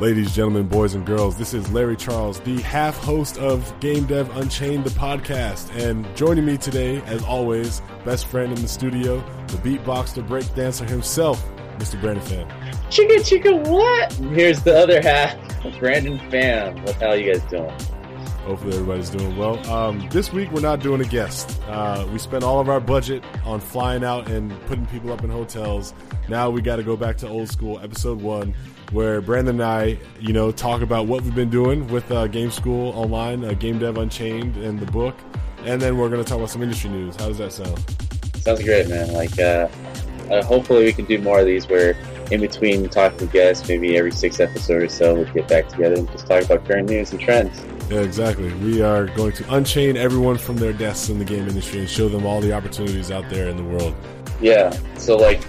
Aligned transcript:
Ladies, 0.00 0.34
gentlemen, 0.34 0.66
boys, 0.66 0.94
and 0.94 1.04
girls, 1.04 1.36
this 1.36 1.52
is 1.52 1.70
Larry 1.72 1.94
Charles, 1.94 2.40
the 2.40 2.58
half 2.62 2.96
host 2.96 3.36
of 3.36 3.78
Game 3.80 4.06
Dev 4.06 4.34
Unchained, 4.34 4.82
the 4.84 4.98
podcast. 4.98 5.70
And 5.78 6.06
joining 6.16 6.46
me 6.46 6.56
today, 6.56 7.02
as 7.02 7.22
always, 7.22 7.82
best 8.02 8.26
friend 8.26 8.50
in 8.50 8.62
the 8.62 8.66
studio, 8.66 9.18
the 9.48 9.58
beatboxer, 9.58 10.26
breakdancer 10.26 10.88
himself, 10.88 11.46
Mr. 11.76 12.00
Brandon 12.00 12.24
Fan. 12.24 12.90
Chica, 12.90 13.22
chica, 13.22 13.54
what? 13.54 14.10
Here's 14.14 14.62
the 14.62 14.74
other 14.74 15.02
half, 15.02 15.36
Brandon 15.78 16.18
Fan. 16.30 16.82
What 16.82 16.98
the 16.98 17.04
hell 17.04 17.16
you 17.16 17.34
guys 17.34 17.42
doing? 17.50 17.70
Hopefully, 18.46 18.72
everybody's 18.72 19.10
doing 19.10 19.36
well. 19.36 19.58
Um, 19.70 20.08
this 20.08 20.32
week, 20.32 20.50
we're 20.50 20.60
not 20.60 20.80
doing 20.80 21.02
a 21.02 21.08
guest. 21.08 21.60
Uh, 21.68 22.08
we 22.10 22.18
spent 22.18 22.42
all 22.42 22.58
of 22.58 22.70
our 22.70 22.80
budget 22.80 23.22
on 23.44 23.60
flying 23.60 24.02
out 24.02 24.30
and 24.30 24.50
putting 24.62 24.86
people 24.86 25.12
up 25.12 25.24
in 25.24 25.28
hotels. 25.28 25.92
Now 26.30 26.48
we 26.48 26.62
got 26.62 26.76
to 26.76 26.82
go 26.82 26.96
back 26.96 27.18
to 27.18 27.28
old 27.28 27.50
school, 27.50 27.78
episode 27.80 28.22
one 28.22 28.54
where 28.92 29.20
Brandon 29.20 29.60
and 29.60 29.62
I, 29.62 29.98
you 30.18 30.32
know, 30.32 30.50
talk 30.50 30.82
about 30.82 31.06
what 31.06 31.22
we've 31.22 31.34
been 31.34 31.50
doing 31.50 31.86
with 31.88 32.10
uh, 32.10 32.26
Game 32.26 32.50
School 32.50 32.90
Online, 32.90 33.44
uh, 33.44 33.52
Game 33.52 33.78
Dev 33.78 33.96
Unchained, 33.98 34.56
and 34.56 34.78
the 34.78 34.90
book, 34.90 35.14
and 35.64 35.80
then 35.80 35.96
we're 35.96 36.08
going 36.08 36.22
to 36.22 36.28
talk 36.28 36.38
about 36.38 36.50
some 36.50 36.62
industry 36.62 36.90
news. 36.90 37.16
How 37.16 37.28
does 37.28 37.38
that 37.38 37.52
sound? 37.52 37.78
Sounds 38.36 38.62
great, 38.62 38.88
man. 38.88 39.12
Like, 39.12 39.38
uh, 39.38 39.68
uh, 40.30 40.44
hopefully 40.44 40.84
we 40.84 40.92
can 40.92 41.04
do 41.04 41.18
more 41.18 41.40
of 41.40 41.46
these 41.46 41.68
where 41.68 41.96
in 42.30 42.40
between 42.40 42.88
talking 42.88 43.18
to 43.18 43.26
guests, 43.26 43.68
maybe 43.68 43.96
every 43.96 44.12
six 44.12 44.40
episodes 44.40 44.84
or 44.84 44.88
so, 44.88 45.14
we 45.14 45.24
get 45.32 45.48
back 45.48 45.68
together 45.68 45.96
and 45.96 46.10
just 46.12 46.26
talk 46.26 46.44
about 46.44 46.64
current 46.66 46.88
news 46.88 47.10
and 47.10 47.20
trends. 47.20 47.64
Yeah, 47.90 48.00
exactly. 48.00 48.52
We 48.54 48.82
are 48.82 49.06
going 49.06 49.32
to 49.32 49.54
unchain 49.54 49.96
everyone 49.96 50.38
from 50.38 50.56
their 50.56 50.72
desks 50.72 51.08
in 51.08 51.18
the 51.18 51.24
game 51.24 51.48
industry 51.48 51.80
and 51.80 51.88
show 51.88 52.08
them 52.08 52.24
all 52.24 52.40
the 52.40 52.52
opportunities 52.52 53.10
out 53.10 53.28
there 53.30 53.48
in 53.48 53.56
the 53.56 53.64
world. 53.64 53.94
Yeah. 54.40 54.70
So, 54.96 55.16
like, 55.16 55.42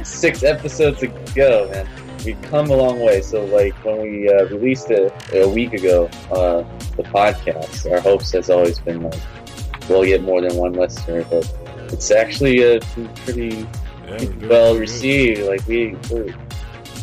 six 0.04 0.42
episodes 0.42 1.02
ago, 1.02 1.68
man 1.70 1.86
we've 2.24 2.40
come 2.42 2.70
a 2.70 2.76
long 2.76 3.00
way. 3.00 3.20
So, 3.22 3.44
like 3.46 3.74
when 3.84 4.00
we 4.00 4.28
uh, 4.28 4.46
released 4.46 4.90
it 4.90 5.12
a 5.32 5.48
week 5.48 5.72
ago, 5.72 6.06
uh, 6.30 6.64
the 6.96 7.02
podcast, 7.04 7.90
our 7.90 8.00
hopes 8.00 8.32
has 8.32 8.50
always 8.50 8.78
been 8.78 9.02
like 9.02 9.20
we'll 9.88 10.04
get 10.04 10.22
more 10.22 10.40
than 10.40 10.54
one 10.56 10.72
listener, 10.72 11.24
but 11.24 11.50
it's 11.92 12.10
actually 12.10 12.62
uh, 12.64 12.80
pretty, 13.24 13.66
yeah, 14.06 14.48
well 14.48 14.76
received. 14.76 15.42
Like 15.42 15.66
we, 15.66 15.96
we're 16.10 16.34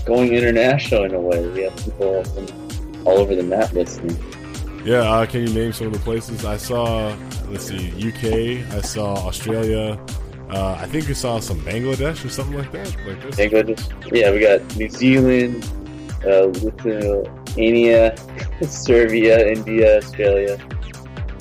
going 0.06 0.34
international 0.34 1.04
in 1.04 1.14
a 1.14 1.20
way. 1.20 1.48
We 1.48 1.64
have 1.64 1.76
people 1.78 2.24
from 2.24 3.06
all 3.06 3.18
over 3.20 3.36
the 3.36 3.44
map 3.44 3.74
listening. 3.74 4.18
Yeah, 4.86 5.02
uh, 5.02 5.26
can 5.26 5.48
you 5.48 5.54
name 5.54 5.74
some 5.74 5.88
of 5.88 5.94
the 5.94 6.00
places 6.00 6.46
I 6.46 6.58
saw? 6.58 7.16
Let's 7.48 7.66
see, 7.66 7.90
UK. 7.90 8.72
I 8.76 8.82
saw 8.82 9.16
Australia. 9.28 10.00
Uh, 10.50 10.78
I 10.80 10.86
think 10.86 11.08
we 11.08 11.14
saw 11.14 11.40
some 11.40 11.60
Bangladesh 11.62 12.24
or 12.24 12.30
something 12.30 12.58
like 12.58 12.72
that. 12.72 12.96
Like 13.08 13.22
this. 13.22 13.36
Bangladesh. 13.36 14.16
Yeah, 14.16 14.32
we 14.32 14.40
got 14.40 14.76
New 14.78 14.90
Zealand, 14.90 15.64
uh, 16.26 16.46
Lithuania, 16.64 18.16
Serbia, 18.62 19.48
India, 19.48 19.98
Australia. 19.98 20.60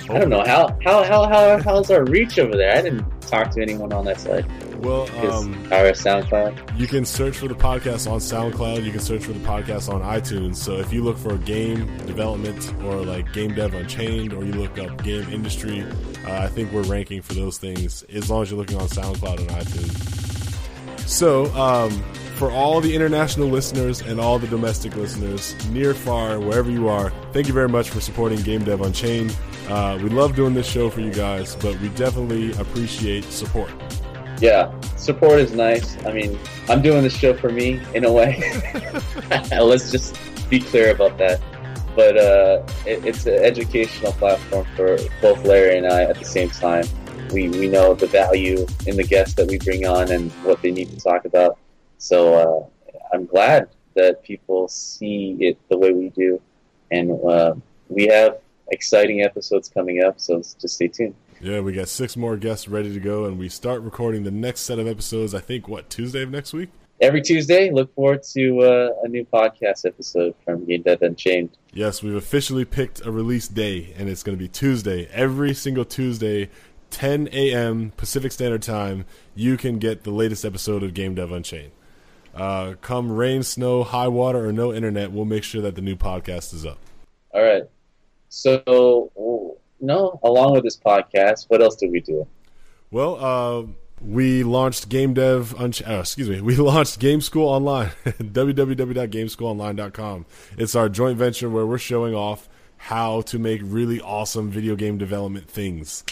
I 0.08 0.18
don't 0.18 0.28
know 0.28 0.44
how 0.44 0.76
how 0.84 1.02
how 1.02 1.26
how 1.28 1.62
how's 1.62 1.90
our 1.90 2.04
reach 2.04 2.38
over 2.38 2.56
there? 2.56 2.76
I 2.76 2.82
didn't 2.82 3.04
talk 3.22 3.50
to 3.52 3.62
anyone 3.62 3.92
on 3.92 4.04
that 4.04 4.20
side. 4.20 4.46
Well, 4.84 5.32
um, 5.32 5.54
our 5.72 5.92
SoundCloud. 5.92 6.78
You 6.78 6.86
can 6.86 7.06
search 7.06 7.38
for 7.38 7.48
the 7.48 7.54
podcast 7.54 8.10
on 8.10 8.18
SoundCloud. 8.18 8.84
You 8.84 8.90
can 8.90 9.00
search 9.00 9.24
for 9.24 9.32
the 9.32 9.40
podcast 9.40 9.90
on 9.90 10.02
iTunes. 10.02 10.56
So 10.56 10.74
if 10.74 10.92
you 10.92 11.02
look 11.02 11.16
for 11.16 11.38
game 11.38 11.86
development 12.06 12.70
or 12.84 12.96
like 12.96 13.32
game 13.32 13.54
dev 13.54 13.72
unchained, 13.74 14.34
or 14.34 14.44
you 14.44 14.52
look 14.52 14.78
up 14.78 15.02
game 15.02 15.26
industry, 15.30 15.82
uh, 16.26 16.42
I 16.42 16.48
think 16.48 16.70
we're 16.70 16.82
ranking 16.82 17.22
for 17.22 17.32
those 17.32 17.56
things 17.56 18.02
as 18.04 18.30
long 18.30 18.42
as 18.42 18.50
you're 18.50 18.60
looking 18.60 18.76
on 18.76 18.88
SoundCloud 18.88 19.38
and 19.38 19.48
iTunes. 19.48 21.08
So 21.08 21.46
um, 21.54 21.90
for 22.36 22.50
all 22.50 22.80
the 22.80 22.94
international 22.94 23.48
listeners 23.48 24.02
and 24.02 24.20
all 24.20 24.38
the 24.38 24.48
domestic 24.48 24.96
listeners, 24.96 25.54
near, 25.68 25.94
far, 25.94 26.40
wherever 26.40 26.70
you 26.70 26.88
are, 26.88 27.10
thank 27.32 27.46
you 27.46 27.54
very 27.54 27.68
much 27.68 27.88
for 27.88 28.00
supporting 28.00 28.42
Game 28.42 28.64
Dev 28.64 28.82
Unchained. 28.82 29.34
Uh, 29.68 29.98
we 30.02 30.10
love 30.10 30.36
doing 30.36 30.52
this 30.52 30.66
show 30.66 30.90
for 30.90 31.00
you 31.00 31.12
guys, 31.12 31.56
but 31.56 31.78
we 31.80 31.88
definitely 31.90 32.52
appreciate 32.58 33.24
support. 33.24 33.70
Yeah, 34.44 34.78
support 34.96 35.38
is 35.40 35.54
nice. 35.54 35.96
I 36.04 36.12
mean, 36.12 36.38
I'm 36.68 36.82
doing 36.82 37.02
this 37.02 37.16
show 37.16 37.32
for 37.32 37.48
me 37.48 37.80
in 37.94 38.04
a 38.04 38.12
way. 38.12 38.42
Let's 39.50 39.90
just 39.90 40.18
be 40.50 40.60
clear 40.60 40.94
about 40.94 41.16
that. 41.16 41.40
But 41.96 42.18
uh, 42.18 42.62
it, 42.84 43.06
it's 43.06 43.24
an 43.24 43.42
educational 43.42 44.12
platform 44.12 44.66
for 44.76 44.98
both 45.22 45.42
Larry 45.46 45.78
and 45.78 45.86
I 45.86 46.02
at 46.02 46.18
the 46.18 46.26
same 46.26 46.50
time. 46.50 46.84
We, 47.32 47.48
we 47.48 47.68
know 47.68 47.94
the 47.94 48.06
value 48.06 48.66
in 48.86 48.98
the 48.98 49.04
guests 49.04 49.32
that 49.36 49.48
we 49.48 49.56
bring 49.56 49.86
on 49.86 50.12
and 50.12 50.30
what 50.44 50.60
they 50.60 50.72
need 50.72 50.90
to 50.90 51.00
talk 51.00 51.24
about. 51.24 51.56
So 51.96 52.34
uh, 52.34 52.98
I'm 53.14 53.24
glad 53.24 53.70
that 53.94 54.22
people 54.24 54.68
see 54.68 55.38
it 55.40 55.56
the 55.70 55.78
way 55.78 55.94
we 55.94 56.10
do. 56.10 56.38
And 56.90 57.18
uh, 57.26 57.54
we 57.88 58.08
have 58.08 58.40
exciting 58.68 59.22
episodes 59.22 59.70
coming 59.70 60.04
up, 60.04 60.20
so 60.20 60.36
just 60.40 60.68
stay 60.68 60.88
tuned. 60.88 61.14
Yeah, 61.44 61.60
we 61.60 61.74
got 61.74 61.90
six 61.90 62.16
more 62.16 62.38
guests 62.38 62.68
ready 62.68 62.90
to 62.94 62.98
go, 62.98 63.26
and 63.26 63.38
we 63.38 63.50
start 63.50 63.82
recording 63.82 64.22
the 64.22 64.30
next 64.30 64.62
set 64.62 64.78
of 64.78 64.86
episodes. 64.86 65.34
I 65.34 65.40
think 65.40 65.68
what 65.68 65.90
Tuesday 65.90 66.22
of 66.22 66.30
next 66.30 66.54
week. 66.54 66.70
Every 67.02 67.20
Tuesday, 67.20 67.70
look 67.70 67.94
forward 67.94 68.22
to 68.32 68.60
uh, 68.60 68.88
a 69.02 69.08
new 69.08 69.26
podcast 69.26 69.84
episode 69.84 70.34
from 70.42 70.64
Game 70.64 70.80
Dev 70.80 71.02
Unchained. 71.02 71.50
Yes, 71.74 72.02
we've 72.02 72.14
officially 72.14 72.64
picked 72.64 73.04
a 73.04 73.10
release 73.10 73.46
day, 73.46 73.92
and 73.98 74.08
it's 74.08 74.22
going 74.22 74.38
to 74.38 74.42
be 74.42 74.48
Tuesday. 74.48 75.06
Every 75.12 75.52
single 75.52 75.84
Tuesday, 75.84 76.48
10 76.88 77.28
a.m. 77.30 77.92
Pacific 77.98 78.32
Standard 78.32 78.62
Time, 78.62 79.04
you 79.34 79.58
can 79.58 79.78
get 79.78 80.04
the 80.04 80.12
latest 80.12 80.46
episode 80.46 80.82
of 80.82 80.94
Game 80.94 81.14
Dev 81.14 81.30
Unchained. 81.30 81.72
Uh, 82.34 82.76
come 82.80 83.12
rain, 83.12 83.42
snow, 83.42 83.82
high 83.82 84.08
water, 84.08 84.48
or 84.48 84.52
no 84.52 84.72
internet, 84.72 85.12
we'll 85.12 85.26
make 85.26 85.44
sure 85.44 85.60
that 85.60 85.74
the 85.74 85.82
new 85.82 85.94
podcast 85.94 86.54
is 86.54 86.64
up. 86.64 86.78
All 87.34 87.42
right. 87.42 87.64
So 88.30 89.50
no, 89.80 90.20
along 90.22 90.52
with 90.52 90.64
this 90.64 90.76
podcast, 90.76 91.46
what 91.48 91.62
else 91.62 91.76
did 91.76 91.90
we 91.90 92.00
do? 92.00 92.26
Well, 92.90 93.24
uh, 93.24 93.62
we 94.00 94.42
launched 94.42 94.88
Game 94.88 95.14
Dev. 95.14 95.54
Oh, 95.58 95.66
excuse 95.66 96.28
me. 96.28 96.40
We 96.40 96.56
launched 96.56 96.98
Game 96.98 97.20
School 97.20 97.46
Online. 97.48 97.90
www.gameschoolonline.com. 98.04 100.26
It's 100.58 100.74
our 100.74 100.88
joint 100.88 101.18
venture 101.18 101.50
where 101.50 101.66
we're 101.66 101.78
showing 101.78 102.14
off 102.14 102.48
how 102.76 103.20
to 103.22 103.38
make 103.38 103.62
really 103.64 104.00
awesome 104.00 104.50
video 104.50 104.74
game 104.76 104.98
development 104.98 105.48
things. 105.48 106.04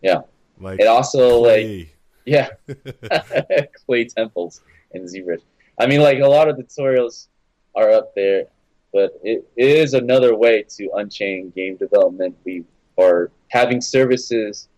Yeah. 0.00 0.20
Like 0.60 0.80
it 0.80 0.86
also 0.86 1.40
clay. 1.40 1.78
like 1.78 1.96
yeah, 2.24 2.48
clay 3.86 4.04
temples 4.04 4.60
and 4.92 5.08
ZBrush. 5.08 5.42
I 5.78 5.86
mean, 5.86 6.00
like 6.00 6.20
a 6.20 6.28
lot 6.28 6.48
of 6.48 6.56
the 6.56 6.64
tutorials 6.64 7.28
are 7.74 7.90
up 7.90 8.14
there, 8.14 8.44
but 8.92 9.18
it, 9.22 9.48
it 9.56 9.68
is 9.68 9.94
another 9.94 10.36
way 10.36 10.64
to 10.76 10.90
unchain 10.94 11.50
game 11.56 11.76
development. 11.76 12.36
We 12.44 12.64
are 13.00 13.30
having 13.48 13.80
services 13.80 14.68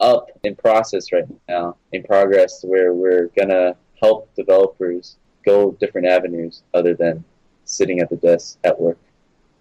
up 0.00 0.30
in 0.42 0.56
process 0.56 1.12
right 1.12 1.24
now, 1.48 1.76
in 1.92 2.02
progress, 2.02 2.62
where 2.64 2.92
we're 2.92 3.28
gonna 3.38 3.76
help 4.00 4.34
developers 4.34 5.16
go 5.44 5.72
different 5.72 6.06
avenues 6.06 6.62
other 6.72 6.94
than 6.94 7.24
sitting 7.64 8.00
at 8.00 8.10
the 8.10 8.16
desk 8.16 8.58
at 8.64 8.78
work. 8.78 8.98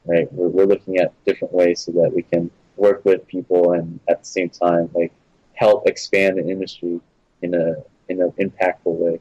Right? 0.06 0.32
We're, 0.34 0.50
we're 0.50 0.66
looking 0.66 0.98
at 0.98 1.14
different 1.26 1.54
ways 1.54 1.82
so 1.82 1.92
that 1.94 2.12
we 2.14 2.24
can 2.24 2.52
work 2.76 3.06
with 3.06 3.26
people 3.28 3.74
and 3.74 4.00
at 4.10 4.20
the 4.20 4.26
same 4.26 4.50
time 4.50 4.90
like 4.94 5.14
help 5.54 5.88
expand 5.88 6.38
the 6.38 6.50
industry 6.50 7.00
in 7.42 7.54
a 7.54 7.76
in 8.10 8.22
an 8.22 8.32
impactful 8.40 8.80
way. 8.86 9.20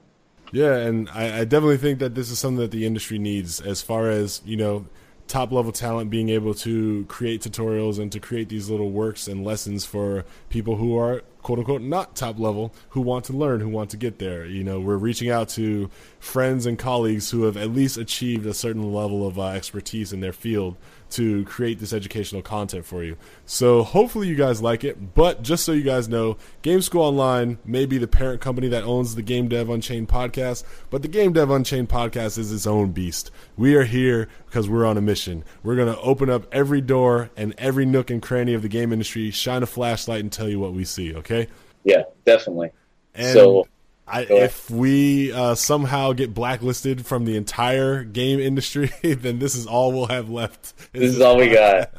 Yeah, 0.53 0.77
and 0.77 1.09
I, 1.11 1.41
I 1.41 1.45
definitely 1.45 1.79
think 1.79 1.99
that 2.01 2.15
this 2.15 2.31
is 2.31 2.39
something 2.39 2.59
that 2.59 2.71
the 2.71 2.85
industry 2.85 3.19
needs 3.19 3.61
as 3.61 3.81
far 3.81 4.11
as, 4.11 4.43
you 4.45 4.57
know, 4.57 4.87
top 5.29 5.53
level 5.53 5.73
talent 5.73 6.11
being 6.11 6.29
able 6.29 6.55
to 6.55 7.05
create 7.07 7.41
tutorials 7.43 7.99
and 7.99 8.13
to 8.13 8.21
create 8.21 8.49
these 8.49 8.69
little 8.69 8.91
works 8.91 9.29
and 9.29 9.45
lessons 9.45 9.85
for 9.85 10.25
people 10.51 10.77
who 10.77 10.97
are 10.97 11.23
quote 11.43 11.59
unquote 11.59 11.83
not 11.83 12.15
top 12.15 12.39
level 12.39 12.73
who 12.91 13.01
want 13.01 13.25
to 13.25 13.33
learn 13.33 13.61
who 13.61 13.69
want 13.69 13.91
to 13.91 13.97
get 13.97 14.19
there. 14.19 14.45
You 14.45 14.63
know 14.63 14.81
we're 14.81 14.97
reaching 14.97 15.31
out 15.31 15.49
to 15.51 15.91
friends 16.19 16.67
and 16.67 16.79
colleagues 16.79 17.31
who 17.31 17.45
have 17.45 17.57
at 17.57 17.71
least 17.71 17.97
achieved 17.97 18.47
a 18.47 18.55
certain 18.55 18.93
level 18.93 19.27
of 19.27 19.39
uh, 19.39 19.49
expertise 19.49 20.13
in 20.13 20.21
their 20.21 20.33
field 20.33 20.77
to 21.13 21.45
create 21.45 21.79
this 21.79 21.93
educational 21.93 22.43
content 22.43 22.85
for 22.85 23.05
you. 23.05 23.17
So 23.47 23.83
hopefully 23.83 24.29
you 24.29 24.35
guys 24.35 24.63
like 24.63 24.85
it. 24.85 25.15
But 25.15 25.43
just 25.43 25.65
so 25.65 25.73
you 25.73 25.83
guys 25.83 26.09
know, 26.09 26.37
Game 26.63 26.83
School 26.83 27.03
Online 27.03 27.59
may 27.65 27.87
be 27.87 27.99
the 27.99 28.09
parent 28.09 28.41
company 28.41 28.69
that 28.69 28.85
owns 28.85 29.15
the 29.15 29.23
Game 29.23 29.49
Dev 29.49 29.69
Unchained 29.69 30.09
podcast, 30.09 30.65
but 30.91 31.03
the 31.03 31.09
Game 31.09 31.33
Dev 31.33 31.51
Unchained 31.51 31.89
podcast 31.89 32.39
is 32.39 32.53
its 32.53 32.67
own 32.67 32.93
beast. 32.93 33.31
We 33.57 33.75
are 33.75 33.85
here 33.85 34.29
because 34.47 34.69
we're 34.69 34.87
on 34.87 34.97
a 34.97 35.03
mission. 35.03 35.45
We're 35.63 35.77
going 35.77 35.95
to 35.95 36.01
open 36.01 36.31
up 36.31 36.47
every 36.53 36.81
door 36.81 37.31
and 37.37 37.55
every 37.59 37.87
nook 37.87 38.11
and 38.11 38.23
cranny 38.23 38.55
of 38.55 38.63
the 38.63 38.69
game 38.69 38.93
industry, 38.93 39.31
shine 39.31 39.63
a 39.63 39.67
flashlight, 39.67 40.21
and 40.21 40.33
tell 40.33 40.49
you 40.49 40.59
what 40.59 40.73
we 40.73 40.85
see. 40.85 41.15
Okay? 41.15 41.49
Yeah, 41.85 42.03
definitely. 42.25 42.71
And 43.15 43.33
so 43.33 43.67
I, 44.13 44.27
if 44.29 44.71
we 44.71 45.33
uh, 45.33 45.55
somehow 45.55 46.13
get 46.13 46.35
blacklisted 46.35 47.07
from 47.07 47.25
the 47.25 47.35
entire 47.35 48.05
game 48.05 48.41
industry, 48.41 48.91
then 49.03 49.39
this 49.39 49.55
is 49.55 49.67
all 49.67 49.91
we'll 49.91 50.09
have 50.09 50.29
left. 50.29 50.77
This, 50.93 51.01
this 51.01 51.15
is 51.15 51.21
all 51.23 51.39
we 51.39 51.49
got. 51.49 51.91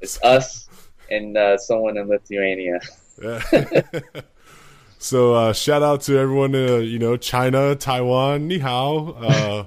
It's 0.00 0.22
us 0.22 0.68
and 1.10 1.36
uh, 1.36 1.58
someone 1.58 1.96
in 1.96 2.06
Lithuania. 2.06 2.78
so 4.98 5.34
uh, 5.34 5.52
shout 5.52 5.82
out 5.82 6.02
to 6.02 6.16
everyone, 6.16 6.54
uh, 6.54 6.76
you 6.76 7.00
know, 7.00 7.16
China, 7.16 7.74
Taiwan, 7.74 8.46
ni 8.46 8.58
hao, 8.58 9.08
uh, 9.18 9.66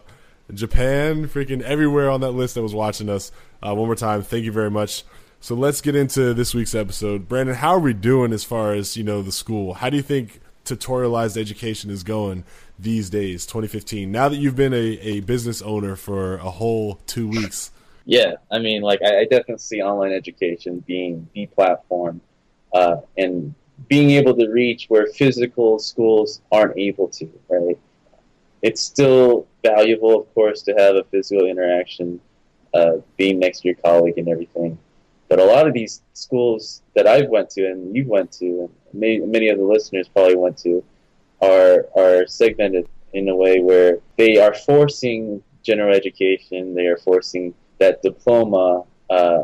Japan, 0.53 1.27
freaking 1.27 1.61
everywhere 1.61 2.09
on 2.09 2.21
that 2.21 2.31
list 2.31 2.55
that 2.55 2.63
was 2.63 2.73
watching 2.73 3.09
us. 3.09 3.33
Uh, 3.61 3.75
one 3.75 3.87
more 3.87 3.95
time, 3.95 4.21
thank 4.21 4.45
you 4.45 4.51
very 4.53 4.71
much. 4.71 5.03
So 5.41 5.55
let's 5.55 5.81
get 5.81 5.93
into 5.93 6.33
this 6.33 6.55
week's 6.55 6.73
episode. 6.73 7.27
Brandon, 7.27 7.55
how 7.55 7.71
are 7.71 7.79
we 7.79 7.93
doing 7.93 8.31
as 8.31 8.45
far 8.45 8.73
as 8.73 8.95
you 8.95 9.03
know 9.03 9.21
the 9.21 9.33
school? 9.33 9.73
How 9.73 9.89
do 9.89 9.97
you 9.97 10.03
think 10.03 10.39
tutorialized 10.65 11.37
education 11.37 11.89
is 11.89 12.03
going 12.03 12.43
these 12.77 13.09
days, 13.09 13.45
2015? 13.45 14.11
Now 14.11 14.29
that 14.29 14.37
you've 14.37 14.55
been 14.55 14.73
a, 14.73 14.97
a 14.99 15.19
business 15.21 15.61
owner 15.61 15.95
for 15.95 16.35
a 16.37 16.51
whole 16.51 16.99
two 17.07 17.27
weeks. 17.27 17.71
Yeah, 18.05 18.35
I 18.51 18.59
mean, 18.59 18.81
like 18.81 19.01
I, 19.01 19.21
I 19.21 19.23
definitely 19.23 19.57
see 19.57 19.81
online 19.81 20.11
education 20.11 20.83
being 20.85 21.27
the 21.33 21.47
platform 21.47 22.21
uh, 22.73 22.97
and 23.17 23.55
being 23.87 24.11
able 24.11 24.35
to 24.35 24.47
reach 24.47 24.85
where 24.87 25.07
physical 25.07 25.79
schools 25.79 26.41
aren't 26.51 26.77
able 26.77 27.07
to. 27.09 27.29
Right? 27.49 27.79
It's 28.61 28.81
still 28.81 29.47
valuable, 29.63 30.21
of 30.21 30.33
course, 30.33 30.61
to 30.63 30.73
have 30.73 30.95
a 30.95 31.03
physical 31.05 31.47
interaction, 31.47 32.19
uh, 32.73 32.97
being 33.17 33.39
next 33.39 33.61
to 33.61 33.69
your 33.69 33.75
colleague 33.75 34.17
and 34.17 34.27
everything. 34.27 34.77
But 35.27 35.39
a 35.39 35.45
lot 35.45 35.67
of 35.67 35.73
these 35.73 36.01
schools 36.13 36.81
that 36.93 37.07
I've 37.07 37.29
went 37.29 37.49
to 37.51 37.65
and 37.65 37.95
you 37.95 38.05
went 38.07 38.31
to, 38.33 38.45
and 38.45 38.69
many, 38.95 39.19
many 39.19 39.49
of 39.49 39.57
the 39.57 39.63
listeners 39.63 40.07
probably 40.07 40.35
went 40.35 40.57
to, 40.59 40.83
are 41.41 41.85
are 41.95 42.27
segmented 42.27 42.87
in 43.13 43.29
a 43.29 43.35
way 43.35 43.59
where 43.59 43.99
they 44.17 44.37
are 44.37 44.53
forcing 44.53 45.43
general 45.63 45.93
education. 45.93 46.75
They 46.75 46.87
are 46.87 46.97
forcing 46.97 47.53
that 47.79 48.01
diploma 48.01 48.83
uh, 49.09 49.43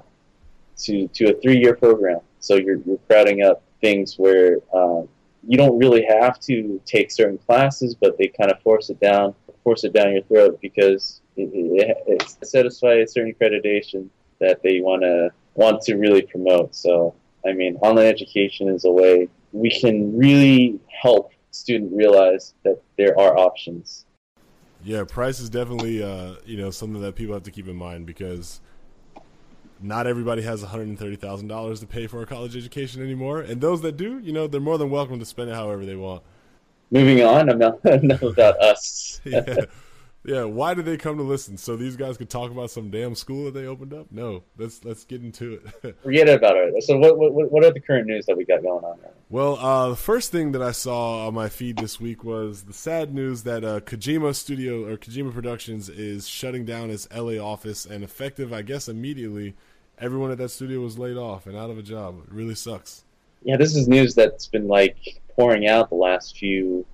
to 0.84 1.08
to 1.08 1.32
a 1.32 1.42
three 1.42 1.60
year 1.60 1.76
program. 1.76 2.20
So 2.40 2.56
you're 2.56 2.80
you're 2.86 3.00
crowding 3.08 3.44
up 3.44 3.62
things 3.82 4.18
where 4.18 4.58
uh, 4.74 5.02
you 5.48 5.58
don't 5.58 5.78
really 5.78 6.06
have 6.06 6.40
to 6.42 6.80
take 6.86 7.12
certain 7.12 7.38
classes, 7.40 7.96
but 7.96 8.18
they 8.18 8.28
kind 8.28 8.52
of 8.52 8.62
force 8.62 8.90
it 8.90 9.00
down, 9.00 9.34
force 9.64 9.84
it 9.84 9.94
down 9.94 10.14
your 10.14 10.24
throat 10.24 10.60
because 10.62 11.22
it, 11.36 11.50
it, 11.54 11.98
it 12.08 12.46
satisfies 12.46 13.10
a 13.10 13.12
certain 13.12 13.34
accreditation 13.34 14.08
that 14.40 14.62
they 14.64 14.82
want 14.82 15.02
to 15.02 15.32
want 15.56 15.82
to 15.84 15.96
really 15.96 16.22
promote. 16.22 16.76
So, 16.76 17.14
I 17.46 17.54
mean, 17.54 17.76
online 17.78 18.08
education 18.08 18.70
is 18.70 18.86
a 18.86 18.92
way 18.92 19.28
we 19.52 19.70
can 19.70 20.18
really 20.18 20.80
help 21.02 21.32
student 21.52 21.92
realize 21.94 22.54
that 22.64 22.82
there 22.98 23.18
are 23.20 23.38
options. 23.38 24.06
Yeah, 24.84 25.04
price 25.04 25.40
is 25.40 25.50
definitely 25.50 26.02
uh, 26.02 26.36
you 26.46 26.58
know 26.58 26.72
something 26.72 27.02
that 27.02 27.16
people 27.16 27.34
have 27.34 27.44
to 27.44 27.52
keep 27.52 27.68
in 27.68 27.76
mind 27.76 28.06
because 28.06 28.62
not 29.84 30.06
everybody 30.06 30.44
has 30.44 30.64
$130,000 30.64 31.80
to 31.80 31.88
pay 31.88 32.08
for 32.08 32.22
a 32.22 32.26
college 32.26 32.56
education 32.56 33.02
anymore, 33.02 33.42
and 33.42 33.62
those 33.62 33.82
that 33.82 33.98
do, 33.98 34.20
you 34.20 34.32
know, 34.32 34.48
they're 34.48 34.62
more 34.62 34.78
than 34.78 34.90
welcome 34.90 35.20
to 35.20 35.26
spend 35.26 35.50
it 35.50 35.56
however 35.56 35.86
they 35.86 35.96
want. 35.96 36.22
Moving 36.92 37.24
on, 37.24 37.50
I'm 37.50 37.58
not 37.58 37.84
enough 37.86 38.22
about 38.22 38.60
us. 38.60 39.22
yeah. 39.26 39.66
Yeah, 40.24 40.44
why 40.44 40.76
did 40.76 40.86
they 40.86 40.98
come 40.98 41.18
to 41.18 41.24
listen? 41.24 41.58
So 41.58 41.76
these 41.76 41.96
guys 41.96 42.16
could 42.16 42.30
talk 42.30 42.52
about 42.52 42.70
some 42.70 42.92
damn 42.92 43.16
school 43.16 43.46
that 43.46 43.56
they 43.56 43.66
opened 43.66 43.92
up? 43.92 44.08
No, 44.12 44.44
let's 44.56 44.86
let's 44.86 45.04
get 45.04 45.22
into 45.22 45.54
it. 45.54 45.98
Forget 46.04 46.30
about 46.30 46.58
it. 46.58 46.84
So 46.84 46.98
what, 46.98 47.18
what 47.18 47.52
what 47.52 47.66
are 47.66 47.72
the 47.72 47.80
current 47.80 48.06
news 48.06 48.28
that 48.28 48.38
we 48.38 48.46
got 48.46 48.62
going 48.62 48.84
on 48.84 49.00
right 49.00 49.14
Well, 49.32 49.58
uh, 49.58 49.90
the 49.90 49.96
first 49.96 50.32
thing 50.32 50.52
that 50.52 50.62
I 50.62 50.72
saw 50.72 51.28
on 51.28 51.34
my 51.34 51.50
feed 51.50 51.78
this 51.78 52.00
week 52.00 52.24
was 52.24 52.64
the 52.64 52.74
sad 52.74 53.16
news 53.16 53.44
that 53.44 53.64
uh, 53.64 53.80
Kojima 53.80 54.36
Studio 54.36 54.88
or 54.88 54.96
Kojima 54.98 55.34
Productions 55.34 55.90
is 55.90 56.28
shutting 56.28 56.66
down 56.66 56.92
its 56.92 57.08
LA 57.16 57.44
office, 57.44 57.86
and 57.88 58.04
effective, 58.04 58.54
I 58.54 58.62
guess, 58.62 58.88
immediately, 58.88 59.56
everyone 59.98 60.30
at 60.32 60.38
that 60.38 60.50
studio 60.50 60.82
was 60.82 61.00
laid 61.00 61.18
off 61.18 61.48
and 61.48 61.58
out 61.58 61.72
of 61.72 61.80
a 61.80 61.84
job. 61.84 62.22
It 62.28 62.34
really 62.34 62.56
sucks. 62.56 63.06
Yeah, 63.42 63.58
this 63.58 63.76
is 63.76 63.88
news 63.88 64.14
that's 64.14 64.46
been 64.46 64.68
like 64.68 65.20
pouring 65.36 65.68
out 65.68 65.90
the 65.90 65.96
last 65.96 66.38
few 66.38 66.86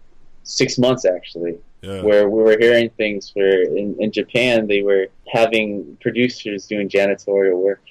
six 0.43 0.77
months 0.77 1.03
actually 1.03 1.57
yeah. 1.81 2.01
where 2.01 2.29
we 2.29 2.41
were 2.41 2.57
hearing 2.59 2.89
things 2.91 3.31
where 3.33 3.63
in, 3.63 3.95
in 3.99 4.11
Japan 4.11 4.67
they 4.67 4.81
were 4.81 5.07
having 5.31 5.97
producers 6.01 6.67
doing 6.67 6.89
janitorial 6.89 7.57
work 7.57 7.81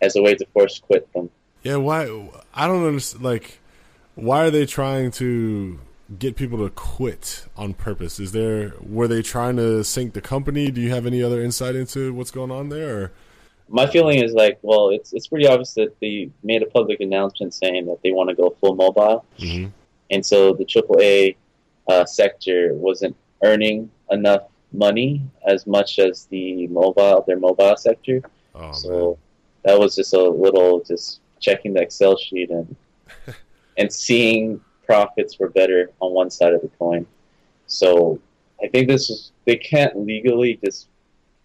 as 0.00 0.16
a 0.16 0.22
way 0.22 0.34
to 0.34 0.46
force 0.46 0.78
quit 0.78 1.10
them. 1.12 1.30
Yeah, 1.62 1.76
why? 1.76 2.04
I 2.54 2.66
don't 2.66 2.84
understand. 2.84 3.24
Like, 3.24 3.60
why 4.14 4.44
are 4.44 4.50
they 4.50 4.66
trying 4.66 5.10
to 5.12 5.78
get 6.18 6.36
people 6.36 6.58
to 6.58 6.70
quit 6.70 7.46
on 7.56 7.74
purpose? 7.74 8.18
Is 8.18 8.32
there 8.32 8.74
were 8.80 9.08
they 9.08 9.22
trying 9.22 9.56
to 9.56 9.84
sink 9.84 10.14
the 10.14 10.20
company? 10.20 10.70
Do 10.70 10.80
you 10.80 10.90
have 10.90 11.06
any 11.06 11.22
other 11.22 11.42
insight 11.42 11.76
into 11.76 12.12
what's 12.12 12.30
going 12.30 12.50
on 12.50 12.68
there? 12.68 12.96
Or? 12.96 13.12
My 13.68 13.86
feeling 13.86 14.22
is 14.22 14.32
like, 14.32 14.58
well, 14.62 14.90
it's 14.90 15.12
it's 15.12 15.28
pretty 15.28 15.46
obvious 15.46 15.74
that 15.74 15.98
they 16.00 16.30
made 16.42 16.62
a 16.62 16.66
public 16.66 17.00
announcement 17.00 17.54
saying 17.54 17.86
that 17.86 18.02
they 18.02 18.10
want 18.10 18.28
to 18.28 18.34
go 18.34 18.50
full 18.60 18.74
mobile, 18.74 19.24
mm-hmm. 19.38 19.70
and 20.10 20.26
so 20.26 20.52
the 20.52 20.64
AAA 20.64 21.36
uh, 21.88 22.04
sector 22.04 22.74
wasn't 22.74 23.16
earning 23.42 23.90
enough 24.10 24.42
money 24.72 25.22
as 25.46 25.66
much 25.66 25.98
as 25.98 26.26
the 26.26 26.66
mobile 26.68 27.24
their 27.26 27.38
mobile 27.38 27.76
sector. 27.76 28.22
Oh, 28.54 28.72
so 28.72 28.90
man. 28.90 29.16
that 29.64 29.78
was 29.78 29.94
just 29.96 30.14
a 30.14 30.22
little 30.22 30.82
just 30.82 31.20
checking 31.40 31.74
the 31.74 31.82
Excel 31.82 32.16
sheet 32.16 32.50
and 32.50 32.74
and 33.78 33.92
seeing 33.92 34.60
profits 34.84 35.38
were 35.38 35.48
better 35.48 35.90
on 36.00 36.12
one 36.12 36.30
side 36.30 36.54
of 36.54 36.62
the 36.62 36.68
coin. 36.78 37.06
So 37.66 38.20
I 38.62 38.68
think 38.68 38.88
this 38.88 39.10
is 39.10 39.32
they 39.44 39.56
can't 39.56 40.06
legally 40.06 40.58
just 40.64 40.88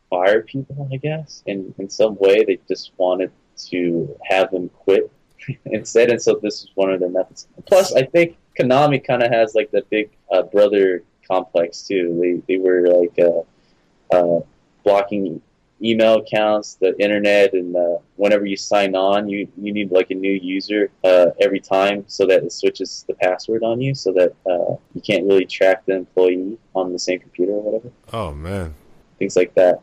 fire 0.09 0.41
people. 0.41 0.87
I 0.91 0.97
guess 0.97 1.43
in 1.45 1.73
in 1.77 1.89
some 1.89 2.15
way 2.17 2.43
they 2.43 2.59
just 2.67 2.91
wanted 2.97 3.31
to 3.69 4.15
have 4.23 4.51
them 4.51 4.69
quit 4.69 5.11
instead, 5.65 6.09
and 6.11 6.21
so 6.21 6.39
this 6.41 6.63
is 6.63 6.69
one 6.75 6.91
of 6.91 6.99
their 6.99 7.09
methods. 7.09 7.47
Plus, 7.65 7.93
I 7.95 8.03
think 8.03 8.37
Konami 8.59 9.03
kind 9.03 9.23
of 9.23 9.31
has 9.31 9.55
like 9.55 9.71
the 9.71 9.83
big 9.89 10.09
uh, 10.31 10.43
brother 10.43 11.03
complex 11.27 11.81
too. 11.87 12.17
They 12.21 12.55
they 12.55 12.59
were 12.61 12.87
like 12.87 13.17
uh, 13.19 14.15
uh, 14.15 14.39
blocking 14.83 15.41
email 15.81 16.15
accounts, 16.15 16.75
the 16.75 16.99
internet, 16.99 17.53
and 17.53 17.75
uh, 17.75 17.97
whenever 18.15 18.45
you 18.45 18.57
sign 18.57 18.95
on, 18.95 19.27
you 19.27 19.47
you 19.57 19.73
need 19.73 19.91
like 19.91 20.09
a 20.11 20.15
new 20.15 20.31
user 20.31 20.89
uh, 21.03 21.27
every 21.39 21.59
time 21.59 22.03
so 22.07 22.25
that 22.25 22.43
it 22.43 22.51
switches 22.51 23.05
the 23.07 23.13
password 23.15 23.63
on 23.63 23.81
you, 23.81 23.93
so 23.93 24.11
that 24.13 24.33
uh, 24.49 24.75
you 24.93 25.01
can't 25.01 25.25
really 25.25 25.45
track 25.45 25.85
the 25.85 25.95
employee 25.95 26.57
on 26.75 26.93
the 26.93 26.99
same 26.99 27.19
computer 27.19 27.51
or 27.51 27.61
whatever. 27.61 27.91
Oh 28.13 28.31
man, 28.31 28.73
things 29.19 29.35
like 29.35 29.53
that. 29.55 29.81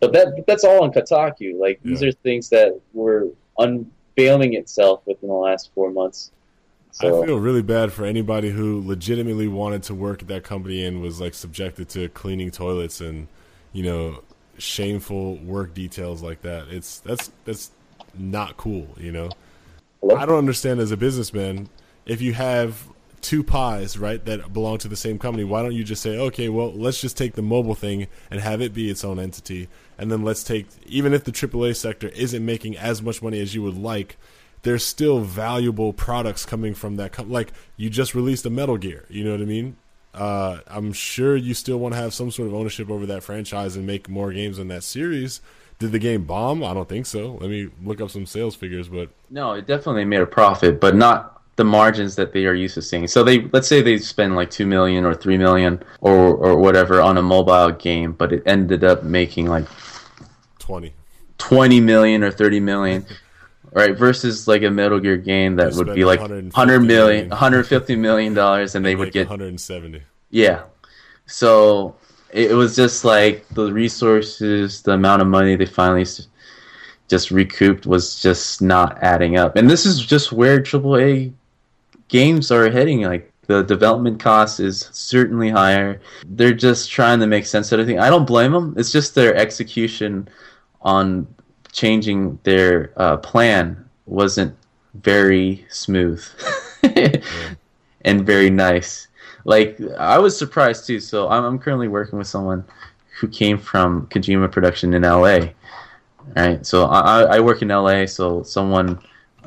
But 0.00 0.12
that 0.12 0.44
that's 0.46 0.64
all 0.64 0.82
on 0.84 0.92
Kotaku. 0.92 1.58
Like 1.58 1.80
these 1.82 2.02
are 2.02 2.12
things 2.12 2.48
that 2.50 2.78
were 2.92 3.28
unveiling 3.58 4.54
itself 4.54 5.02
within 5.06 5.28
the 5.28 5.34
last 5.34 5.70
four 5.74 5.90
months. 5.90 6.30
So, 6.98 7.22
I 7.22 7.26
feel 7.26 7.38
really 7.38 7.60
bad 7.60 7.92
for 7.92 8.06
anybody 8.06 8.48
who 8.48 8.80
legitimately 8.80 9.48
wanted 9.48 9.82
to 9.82 9.94
work 9.94 10.22
at 10.22 10.28
that 10.28 10.44
company 10.44 10.82
and 10.82 11.02
was 11.02 11.20
like 11.20 11.34
subjected 11.34 11.90
to 11.90 12.08
cleaning 12.08 12.50
toilets 12.50 13.02
and 13.02 13.28
you 13.74 13.82
know 13.82 14.22
shameful 14.56 15.36
work 15.36 15.74
details 15.74 16.22
like 16.22 16.40
that. 16.40 16.68
It's 16.68 17.00
that's 17.00 17.30
that's 17.44 17.70
not 18.14 18.56
cool, 18.56 18.88
you 18.96 19.12
know. 19.12 19.28
Hello? 20.00 20.16
I 20.16 20.24
don't 20.24 20.38
understand 20.38 20.80
as 20.80 20.90
a 20.90 20.96
businessman 20.96 21.68
if 22.06 22.22
you 22.22 22.32
have 22.32 22.88
two 23.20 23.42
pies, 23.42 23.98
right, 23.98 24.24
that 24.24 24.54
belong 24.54 24.78
to 24.78 24.88
the 24.88 24.96
same 24.96 25.18
company, 25.18 25.44
why 25.44 25.62
don't 25.62 25.74
you 25.74 25.84
just 25.84 26.00
say, 26.00 26.16
okay, 26.16 26.48
well, 26.48 26.72
let's 26.72 27.00
just 27.00 27.18
take 27.18 27.34
the 27.34 27.42
mobile 27.42 27.74
thing 27.74 28.06
and 28.30 28.40
have 28.40 28.62
it 28.62 28.72
be 28.72 28.88
its 28.88 29.04
own 29.04 29.18
entity, 29.18 29.68
and 29.98 30.10
then 30.10 30.22
let's 30.22 30.44
take, 30.44 30.66
even 30.86 31.12
if 31.12 31.24
the 31.24 31.32
AAA 31.32 31.76
sector 31.76 32.08
isn't 32.08 32.44
making 32.44 32.76
as 32.76 33.02
much 33.02 33.20
money 33.20 33.40
as 33.40 33.54
you 33.54 33.62
would 33.62 33.76
like, 33.76 34.16
there's 34.66 34.84
still 34.84 35.20
valuable 35.20 35.92
products 35.92 36.44
coming 36.44 36.74
from 36.74 36.96
that. 36.96 37.12
Com- 37.12 37.30
like 37.30 37.52
you 37.76 37.88
just 37.88 38.16
released 38.16 38.44
a 38.46 38.50
Metal 38.50 38.76
Gear, 38.76 39.04
you 39.08 39.22
know 39.22 39.30
what 39.30 39.40
I 39.40 39.44
mean? 39.44 39.76
Uh, 40.12 40.58
I'm 40.66 40.92
sure 40.92 41.36
you 41.36 41.54
still 41.54 41.78
want 41.78 41.94
to 41.94 42.00
have 42.00 42.12
some 42.12 42.32
sort 42.32 42.48
of 42.48 42.54
ownership 42.54 42.90
over 42.90 43.06
that 43.06 43.22
franchise 43.22 43.76
and 43.76 43.86
make 43.86 44.08
more 44.08 44.32
games 44.32 44.58
in 44.58 44.66
that 44.68 44.82
series. 44.82 45.40
Did 45.78 45.92
the 45.92 46.00
game 46.00 46.24
bomb? 46.24 46.64
I 46.64 46.74
don't 46.74 46.88
think 46.88 47.06
so. 47.06 47.38
Let 47.40 47.48
me 47.48 47.68
look 47.84 48.00
up 48.00 48.10
some 48.10 48.26
sales 48.26 48.56
figures, 48.56 48.88
but 48.88 49.08
no, 49.30 49.52
it 49.52 49.68
definitely 49.68 50.04
made 50.04 50.20
a 50.20 50.26
profit, 50.26 50.80
but 50.80 50.96
not 50.96 51.40
the 51.54 51.64
margins 51.64 52.16
that 52.16 52.32
they 52.32 52.46
are 52.46 52.54
used 52.54 52.74
to 52.74 52.82
seeing. 52.82 53.06
So 53.06 53.22
they 53.22 53.42
let's 53.52 53.68
say 53.68 53.82
they 53.82 53.98
spend 53.98 54.34
like 54.34 54.50
two 54.50 54.66
million 54.66 55.04
or 55.04 55.14
three 55.14 55.38
million 55.38 55.80
or 56.00 56.34
or 56.34 56.58
whatever 56.58 57.00
on 57.00 57.18
a 57.18 57.22
mobile 57.22 57.70
game, 57.70 58.14
but 58.14 58.32
it 58.32 58.42
ended 58.46 58.82
up 58.82 59.04
making 59.04 59.46
like 59.46 59.66
twenty. 60.58 60.92
twenty 61.38 61.80
million 61.80 62.24
or 62.24 62.32
thirty 62.32 62.58
million. 62.58 63.06
Right 63.76 63.96
versus 63.96 64.48
like 64.48 64.62
a 64.62 64.70
Metal 64.70 64.98
Gear 64.98 65.18
game 65.18 65.54
that 65.56 65.74
would 65.74 65.94
be 65.94 66.04
like 66.04 66.20
100 66.20 66.80
million 66.80 67.28
150 67.28 67.94
million 67.96 68.34
dollars 68.34 68.74
and 68.74 68.84
they 68.84 68.96
would 68.96 69.12
get 69.12 69.28
170 69.28 70.02
yeah. 70.30 70.64
So 71.26 71.96
it 72.30 72.52
was 72.54 72.76
just 72.76 73.04
like 73.04 73.48
the 73.50 73.72
resources 73.72 74.82
the 74.82 74.92
amount 74.92 75.22
of 75.22 75.28
money 75.28 75.56
they 75.56 75.66
finally 75.66 76.06
just 77.08 77.30
recouped 77.30 77.86
was 77.86 78.20
just 78.20 78.60
not 78.60 78.98
adding 79.02 79.38
up. 79.38 79.56
And 79.56 79.70
this 79.70 79.86
is 79.86 80.04
just 80.04 80.32
where 80.32 80.60
AAA 80.60 81.32
games 82.08 82.50
are 82.50 82.70
heading 82.70 83.02
like 83.02 83.32
the 83.46 83.62
development 83.62 84.18
cost 84.18 84.58
is 84.58 84.88
certainly 84.92 85.50
higher. 85.50 86.00
They're 86.26 86.52
just 86.52 86.90
trying 86.90 87.20
to 87.20 87.26
make 87.26 87.46
sense 87.46 87.70
of 87.70 87.78
everything. 87.78 88.00
I 88.00 88.10
don't 88.10 88.26
blame 88.26 88.52
them 88.52 88.74
it's 88.76 88.90
just 88.90 89.14
their 89.14 89.34
execution 89.36 90.28
on 90.82 91.26
changing 91.76 92.38
their 92.42 92.90
uh, 92.96 93.18
plan 93.18 93.84
wasn't 94.06 94.56
very 94.94 95.64
smooth 95.68 96.24
and 98.00 98.26
very 98.26 98.48
nice. 98.48 99.08
Like 99.44 99.78
I 99.98 100.18
was 100.18 100.36
surprised 100.36 100.86
too. 100.86 101.00
So 101.00 101.28
I'm, 101.28 101.44
I'm, 101.44 101.58
currently 101.58 101.86
working 101.86 102.18
with 102.18 102.26
someone 102.26 102.64
who 103.20 103.28
came 103.28 103.58
from 103.58 104.06
Kojima 104.06 104.50
Production 104.50 104.94
in 104.94 105.02
LA. 105.02 105.50
Right. 106.34 106.64
So 106.64 106.86
I, 106.86 107.36
I 107.36 107.40
work 107.40 107.60
in 107.60 107.68
LA. 107.68 108.06
So 108.06 108.42
someone 108.42 108.98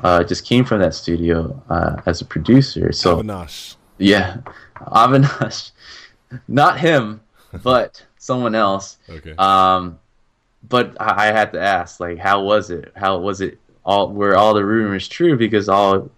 uh, 0.04 0.22
just 0.22 0.46
came 0.46 0.64
from 0.64 0.80
that 0.80 0.94
studio 0.94 1.60
uh, 1.68 2.00
as 2.06 2.20
a 2.20 2.24
producer. 2.24 2.92
So 2.92 3.20
Avinash. 3.20 3.74
Yeah, 3.98 4.38
Avinash. 4.76 5.72
Not 6.48 6.78
him, 6.78 7.20
but 7.64 8.06
someone 8.18 8.54
else. 8.54 8.98
Okay. 9.08 9.34
Um, 9.36 9.98
but 10.68 10.96
I 11.00 11.26
had 11.26 11.52
to 11.52 11.60
ask, 11.60 12.00
like, 12.00 12.18
how 12.18 12.42
was 12.42 12.70
it? 12.70 12.92
How 12.94 13.18
was 13.18 13.40
it? 13.40 13.58
All 13.84 14.12
were 14.12 14.36
all 14.36 14.54
the 14.54 14.64
rumors 14.64 15.08
true? 15.08 15.36
Because 15.36 15.68
all 15.68 16.10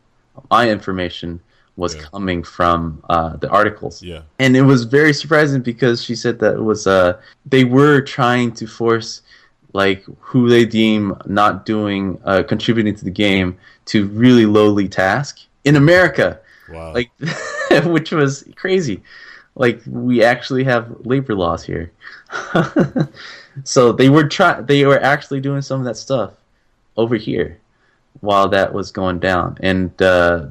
my 0.51 0.69
information 0.69 1.41
was 1.77 1.95
yeah. 1.95 2.03
coming 2.03 2.43
from 2.43 3.03
uh, 3.09 3.37
the 3.37 3.49
articles. 3.49 4.03
Yeah, 4.03 4.23
and 4.39 4.57
it 4.57 4.63
was 4.63 4.85
very 4.85 5.13
surprising 5.13 5.63
because 5.63 6.03
she 6.03 6.15
said 6.15 6.39
that 6.41 6.57
it 6.57 6.63
was 6.63 6.87
uh 6.87 7.21
they 7.47 7.65
were 7.65 8.01
trying 8.01 8.53
to 8.53 8.67
force 8.67 9.23
like 9.73 10.05
who 10.21 10.49
they 10.49 10.65
deem 10.65 11.17
not 11.27 11.65
doing 11.65 12.21
uh, 12.25 12.43
contributing 12.43 12.95
to 12.95 13.05
the 13.05 13.11
game 13.11 13.57
to 13.87 14.07
really 14.09 14.45
lowly 14.45 14.89
task 14.89 15.41
in 15.65 15.77
America. 15.77 16.41
Wow, 16.69 16.93
like 16.93 17.11
which 17.85 18.13
was 18.13 18.45
crazy. 18.57 19.03
Like 19.54 19.82
we 19.87 20.23
actually 20.23 20.64
have 20.64 20.94
labor 21.04 21.35
laws 21.35 21.64
here. 21.64 21.92
so 23.64 23.92
they 23.92 24.09
were 24.09 24.26
try 24.28 24.61
they 24.61 24.85
were 24.87 25.00
actually 25.00 25.40
doing 25.40 25.62
some 25.62 25.80
of 25.80 25.85
that 25.85 25.97
stuff 25.97 26.32
over 26.97 27.16
here 27.16 27.59
while 28.21 28.49
that 28.49 28.73
was 28.73 28.90
going 28.90 29.18
down, 29.18 29.59
and 29.61 30.00
uh, 30.00 30.47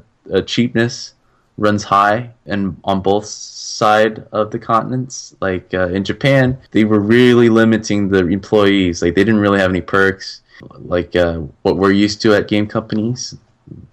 cheapness 0.46 1.14
runs 1.58 1.84
high 1.84 2.30
and 2.46 2.76
on 2.84 3.00
both 3.00 3.26
side 3.26 4.26
of 4.32 4.50
the 4.50 4.58
continents. 4.58 5.34
Like 5.40 5.72
uh, 5.74 5.88
in 5.88 6.04
Japan, 6.04 6.58
they 6.70 6.84
were 6.84 7.00
really 7.00 7.48
limiting 7.48 8.08
the 8.08 8.26
employees. 8.26 9.02
Like 9.02 9.14
they 9.14 9.24
didn't 9.24 9.40
really 9.40 9.58
have 9.58 9.70
any 9.70 9.80
perks, 9.80 10.42
like 10.78 11.16
uh, 11.16 11.40
what 11.62 11.76
we're 11.76 11.92
used 11.92 12.20
to 12.22 12.34
at 12.34 12.48
game 12.48 12.66
companies. 12.66 13.36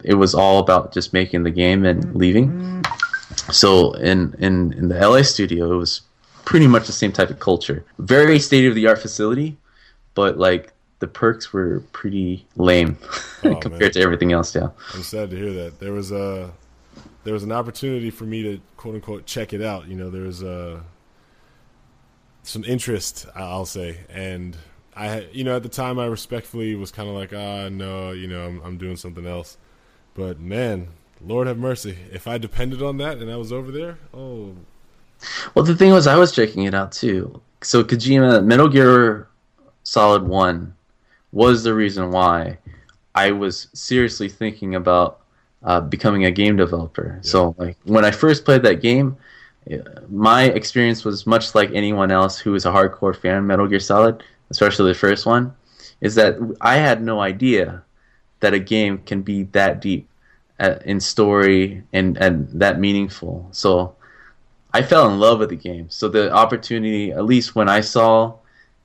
It 0.03 0.15
was 0.15 0.35
all 0.35 0.59
about 0.59 0.93
just 0.93 1.13
making 1.13 1.43
the 1.43 1.51
game 1.51 1.85
and 1.85 2.15
leaving. 2.15 2.83
So 3.51 3.93
in 3.93 4.35
in 4.39 4.73
in 4.73 4.89
the 4.89 4.99
LA 4.99 5.23
studio, 5.23 5.71
it 5.73 5.77
was 5.77 6.01
pretty 6.45 6.67
much 6.67 6.87
the 6.87 6.93
same 6.93 7.11
type 7.11 7.29
of 7.29 7.39
culture. 7.39 7.85
Very 7.99 8.39
state 8.39 8.65
of 8.65 8.75
the 8.75 8.87
art 8.87 8.99
facility, 8.99 9.57
but 10.13 10.37
like 10.37 10.73
the 10.99 11.07
perks 11.07 11.53
were 11.53 11.81
pretty 11.91 12.45
lame 12.55 12.97
oh, 13.43 13.55
compared 13.55 13.81
man. 13.81 13.91
to 13.91 14.01
everything 14.01 14.31
else. 14.31 14.55
Yeah, 14.55 14.69
I'm 14.93 15.03
sad 15.03 15.29
to 15.31 15.37
hear 15.37 15.53
that. 15.53 15.79
There 15.79 15.93
was 15.93 16.11
a 16.11 16.51
there 17.23 17.33
was 17.33 17.43
an 17.43 17.51
opportunity 17.51 18.09
for 18.09 18.25
me 18.25 18.43
to 18.43 18.61
quote 18.77 18.95
unquote 18.95 19.25
check 19.25 19.53
it 19.53 19.61
out. 19.61 19.87
You 19.87 19.95
know, 19.95 20.09
there 20.09 20.23
was 20.23 20.41
a 20.41 20.83
some 22.43 22.63
interest, 22.63 23.27
I'll 23.35 23.65
say, 23.65 23.99
and 24.09 24.57
I, 24.95 25.27
you 25.31 25.43
know, 25.43 25.55
at 25.55 25.63
the 25.63 25.69
time 25.69 25.99
I 25.99 26.05
respectfully 26.05 26.75
was 26.75 26.91
kind 26.91 27.07
of 27.07 27.15
like, 27.15 27.31
ah, 27.33 27.69
no, 27.69 28.11
you 28.11 28.27
know, 28.27 28.45
I'm, 28.45 28.61
I'm 28.61 28.77
doing 28.77 28.95
something 28.95 29.25
else. 29.25 29.57
But 30.13 30.39
man, 30.39 30.89
Lord 31.25 31.47
have 31.47 31.57
mercy, 31.57 31.97
if 32.11 32.27
I 32.27 32.37
depended 32.37 32.81
on 32.81 32.97
that 32.97 33.17
and 33.17 33.29
I 33.31 33.35
was 33.35 33.51
over 33.51 33.71
there, 33.71 33.97
oh, 34.13 34.55
well, 35.53 35.65
the 35.65 35.75
thing 35.75 35.91
was, 35.91 36.07
I 36.07 36.17
was 36.17 36.31
checking 36.31 36.63
it 36.63 36.73
out 36.73 36.91
too. 36.91 37.41
So 37.61 37.83
Kojima, 37.83 38.43
Metal 38.43 38.69
Gear 38.69 39.27
Solid 39.83 40.23
One, 40.23 40.73
was 41.31 41.63
the 41.63 41.73
reason 41.73 42.11
why 42.11 42.57
I 43.15 43.31
was 43.31 43.67
seriously 43.73 44.29
thinking 44.29 44.75
about 44.75 45.19
uh, 45.63 45.81
becoming 45.81 46.25
a 46.25 46.31
game 46.31 46.55
developer. 46.55 47.15
Yeah. 47.15 47.29
So, 47.29 47.55
like 47.57 47.77
when 47.83 48.05
I 48.05 48.11
first 48.11 48.45
played 48.45 48.63
that 48.63 48.81
game, 48.81 49.17
my 50.09 50.43
experience 50.43 51.03
was 51.03 51.27
much 51.27 51.53
like 51.53 51.69
anyone 51.73 52.11
else 52.11 52.39
who 52.39 52.55
is 52.55 52.65
a 52.65 52.71
hardcore 52.71 53.15
fan 53.15 53.37
of 53.37 53.43
Metal 53.43 53.67
Gear 53.67 53.79
Solid, 53.79 54.23
especially 54.49 54.91
the 54.91 54.97
first 54.97 55.25
one, 55.25 55.53
is 56.01 56.15
that 56.15 56.37
I 56.61 56.77
had 56.77 57.03
no 57.03 57.19
idea 57.19 57.83
that 58.39 58.53
a 58.53 58.59
game 58.59 58.99
can 58.99 59.21
be 59.21 59.43
that 59.51 59.81
deep 59.81 60.08
in 60.59 60.99
story 60.99 61.83
and 61.93 62.17
and 62.17 62.47
that 62.59 62.79
meaningful. 62.79 63.47
So 63.51 63.95
I 64.73 64.81
fell 64.83 65.09
in 65.09 65.19
love 65.19 65.39
with 65.39 65.49
the 65.49 65.55
game. 65.55 65.89
So 65.89 66.07
the 66.09 66.31
opportunity, 66.31 67.11
at 67.11 67.25
least 67.25 67.55
when 67.55 67.69
I 67.69 67.81
saw 67.81 68.35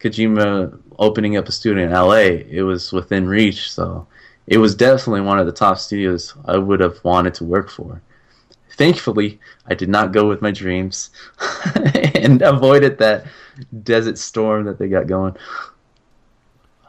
Kojima 0.00 0.78
opening 0.98 1.36
up 1.36 1.48
a 1.48 1.52
studio 1.52 1.84
in 1.84 1.90
LA, 1.90 2.42
it 2.48 2.62
was 2.62 2.92
within 2.92 3.28
reach. 3.28 3.70
So 3.70 4.06
it 4.46 4.58
was 4.58 4.74
definitely 4.74 5.22
one 5.22 5.38
of 5.38 5.46
the 5.46 5.52
top 5.52 5.78
studios 5.78 6.34
I 6.46 6.56
would 6.56 6.80
have 6.80 7.02
wanted 7.04 7.34
to 7.34 7.44
work 7.44 7.70
for. 7.70 8.00
Thankfully, 8.76 9.38
I 9.66 9.74
did 9.74 9.88
not 9.88 10.12
go 10.12 10.28
with 10.28 10.42
my 10.42 10.50
dreams 10.50 11.10
and 12.14 12.42
avoided 12.42 12.98
that 12.98 13.26
desert 13.82 14.18
storm 14.18 14.64
that 14.64 14.78
they 14.78 14.88
got 14.88 15.06
going. 15.06 15.36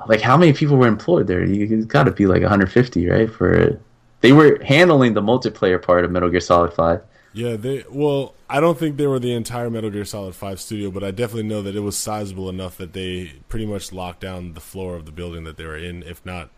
Like, 0.08 0.22
how 0.22 0.38
many 0.38 0.54
people 0.54 0.78
were 0.78 0.88
employed 0.88 1.28
there? 1.28 1.44
You 1.44 1.86
got 1.86 2.04
to 2.04 2.12
be 2.12 2.28
like 2.28 2.42
150, 2.42 3.08
right? 3.08 3.32
For 3.32 3.80
they 4.26 4.32
were 4.32 4.58
handling 4.64 5.14
the 5.14 5.22
multiplayer 5.22 5.80
part 5.80 6.04
of 6.04 6.10
Metal 6.10 6.30
Gear 6.30 6.40
Solid 6.40 6.74
Five. 6.74 7.04
Yeah, 7.32 7.58
they 7.58 7.84
well, 7.92 8.34
I 8.50 8.60
don't 8.60 8.80
think 8.80 8.98
they 8.98 9.06
were 9.06 9.20
the 9.20 9.34
entire 9.34 9.70
Metal 9.70 9.92
Gear 9.92 10.04
Solid 10.04 10.34
5 10.34 10.60
studio, 10.60 10.90
but 10.90 11.04
I 11.04 11.12
definitely 11.12 11.50
know 11.50 11.62
that 11.62 11.76
it 11.76 11.82
was 11.82 11.96
sizable 11.96 12.50
enough 12.50 12.78
that 12.78 12.94
they 12.94 13.34
pretty 13.50 13.66
much 13.66 13.92
locked 13.92 14.22
down 14.22 14.54
the 14.54 14.62
floor 14.62 14.96
of 14.96 15.06
the 15.06 15.12
building 15.12 15.44
that 15.44 15.58
they 15.58 15.66
were 15.66 15.78
in, 15.78 16.02
if 16.04 16.26
not 16.26 16.50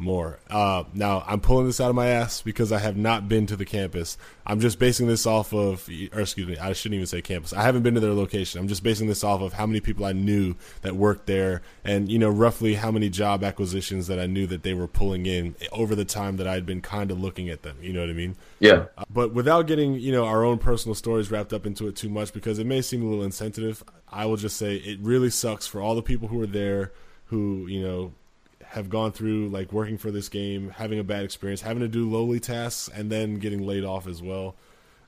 more. 0.00 0.38
Uh, 0.48 0.84
now, 0.94 1.24
I'm 1.26 1.40
pulling 1.40 1.66
this 1.66 1.80
out 1.80 1.90
of 1.90 1.96
my 1.96 2.08
ass 2.08 2.42
because 2.42 2.72
I 2.72 2.78
have 2.78 2.96
not 2.96 3.28
been 3.28 3.46
to 3.46 3.56
the 3.56 3.64
campus. 3.64 4.16
I'm 4.46 4.60
just 4.60 4.78
basing 4.78 5.06
this 5.06 5.26
off 5.26 5.52
of, 5.52 5.88
or 6.12 6.20
excuse 6.20 6.48
me, 6.48 6.56
I 6.56 6.72
shouldn't 6.72 6.96
even 6.96 7.06
say 7.06 7.22
campus. 7.22 7.52
I 7.52 7.62
haven't 7.62 7.82
been 7.82 7.94
to 7.94 8.00
their 8.00 8.14
location. 8.14 8.60
I'm 8.60 8.68
just 8.68 8.82
basing 8.82 9.06
this 9.06 9.22
off 9.22 9.40
of 9.40 9.52
how 9.52 9.66
many 9.66 9.80
people 9.80 10.04
I 10.04 10.12
knew 10.12 10.56
that 10.82 10.96
worked 10.96 11.26
there 11.26 11.62
and, 11.84 12.10
you 12.10 12.18
know, 12.18 12.30
roughly 12.30 12.74
how 12.74 12.90
many 12.90 13.08
job 13.08 13.44
acquisitions 13.44 14.06
that 14.08 14.18
I 14.18 14.26
knew 14.26 14.46
that 14.48 14.62
they 14.62 14.74
were 14.74 14.88
pulling 14.88 15.26
in 15.26 15.54
over 15.72 15.94
the 15.94 16.04
time 16.04 16.36
that 16.38 16.48
I'd 16.48 16.66
been 16.66 16.80
kind 16.80 17.10
of 17.10 17.20
looking 17.20 17.48
at 17.48 17.62
them. 17.62 17.76
You 17.80 17.92
know 17.92 18.00
what 18.00 18.10
I 18.10 18.14
mean? 18.14 18.36
Yeah. 18.58 18.86
Uh, 18.96 19.04
but 19.10 19.32
without 19.32 19.66
getting, 19.66 19.94
you 19.94 20.12
know, 20.12 20.24
our 20.24 20.44
own 20.44 20.58
personal 20.58 20.94
stories 20.94 21.30
wrapped 21.30 21.52
up 21.52 21.66
into 21.66 21.86
it 21.86 21.96
too 21.96 22.08
much 22.08 22.32
because 22.32 22.58
it 22.58 22.66
may 22.66 22.82
seem 22.82 23.02
a 23.02 23.08
little 23.08 23.24
insensitive, 23.24 23.84
I 24.08 24.26
will 24.26 24.36
just 24.36 24.56
say 24.56 24.76
it 24.76 24.98
really 25.00 25.30
sucks 25.30 25.66
for 25.66 25.80
all 25.80 25.94
the 25.94 26.02
people 26.02 26.28
who 26.28 26.40
are 26.42 26.46
there 26.46 26.92
who, 27.26 27.68
you 27.68 27.80
know, 27.80 28.12
have 28.70 28.88
gone 28.88 29.10
through 29.10 29.48
like 29.48 29.72
working 29.72 29.98
for 29.98 30.12
this 30.12 30.28
game, 30.28 30.70
having 30.70 31.00
a 31.00 31.04
bad 31.04 31.24
experience, 31.24 31.60
having 31.60 31.80
to 31.80 31.88
do 31.88 32.08
lowly 32.08 32.38
tasks, 32.38 32.88
and 32.94 33.10
then 33.10 33.34
getting 33.34 33.66
laid 33.66 33.84
off 33.84 34.06
as 34.06 34.22
well. 34.22 34.54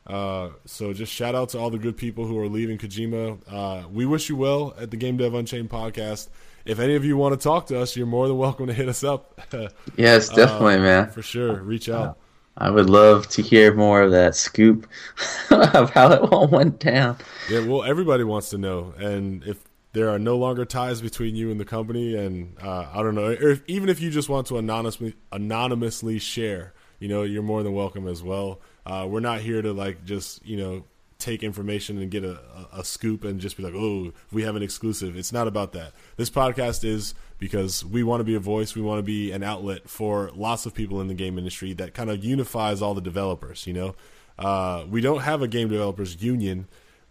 Uh, 0.05 0.49
so 0.67 0.93
just 0.93 1.13
shout 1.13 1.37
out 1.37 1.51
to 1.51 1.59
all 1.59 1.71
the 1.71 1.79
good 1.79 1.97
people 1.97 2.27
who 2.27 2.37
are 2.41 2.49
leaving 2.49 2.77
Kojima. 2.77 3.39
Uh, 3.49 3.89
we 3.89 4.05
wish 4.05 4.29
you 4.29 4.35
well 4.35 4.75
at 4.81 4.91
the 4.91 4.97
Game 4.97 5.17
Dev 5.17 5.35
Unchained 5.35 5.71
podcast. 5.71 6.29
If 6.65 6.81
any 6.81 6.97
of 6.97 7.05
you 7.05 7.17
want 7.17 7.39
to 7.39 7.43
talk 7.43 7.67
to 7.69 7.81
us, 7.81 7.97
you're 7.97 8.07
more 8.07 8.27
than 8.27 8.37
welcome 8.37 8.67
to 8.67 8.73
hit 8.73 8.89
us 8.89 9.05
up. 9.05 9.41
yes, 9.97 10.29
definitely, 10.29 10.75
uh, 10.75 10.81
man. 10.81 11.11
For 11.11 11.23
sure, 11.23 11.63
reach 11.63 11.89
out. 11.89 12.19
I 12.57 12.69
would 12.69 12.91
love 12.91 13.29
to 13.29 13.43
hear 13.43 13.73
more 13.73 14.03
of 14.03 14.11
that 14.11 14.35
scoop 14.35 14.89
of 15.51 15.91
how 15.91 16.11
it 16.11 16.21
all 16.33 16.49
went 16.49 16.81
down. 16.81 17.17
Yeah, 17.49 17.65
well, 17.67 17.85
everybody 17.85 18.25
wants 18.25 18.51
to 18.51 18.59
know, 18.59 18.93
and 18.99 19.45
if 19.45 19.63
there 19.93 20.09
are 20.09 20.19
no 20.19 20.37
longer 20.37 20.65
ties 20.65 21.01
between 21.01 21.37
you 21.37 21.51
and 21.51 21.61
the 21.61 21.65
company, 21.65 22.17
and 22.17 22.57
uh, 22.63 22.87
I 22.93 23.03
don't 23.03 23.15
know, 23.15 23.31
if, 23.31 23.63
even 23.67 23.89
if 23.89 24.01
you 24.01 24.11
just 24.11 24.29
want 24.29 24.47
to 24.49 24.59
anonymously 24.59 25.15
anonymously 25.31 26.19
share, 26.19 26.73
you 26.99 27.09
know, 27.09 27.23
you're 27.23 27.43
more 27.43 27.63
than 27.63 27.73
welcome 27.73 28.09
as 28.09 28.23
well. 28.23 28.61
Uh, 28.87 29.07
we're 29.09 29.21
not 29.21 29.41
here 29.41 29.61
to 29.63 29.73
like 29.73 30.05
just 30.05 30.45
you 30.47 30.57
know 30.57 30.85
take 31.19 31.45
information 31.45 31.99
and 31.99 32.11
get 32.11 32.25
a, 32.25 32.33
a, 32.33 32.81
a, 32.81 32.85
scoop 32.85 33.23
and 33.23 33.41
just 33.41 33.57
be 33.57 33.63
like, 33.63 33.75
oh, 33.77 34.13
we 34.33 34.43
have 34.43 34.57
an 34.57 34.63
exclusive. 34.63 35.17
It's 35.17 35.33
not 35.33 35.47
about 35.47 35.73
that. 35.73 35.93
This 36.17 36.29
podcast 36.29 36.85
is 36.85 37.15
because 37.39 37.85
we 37.85 38.03
want 38.03 38.19
to 38.21 38.25
be 38.25 38.35
a 38.35 38.41
voice, 38.41 38.75
we 38.75 38.83
want 38.83 38.99
to 38.99 39.05
be 39.05 39.31
an 39.31 39.45
outlet 39.45 39.89
for 39.89 40.33
lots 40.35 40.67
of 40.67 40.75
people 40.75 41.01
in 41.01 41.07
the 41.07 41.15
game 41.15 41.39
industry 41.39 41.75
that 41.75 41.95
kind 41.95 42.11
of 42.11 42.25
unifies 42.25 42.83
all 42.83 42.95
the 42.95 43.01
developers. 43.01 43.69
You 43.69 43.73
know, 43.73 43.95
uh, 44.37 44.85
we 44.89 45.01
don't 45.01 45.21
have 45.21 45.43
a 45.43 45.49
game 45.49 45.69
developers 45.69 46.21
union, 46.21 46.67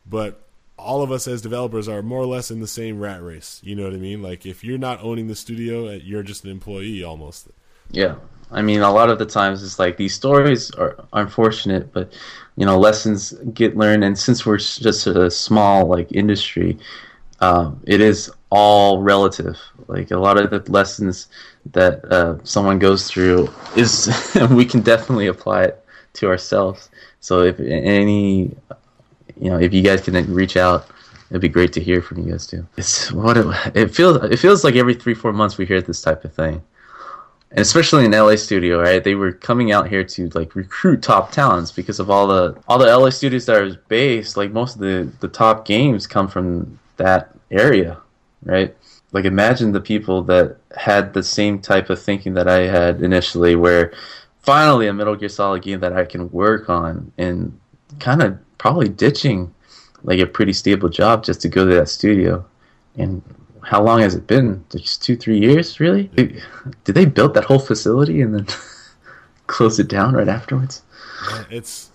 but 0.06 0.46
all 0.82 1.04
of 1.04 1.12
us 1.12 1.28
as 1.28 1.42
developers 1.42 1.88
are 1.88 2.02
more 2.02 2.22
or 2.22 2.26
less 2.26 2.52
in 2.52 2.60
the 2.60 2.68
same 2.68 3.00
rat 3.00 3.24
race. 3.24 3.62
You 3.64 3.76
know 3.76 3.84
what 3.84 3.94
I 3.94 3.98
mean? 3.98 4.22
Like 4.22 4.46
if 4.46 4.64
you're 4.64 4.78
not 4.78 5.04
owning 5.04 5.28
the 5.28 5.36
studio, 5.36 5.88
uh, 5.88 5.92
you're 5.92 6.24
just 6.24 6.44
an 6.44 6.50
employee 6.50 7.04
almost. 7.04 7.50
Yeah. 7.92 8.16
I 8.52 8.62
mean, 8.62 8.82
a 8.82 8.92
lot 8.92 9.10
of 9.10 9.18
the 9.18 9.26
times 9.26 9.64
it's 9.64 9.80
like 9.80 9.96
these 9.96 10.14
stories 10.14 10.72
are 10.72 10.98
unfortunate, 11.14 11.94
but 11.94 12.12
you 12.58 12.66
know, 12.66 12.78
lessons 12.78 13.32
get 13.54 13.78
learned. 13.78 14.04
And 14.04 14.18
since 14.18 14.46
we're 14.46 14.58
just 14.58 15.08
a 15.08 15.32
small 15.32 15.86
like 15.86 16.12
industry, 16.12 16.78
um, 17.40 17.82
it 17.86 18.02
is 18.02 18.30
all 18.50 19.02
relative. 19.02 19.58
Like 19.88 20.12
a 20.12 20.18
lot 20.18 20.38
of 20.38 20.50
the 20.50 20.72
lessons 20.72 21.28
that 21.72 22.04
uh, 22.06 22.44
someone 22.44 22.80
goes 22.80 23.08
through 23.08 23.50
is 23.76 24.10
we 24.52 24.66
can 24.66 24.82
definitely 24.82 25.28
apply 25.28 25.64
it 25.64 25.86
to 26.14 26.28
ourselves. 26.28 26.90
So 27.22 27.44
if 27.44 27.60
any 27.60 28.56
you 29.42 29.50
know, 29.50 29.58
if 29.60 29.74
you 29.74 29.82
guys 29.82 30.02
can 30.02 30.34
reach 30.34 30.56
out, 30.56 30.88
it'd 31.30 31.42
be 31.42 31.50
great 31.50 31.74
to 31.74 31.82
hear 31.82 32.02
from 32.02 32.20
you 32.20 32.32
guys 32.32 32.46
too. 32.46 32.66
It's 32.78 33.12
what 33.12 33.38
it, 33.38 33.48
it 33.76 33.94
feels. 33.94 34.24
It 34.24 34.38
feels 34.38 34.64
like 34.64 34.76
every 34.76 34.94
three 34.94 35.16
four 35.16 35.34
months 35.34 35.58
we 35.58 35.66
hear 35.66 35.82
this 35.82 36.02
type 36.02 36.24
of 36.24 36.34
thing, 36.34 36.62
and 37.50 37.60
especially 37.60 38.06
in 38.06 38.12
LA 38.12 38.36
studio, 38.36 38.80
right? 38.80 39.04
They 39.04 39.16
were 39.16 39.32
coming 39.32 39.72
out 39.72 39.90
here 39.90 40.04
to 40.04 40.30
like 40.36 40.56
recruit 40.56 41.02
top 41.02 41.32
talents 41.32 41.72
because 41.72 42.00
of 42.00 42.12
all 42.12 42.28
the 42.28 42.56
all 42.68 42.78
the 42.78 42.86
LA 42.86 43.10
studios 43.10 43.48
that 43.48 43.62
are 43.62 43.76
based. 43.88 44.38
Like 44.38 44.52
most 44.52 44.76
of 44.76 44.82
the 44.82 45.12
the 45.20 45.28
top 45.28 45.66
games 45.66 46.06
come 46.06 46.28
from 46.28 46.80
that 46.98 47.36
area, 47.50 47.98
right? 48.44 48.76
Like 49.12 49.26
imagine 49.26 49.72
the 49.72 49.82
people 49.82 50.22
that 50.24 50.58
had 50.78 51.14
the 51.14 51.24
same 51.24 51.60
type 51.60 51.90
of 51.90 52.00
thinking 52.00 52.36
that 52.36 52.48
I 52.48 52.68
had 52.68 53.02
initially, 53.02 53.56
where 53.56 53.92
finally 54.44 54.86
a 54.86 54.94
Metal 54.94 55.16
Gear 55.16 55.30
Solid 55.30 55.64
game 55.64 55.80
that 55.80 55.94
I 55.94 56.06
can 56.06 56.30
work 56.32 56.70
on 56.70 57.12
and 57.18 57.60
kind 58.00 58.22
of 58.22 58.38
probably 58.62 58.88
ditching 58.88 59.52
like 60.04 60.20
a 60.20 60.26
pretty 60.28 60.54
stable 60.54 60.88
job 60.88 61.24
just 61.24 61.42
to 61.42 61.50
go 61.50 61.66
to 61.66 61.74
that 61.74 61.90
studio. 61.90 62.46
And 62.96 63.24
how 63.64 63.82
long 63.82 64.02
has 64.02 64.14
it 64.14 64.28
been? 64.28 64.64
Just 64.70 65.02
two, 65.02 65.16
three 65.16 65.40
years, 65.40 65.80
really? 65.80 66.12
Did 66.84 66.94
they 66.94 67.06
build 67.06 67.34
that 67.34 67.44
whole 67.44 67.58
facility 67.58 68.22
and 68.22 68.36
then 68.36 68.46
close 69.48 69.80
it 69.80 69.88
down 69.88 70.14
right 70.14 70.28
afterwards? 70.28 70.84
Yeah, 71.28 71.44
it's, 71.50 71.90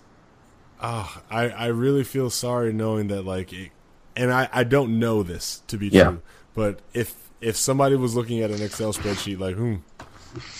oh, 0.81 1.21
I 1.31 1.49
I 1.49 1.67
really 1.67 2.03
feel 2.03 2.29
sorry 2.29 2.73
knowing 2.73 3.07
that 3.07 3.21
like, 3.21 3.53
it, 3.53 3.71
and 4.17 4.33
I 4.33 4.49
I 4.51 4.65
don't 4.65 4.99
know 4.99 5.23
this 5.23 5.61
to 5.67 5.77
be 5.77 5.89
true, 5.89 6.21
but 6.53 6.79
if 6.93 7.15
if 7.39 7.55
somebody 7.55 7.95
was 7.95 8.13
looking 8.13 8.41
at 8.41 8.51
an 8.51 8.61
Excel 8.61 8.91
spreadsheet 8.91 9.39
like, 9.39 9.55
hmm, 9.55 9.75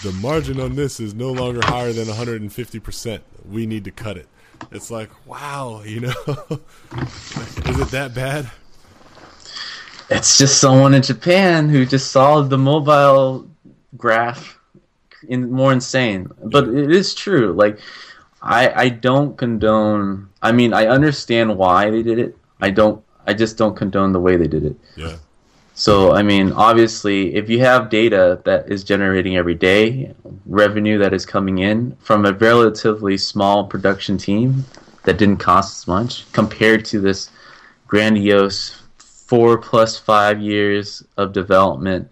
the 0.03 0.13
margin 0.13 0.61
on 0.61 0.75
this 0.75 1.01
is 1.01 1.13
no 1.13 1.33
longer 1.33 1.59
higher 1.65 1.91
than 1.91 2.07
150 2.07 2.79
percent, 2.79 3.23
we 3.45 3.65
need 3.65 3.83
to 3.83 3.91
cut 3.91 4.15
it 4.15 4.27
it's 4.71 4.91
like, 4.91 5.09
wow, 5.25 5.81
you 5.85 6.01
know, 6.01 6.13
is 7.65 7.79
it 7.79 7.89
that 7.91 8.13
bad? 8.13 8.49
It's 10.09 10.37
just 10.37 10.59
someone 10.61 10.93
in 10.93 11.01
Japan 11.01 11.69
who 11.69 11.85
just 11.85 12.11
saw 12.11 12.41
the 12.41 12.57
mobile 12.57 13.47
graph 13.97 14.57
in 15.27 15.51
more 15.51 15.73
insane. 15.73 16.29
But 16.43 16.69
it 16.69 16.91
is 16.91 17.13
true. 17.13 17.53
Like, 17.53 17.79
I 18.41 18.85
I 18.85 18.89
don't 18.89 19.37
condone. 19.37 20.29
I 20.41 20.51
mean, 20.51 20.73
I 20.73 20.87
understand 20.87 21.57
why 21.57 21.89
they 21.89 22.03
did 22.03 22.19
it. 22.19 22.37
I 22.61 22.69
don't. 22.69 23.03
I 23.25 23.33
just 23.33 23.57
don't 23.57 23.75
condone 23.75 24.13
the 24.13 24.21
way 24.21 24.37
they 24.37 24.47
did 24.47 24.63
it. 24.63 24.75
Yeah. 24.95 25.17
So, 25.77 26.11
I 26.11 26.23
mean, 26.23 26.53
obviously, 26.53 27.35
if 27.35 27.51
you 27.51 27.59
have 27.59 27.91
data 27.91 28.41
that 28.45 28.67
is 28.67 28.83
generating 28.83 29.37
every 29.37 29.53
day, 29.53 30.11
revenue 30.47 30.97
that 30.97 31.13
is 31.13 31.23
coming 31.23 31.59
in 31.59 31.95
from 31.99 32.25
a 32.25 32.33
relatively 32.33 33.15
small 33.15 33.67
production 33.67 34.17
team 34.17 34.65
that 35.03 35.19
didn't 35.19 35.37
cost 35.37 35.83
as 35.83 35.87
much 35.87 36.31
compared 36.31 36.83
to 36.85 36.99
this 36.99 37.29
grandiose 37.85 38.81
four 38.97 39.59
plus 39.59 39.99
five 39.99 40.41
years 40.41 41.03
of 41.15 41.31
development 41.31 42.09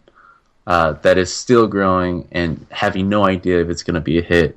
uh, 0.67 0.93
that 1.01 1.17
is 1.17 1.34
still 1.34 1.65
growing 1.65 2.27
and 2.31 2.67
having 2.69 3.10
no 3.10 3.25
idea 3.25 3.60
if 3.60 3.69
it's 3.69 3.81
going 3.81 3.95
to 3.95 4.00
be 4.00 4.19
a 4.19 4.22
hit, 4.22 4.55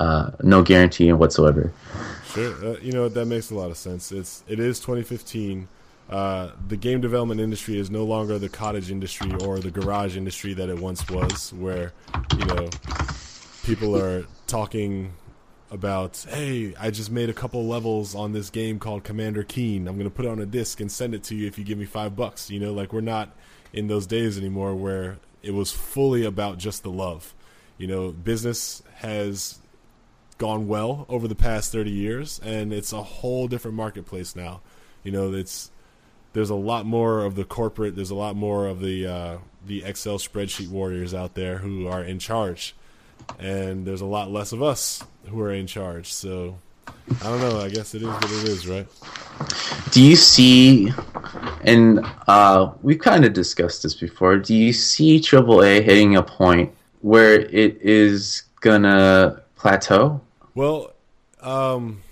uh, 0.00 0.32
no 0.42 0.64
guarantee 0.64 1.12
whatsoever. 1.12 1.72
Sure, 2.32 2.52
uh, 2.66 2.76
you 2.82 2.90
know 2.90 3.08
that 3.08 3.26
makes 3.26 3.52
a 3.52 3.54
lot 3.54 3.70
of 3.70 3.76
sense. 3.76 4.10
It's 4.10 4.42
it 4.48 4.58
is 4.58 4.80
2015 4.80 5.68
uh, 6.08 6.50
the 6.68 6.76
game 6.76 7.00
development 7.00 7.40
industry 7.40 7.78
is 7.78 7.90
no 7.90 8.04
longer 8.04 8.38
the 8.38 8.48
cottage 8.48 8.90
industry 8.90 9.32
or 9.44 9.58
the 9.58 9.70
garage 9.70 10.16
industry 10.16 10.54
that 10.54 10.68
it 10.68 10.78
once 10.78 11.08
was, 11.10 11.52
where 11.52 11.92
you 12.38 12.44
know 12.46 12.68
people 13.64 13.96
are 13.96 14.24
talking 14.46 15.12
about, 15.70 16.24
hey, 16.28 16.74
I 16.78 16.90
just 16.90 17.10
made 17.10 17.28
a 17.28 17.32
couple 17.32 17.66
levels 17.66 18.14
on 18.14 18.32
this 18.32 18.50
game 18.50 18.78
called 18.78 19.02
Commander 19.02 19.42
Keen. 19.42 19.88
I'm 19.88 19.98
gonna 19.98 20.10
put 20.10 20.24
it 20.24 20.28
on 20.28 20.38
a 20.38 20.46
disc 20.46 20.80
and 20.80 20.90
send 20.90 21.14
it 21.14 21.24
to 21.24 21.34
you 21.34 21.48
if 21.48 21.58
you 21.58 21.64
give 21.64 21.78
me 21.78 21.86
five 21.86 22.14
bucks. 22.14 22.50
You 22.50 22.60
know, 22.60 22.72
like 22.72 22.92
we're 22.92 23.00
not 23.00 23.34
in 23.72 23.88
those 23.88 24.06
days 24.06 24.38
anymore 24.38 24.74
where 24.74 25.18
it 25.42 25.52
was 25.52 25.72
fully 25.72 26.24
about 26.24 26.58
just 26.58 26.82
the 26.82 26.90
love. 26.90 27.34
You 27.78 27.88
know, 27.88 28.12
business 28.12 28.82
has 28.96 29.58
gone 30.38 30.68
well 30.68 31.06
over 31.08 31.26
the 31.26 31.34
past 31.34 31.72
30 31.72 31.90
years 31.90 32.40
and 32.44 32.72
it's 32.72 32.92
a 32.92 33.02
whole 33.02 33.48
different 33.48 33.76
marketplace 33.76 34.36
now. 34.36 34.60
You 35.02 35.12
know, 35.12 35.32
it's 35.32 35.70
there's 36.36 36.50
a 36.50 36.54
lot 36.54 36.84
more 36.84 37.24
of 37.24 37.34
the 37.34 37.46
corporate. 37.46 37.96
There's 37.96 38.10
a 38.10 38.14
lot 38.14 38.36
more 38.36 38.66
of 38.66 38.80
the 38.80 39.06
uh, 39.06 39.38
the 39.66 39.82
Excel 39.82 40.18
spreadsheet 40.18 40.68
warriors 40.68 41.14
out 41.14 41.32
there 41.32 41.56
who 41.56 41.86
are 41.86 42.04
in 42.04 42.18
charge, 42.18 42.74
and 43.38 43.86
there's 43.86 44.02
a 44.02 44.06
lot 44.06 44.30
less 44.30 44.52
of 44.52 44.62
us 44.62 45.02
who 45.30 45.40
are 45.40 45.50
in 45.50 45.66
charge. 45.66 46.12
So 46.12 46.58
I 46.86 47.30
don't 47.30 47.40
know. 47.40 47.58
I 47.58 47.70
guess 47.70 47.94
it 47.94 48.02
is 48.02 48.08
what 48.08 48.24
it 48.24 48.48
is, 48.48 48.68
right? 48.68 48.86
Do 49.92 50.02
you 50.02 50.14
see? 50.14 50.92
And 51.62 52.04
uh, 52.28 52.70
we've 52.82 52.98
kind 52.98 53.24
of 53.24 53.32
discussed 53.32 53.82
this 53.82 53.94
before. 53.94 54.36
Do 54.36 54.54
you 54.54 54.74
see 54.74 55.18
AAA 55.18 55.84
hitting 55.84 56.16
a 56.16 56.22
point 56.22 56.70
where 57.00 57.40
it 57.40 57.80
is 57.80 58.42
gonna 58.60 59.42
plateau? 59.54 60.20
Well, 60.54 60.92
um, 61.40 62.02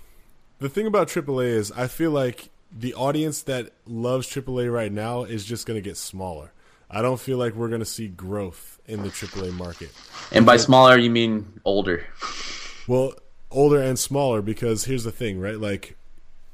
the 0.61 0.71
thing 0.71 0.87
about 0.87 1.09
AAA 1.09 1.49
is, 1.49 1.73
I 1.73 1.89
feel 1.89 2.11
like 2.11 2.49
the 2.77 2.95
audience 2.95 3.43
that 3.43 3.71
loves 3.87 4.29
AAA 4.29 4.73
right 4.73 4.91
now 4.91 5.23
is 5.23 5.45
just 5.45 5.67
going 5.67 5.77
to 5.77 5.89
get 5.89 5.97
smaller. 5.97 6.53
I 6.91 7.03
don't 7.03 7.21
feel 7.21 7.39
like 7.39 7.55
we're 7.55 7.69
going 7.69 7.81
to 7.81 7.87
see 7.87 8.09
growth 8.09 8.81
in 8.87 9.03
the 9.03 9.09
AAA 9.09 9.53
market. 9.53 9.91
And 10.33 10.45
by 10.45 10.57
smaller, 10.57 10.99
you 10.99 11.11
mean 11.11 11.61
older? 11.65 12.07
Well, 12.87 13.15
older 13.51 13.81
and 13.81 13.99
smaller 13.99 14.43
because 14.43 14.85
here's 14.85 15.05
the 15.05 15.11
thing, 15.11 15.41
right? 15.41 15.59
Like 15.59 15.97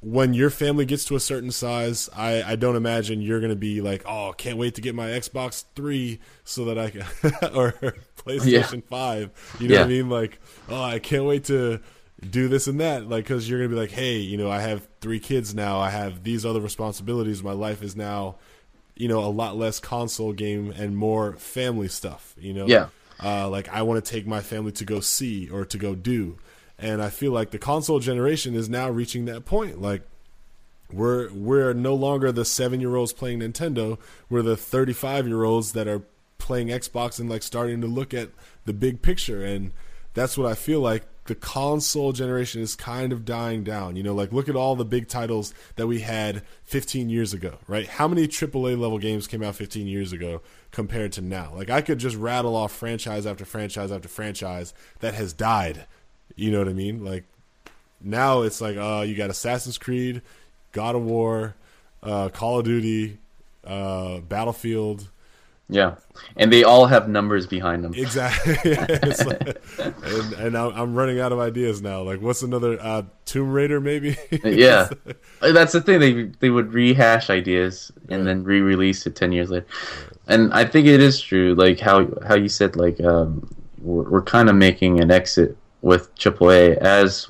when 0.01 0.33
your 0.33 0.49
family 0.49 0.85
gets 0.85 1.05
to 1.07 1.17
a 1.17 1.21
certain 1.21 1.51
size, 1.51 2.09
I, 2.17 2.43
I 2.43 2.55
don't 2.55 2.77
imagine 2.77 3.21
you're 3.21 3.41
going 3.41 3.51
to 3.51 3.57
be 3.57 3.81
like, 3.81 4.05
oh, 4.07 4.33
can't 4.37 4.57
wait 4.57 4.77
to 4.77 4.81
get 4.81 4.95
my 4.95 5.09
Xbox 5.09 5.65
3 5.75 6.21
so 6.45 6.67
that 6.67 6.79
I 6.79 6.91
can, 6.91 7.03
or 7.55 7.73
PlayStation 8.17 8.83
yeah. 8.83 8.89
5. 8.89 9.57
You 9.59 9.69
know 9.69 9.75
yeah. 9.75 9.81
what 9.81 9.87
I 9.87 9.89
mean? 9.89 10.09
Like, 10.09 10.39
oh, 10.69 10.83
I 10.83 11.01
can't 11.01 11.25
wait 11.25 11.45
to 11.47 11.81
do 12.29 12.49
this 12.49 12.67
and 12.67 12.81
that 12.81 13.09
like 13.09 13.25
because 13.25 13.49
you're 13.49 13.59
gonna 13.59 13.71
be 13.71 13.81
like 13.81 13.91
hey 13.91 14.19
you 14.19 14.37
know 14.37 14.51
i 14.51 14.61
have 14.61 14.87
three 15.01 15.21
kids 15.21 15.55
now. 15.55 15.79
I 15.79 15.91
have 15.91 16.23
these 16.23 16.45
other 16.45 16.61
responsibilities. 16.61 17.43
My 17.43 17.53
life 17.53 17.83
is 17.83 17.97
now 17.97 18.37
you 18.97 19.09
know 19.09 19.21
a 19.25 19.31
lot 19.31 19.57
less 19.57 19.81
console 19.81 20.33
game 20.33 20.73
and 20.77 20.97
more 20.97 21.33
family 21.35 21.89
stuff 21.89 22.35
you 22.39 22.53
know? 22.53 22.67
Yeah. 22.67 22.89
Uh, 23.23 23.49
like 23.49 23.69
i 23.69 23.83
want 23.83 24.03
to 24.03 24.11
take 24.11 24.27
my 24.27 24.41
family 24.41 24.73
to 24.73 24.85
go 24.85 25.01
see 25.01 25.49
or 25.49 25.65
to 25.65 25.79
go 25.79 25.95
do. 25.95 26.39
And 26.79 27.03
i 27.03 27.11
feel 27.11 27.33
like 27.33 27.51
the 27.51 27.59
console 27.59 27.99
generation 27.99 28.55
is 28.55 28.69
now 28.69 28.91
reaching 28.91 29.25
that 29.27 29.45
point. 29.45 29.81
Like 29.81 30.03
we're 30.93 31.33
we're 31.33 31.73
no 31.73 31.95
longer 31.95 32.33
the 32.33 32.45
seven 32.45 32.81
year 32.81 32.97
olds 32.97 33.13
playing 33.13 33.41
nintendo. 33.41 33.99
We're 34.29 34.43
the 34.43 34.57
35 34.57 35.27
year 35.27 35.45
olds 35.45 35.73
that 35.73 35.89
are 35.89 36.03
playing 36.39 36.69
xbox 36.69 37.21
and 37.21 37.29
like 37.29 37.43
starting 37.43 37.81
to 37.83 37.87
look 37.87 38.13
at 38.15 38.31
the 38.65 38.73
big 38.73 39.03
picture. 39.03 39.45
And 39.45 39.73
that's 40.15 40.37
what 40.37 40.51
i 40.51 40.55
feel 40.55 40.81
like 40.81 41.05
the 41.31 41.37
console 41.37 42.11
generation 42.11 42.61
is 42.61 42.75
kind 42.75 43.13
of 43.13 43.25
dying 43.25 43.63
down. 43.63 43.95
You 43.95 44.03
know, 44.03 44.17
like 44.17 44.33
look 44.33 44.49
at 44.49 44.57
all 44.57 44.75
the 44.75 44.85
big 44.85 45.07
titles 45.07 45.55
that 45.77 45.87
we 45.87 46.01
had 46.01 46.43
15 46.65 47.09
years 47.09 47.33
ago, 47.33 47.59
right? 47.69 47.87
How 47.87 48.09
many 48.09 48.27
AAA 48.27 48.77
level 48.77 48.99
games 48.99 49.29
came 49.29 49.41
out 49.41 49.55
15 49.55 49.87
years 49.87 50.13
ago 50.13 50.43
compared 50.73 51.13
to 51.13 51.21
now? 51.21 51.53
Like 51.55 51.71
I 51.71 51.83
could 51.83 51.99
just 51.99 52.17
rattle 52.17 52.57
off 52.57 52.73
franchise 52.73 53.27
after 53.27 53.45
franchise 53.45 53.93
after 53.93 54.09
franchise 54.09 54.75
that 54.99 55.15
has 55.15 55.33
died. 55.33 55.87
You 56.35 56.51
know 56.51 56.59
what 56.59 56.69
I 56.69 56.73
mean? 56.73 57.05
Like 57.05 57.23
now 58.01 58.43
it's 58.43 58.61
like 58.61 58.77
uh 58.77 59.05
you 59.07 59.15
got 59.15 59.31
Assassin's 59.31 59.79
Creed, 59.79 60.23
God 60.73 60.97
of 60.97 61.05
War, 61.05 61.55
uh, 62.03 62.31
Call 62.31 62.59
of 62.59 62.65
Duty, 62.65 63.19
uh, 63.63 64.19
Battlefield, 64.19 65.11
yeah, 65.71 65.95
and 66.37 66.53
they 66.53 66.65
all 66.65 66.87
have 66.87 67.09
numbers 67.09 67.47
behind 67.47 67.85
them. 67.85 67.95
Exactly. 67.95 68.55
like, 68.75 69.59
and, 69.79 70.33
and 70.35 70.57
I'm 70.57 70.95
running 70.95 71.21
out 71.21 71.33
of 71.33 71.39
ideas 71.39 71.81
now. 71.81 72.03
Like, 72.03 72.21
what's 72.21 72.43
another 72.43 72.79
uh, 72.81 73.03
Tomb 73.25 73.53
Raider? 73.53 73.81
Maybe. 73.81 74.17
yeah, 74.45 74.89
that's 75.41 75.73
the 75.73 75.81
thing. 75.81 76.01
They 76.01 76.25
they 76.41 76.51
would 76.51 76.73
rehash 76.73 77.31
ideas 77.31 77.93
and 78.09 78.27
then 78.27 78.43
re-release 78.43 79.07
it 79.07 79.17
ten 79.17 79.33
years 79.33 79.51
later. 79.51 79.67
And 80.27 80.53
I 80.53 80.65
think 80.65 80.87
it 80.87 81.01
is 81.01 81.21
true. 81.21 81.55
Like 81.55 81.79
how 81.79 82.09
how 82.27 82.35
you 82.35 82.49
said, 82.49 82.77
like 82.77 83.01
um, 83.01 83.49
we're, 83.81 84.09
we're 84.11 84.23
kind 84.23 84.49
of 84.49 84.57
making 84.57 85.01
an 85.01 85.11
exit 85.11 85.57
with 85.83 86.15
AAA 86.17 86.77
as 86.79 87.29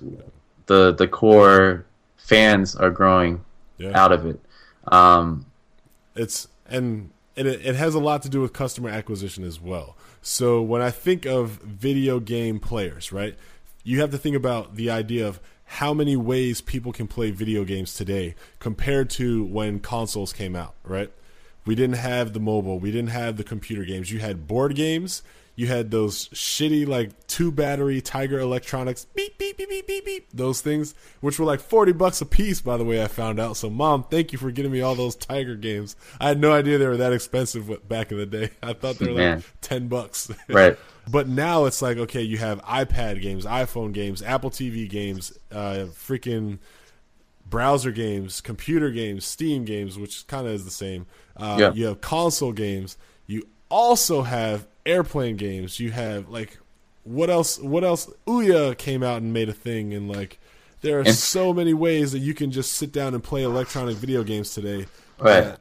the 0.66 0.92
the 0.92 1.07
core 1.07 1.85
fans 2.16 2.74
are 2.76 2.90
growing 2.90 3.44
yeah. 3.79 4.00
out 4.00 4.12
of 4.12 4.24
it. 4.24 4.40
Um, 4.88 5.46
it's 6.14 6.48
and 6.66 7.11
and 7.37 7.47
it, 7.47 7.64
it 7.64 7.75
has 7.77 7.95
a 7.95 7.99
lot 7.99 8.23
to 8.23 8.29
do 8.29 8.40
with 8.40 8.53
customer 8.53 8.88
acquisition 8.88 9.45
as 9.45 9.61
well. 9.61 9.97
So 10.23 10.61
when 10.62 10.83
I 10.83 10.90
think 10.90 11.27
of 11.27 11.51
video 11.62 12.21
game 12.21 12.61
players, 12.61 13.12
right, 13.12 13.37
you 13.83 14.01
have 14.01 14.11
to 14.11 14.19
think 14.19 14.37
about 14.37 14.77
the 14.77 14.90
idea 14.90 15.27
of 15.27 15.40
how 15.64 15.95
many 15.95 16.16
ways 16.16 16.61
people 16.61 16.93
can 16.93 17.07
play 17.07 17.31
video 17.31 17.64
games 17.64 17.95
today 17.95 18.35
compared 18.59 19.09
to 19.09 19.45
when 19.45 19.79
consoles 19.79 20.33
came 20.33 20.57
out, 20.57 20.75
right? 20.85 21.12
We 21.64 21.75
didn't 21.75 21.97
have 21.97 22.33
the 22.33 22.40
mobile, 22.40 22.79
we 22.79 22.90
didn't 22.90 23.11
have 23.11 23.37
the 23.37 23.45
computer 23.45 23.85
games. 23.85 24.11
You 24.11 24.19
had 24.19 24.47
board 24.47 24.75
games, 24.75 25.23
you 25.57 25.67
had 25.67 25.91
those 25.91 26.29
shitty 26.29 26.87
like 26.87 27.27
two 27.27 27.53
battery 27.53 28.01
Tiger 28.01 28.39
Electronics 28.39 29.05
beep 29.15 29.37
beep 29.39 29.59
beep 29.59 29.69
beep 29.69 29.87
beep 29.87 30.05
beep 30.05 30.29
those 30.33 30.61
things, 30.61 30.95
which 31.21 31.39
were 31.39 31.45
like 31.45 31.61
forty 31.61 31.93
bucks 31.93 32.21
a 32.21 32.27
piece. 32.27 32.61
By 32.61 32.77
the 32.77 32.85
way, 32.85 33.03
I 33.03 33.09
found 33.09 33.39
out. 33.39 33.57
So, 33.57 33.69
mom, 33.69 34.05
thank 34.05 34.33
you 34.33 34.39
for 34.39 34.51
getting 34.51 34.73
me 34.73 34.81
all 34.81 34.95
those 34.95 35.17
Tiger 35.17 35.57
games. 35.57 35.97
I 36.21 36.29
had 36.29 36.41
no 36.41 36.53
idea 36.53 36.79
they 36.79 36.87
were 36.87 36.97
that 36.97 37.13
expensive 37.13 37.89
back 37.89 38.11
in 38.11 38.19
the 38.19 38.27
day. 38.27 38.51
I 38.63 38.73
thought 38.73 38.99
they 38.99 39.13
were 39.13 39.35
like 39.35 39.45
ten 39.61 39.89
bucks. 39.89 40.31
Right. 40.49 40.77
but 41.09 41.29
now 41.29 41.67
it's 41.67 41.81
like 41.83 41.97
okay, 41.97 42.23
you 42.23 42.39
have 42.39 42.63
iPad 42.63 43.21
games, 43.21 43.45
iPhone 43.45 43.93
games, 43.93 44.23
Apple 44.23 44.51
TV 44.51 44.89
games, 44.89 45.39
uh, 45.53 45.87
freaking 45.93 46.59
browser 47.51 47.91
games, 47.91 48.41
computer 48.41 48.91
games, 48.91 49.27
Steam 49.27 49.65
games, 49.65 49.99
which 49.99 50.27
kind 50.27 50.47
of 50.47 50.55
is 50.55 50.65
the 50.65 50.71
same. 50.71 51.07
Uh, 51.37 51.57
yeah. 51.59 51.73
You 51.73 51.87
have 51.87 52.01
console 52.01 52.53
games. 52.53 52.97
You 53.27 53.43
also 53.71 54.23
have 54.23 54.67
airplane 54.85 55.37
games. 55.37 55.81
You 55.81 55.91
have 55.93 56.29
like 56.29 56.59
what 57.05 57.31
else? 57.31 57.59
What 57.59 57.85
else? 57.85 58.11
Ouya 58.27 58.77
came 58.77 59.03
out 59.03 59.23
and 59.23 59.33
made 59.33 59.49
a 59.49 59.55
thing, 59.55 59.95
and 59.95 60.11
like 60.11 60.39
there 60.83 60.99
are 60.99 61.03
and, 61.03 61.15
so 61.15 61.53
many 61.53 61.75
ways 61.75 62.13
that 62.13 62.19
you 62.19 62.35
can 62.35 62.51
just 62.51 62.75
sit 62.75 62.93
down 62.93 63.15
and 63.15 63.23
play 63.23 63.43
electronic 63.43 63.97
video 63.97 64.23
games 64.23 64.55
today. 64.55 64.87
Right. 65.19 65.57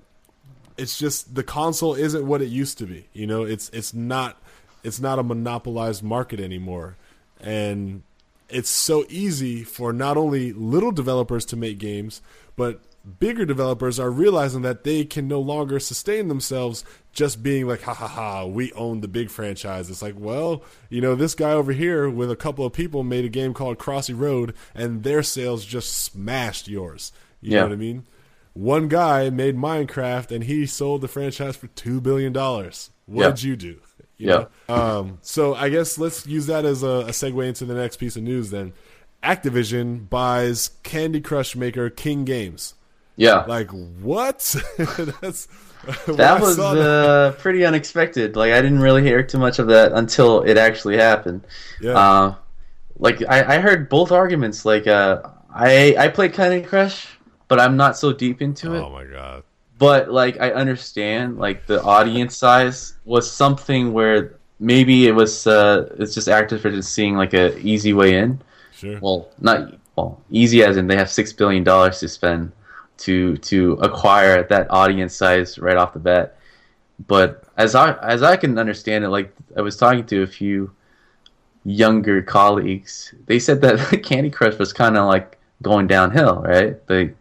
It's 0.78 0.98
just 0.98 1.36
the 1.36 1.44
console 1.44 1.94
isn't 1.94 2.26
what 2.26 2.42
it 2.42 2.48
used 2.48 2.78
to 2.80 2.86
be. 2.86 3.08
You 3.14 3.28
know, 3.28 3.44
it's 3.44 3.70
it's 3.70 3.94
not 3.94 4.42
it's 4.84 5.00
not 5.00 5.20
a 5.20 5.24
monopolized 5.24 6.04
market 6.04 6.40
anymore, 6.40 6.96
and 7.40 8.04
it's 8.50 8.70
so 8.70 9.06
easy 9.10 9.64
for 9.64 9.94
not 9.94 10.18
only 10.18 10.54
little 10.54 10.92
developers 10.92 11.46
to 11.46 11.56
make 11.56 11.78
games, 11.78 12.22
but 12.56 12.82
bigger 13.20 13.46
developers 13.46 14.00
are 14.00 14.12
realizing 14.12 14.62
that 14.64 14.84
they 14.84 15.06
can 15.06 15.28
no 15.28 15.40
longer 15.40 15.80
sustain 15.80 16.28
themselves 16.28 16.84
just 17.12 17.42
being 17.42 17.68
like, 17.68 17.82
ha 17.82 17.94
ha 17.94 18.08
ha, 18.08 18.46
we 18.46 18.72
own 18.74 19.02
the 19.02 19.08
big 19.08 19.30
franchise. 19.30 19.90
It's 19.90 20.02
like, 20.02 20.16
well, 20.18 20.64
you 20.90 21.02
know, 21.02 21.16
this 21.16 21.36
guy 21.36 21.52
over 21.52 21.72
here 21.72 22.10
with 22.10 22.32
a 22.32 22.36
couple 22.36 22.66
of 22.66 22.74
people 22.74 23.04
made 23.04 23.26
a 23.26 23.30
game 23.30 23.54
called 23.54 23.78
Crossy 23.78 24.18
Road, 24.18 24.54
and 24.76 25.04
their 25.04 25.24
sales 25.24 25.66
just 25.66 25.96
smashed 25.96 26.68
yours. 26.68 27.12
You 27.42 27.52
yeah. 27.52 27.60
know 27.60 27.68
what 27.68 27.74
I 27.74 27.78
mean? 27.78 28.06
One 28.54 28.88
guy 28.88 29.30
made 29.30 29.56
Minecraft, 29.56 30.32
and 30.32 30.44
he 30.44 30.66
sold 30.66 31.02
the 31.02 31.08
franchise 31.08 31.56
for 31.56 31.68
$2 31.68 32.02
billion. 32.04 32.34
What 32.34 32.82
yeah. 33.08 33.30
did 33.30 33.44
you 33.44 33.56
do? 33.56 33.82
You 34.18 34.28
yeah. 34.28 34.46
Um, 34.68 35.20
so 35.22 35.56
I 35.56 35.70
guess 35.70 35.98
let's 35.98 36.28
use 36.28 36.48
that 36.48 36.66
as 36.66 36.84
a, 36.84 36.88
a 36.88 37.12
segue 37.12 37.48
into 37.48 37.66
the 37.66 37.74
next 37.74 37.98
piece 37.98 38.18
of 38.18 38.24
news 38.24 38.50
then. 38.50 38.74
Activision 39.24 40.10
buys 40.10 40.72
Candy 40.84 41.22
Crush 41.22 41.56
maker 41.56 41.90
King 41.90 42.26
Games. 42.26 42.76
Yeah. 43.20 43.44
Like 43.46 43.70
what? 44.02 44.40
That's 44.78 45.48
that 46.08 46.42
was 46.42 46.58
uh, 46.58 47.36
pretty 47.40 47.66
unexpected. 47.66 48.36
Like 48.36 48.54
I 48.54 48.62
didn't 48.62 48.80
really 48.80 49.04
hear 49.04 49.22
too 49.22 49.38
much 49.38 49.60
of 49.60 49.68
that 49.68 49.92
until 49.92 50.42
it 50.44 50.58
actually 50.58 50.98
happened. 50.98 51.46
Yeah. 51.82 51.98
Uh, 51.98 52.36
like 52.98 53.22
I, 53.28 53.56
I 53.56 53.60
heard 53.60 53.90
both 53.90 54.12
arguments. 54.12 54.66
Like 54.66 54.88
uh, 54.88 55.22
I 55.54 55.96
I 55.98 56.08
played 56.08 56.34
Candy 56.34 56.62
Crush, 56.66 57.08
but 57.50 57.60
I'm 57.60 57.76
not 57.76 57.98
so 57.98 58.14
deep 58.14 58.42
into 58.42 58.74
it. 58.74 58.80
Oh 58.80 58.90
my 58.90 59.04
god. 59.04 59.44
But 59.78 60.12
like 60.12 60.40
I 60.40 60.52
understand, 60.52 61.38
like 61.38 61.66
the 61.66 61.82
audience 61.84 62.38
size 62.38 62.96
was 63.04 63.30
something 63.30 63.92
where 63.92 64.40
maybe 64.60 65.08
it 65.08 65.12
was 65.12 65.46
uh, 65.46 65.94
it's 66.00 66.14
just 66.14 66.30
actors 66.30 66.62
for 66.62 66.72
just 66.72 66.94
seeing 66.94 67.16
like 67.16 67.34
a 67.34 67.58
easy 67.60 67.94
way 67.94 68.16
in. 68.16 68.42
Sure. 68.72 68.98
Well, 69.02 69.30
not 69.40 69.76
well 69.98 70.22
easy 70.30 70.64
as 70.64 70.78
in 70.78 70.88
they 70.88 70.96
have 70.96 71.10
six 71.10 71.34
billion 71.34 71.66
dollars 71.66 72.00
to 72.00 72.08
spend 72.08 72.54
to 73.00 73.38
to 73.38 73.74
acquire 73.82 74.44
that 74.44 74.68
audience 74.70 75.16
size 75.16 75.58
right 75.58 75.78
off 75.78 75.94
the 75.94 76.00
bat. 76.00 76.38
But 77.08 77.44
as 77.58 77.76
I 77.76 77.94
as 78.04 78.24
I 78.24 78.36
can 78.36 78.58
understand 78.58 79.04
it, 79.04 79.10
like 79.10 79.34
I 79.58 79.62
was 79.62 79.78
talking 79.78 80.06
to 80.08 80.22
a 80.24 80.28
few 80.28 80.72
younger 81.66 82.22
colleagues, 82.22 83.14
they 83.26 83.40
said 83.40 83.62
that 83.62 84.04
Candy 84.04 84.30
Crush 84.30 84.58
was 84.58 84.74
kind 84.74 84.98
of 84.98 85.06
like 85.06 85.38
going 85.62 85.88
downhill, 85.88 86.42
right? 86.42 86.78
Like 86.90 87.16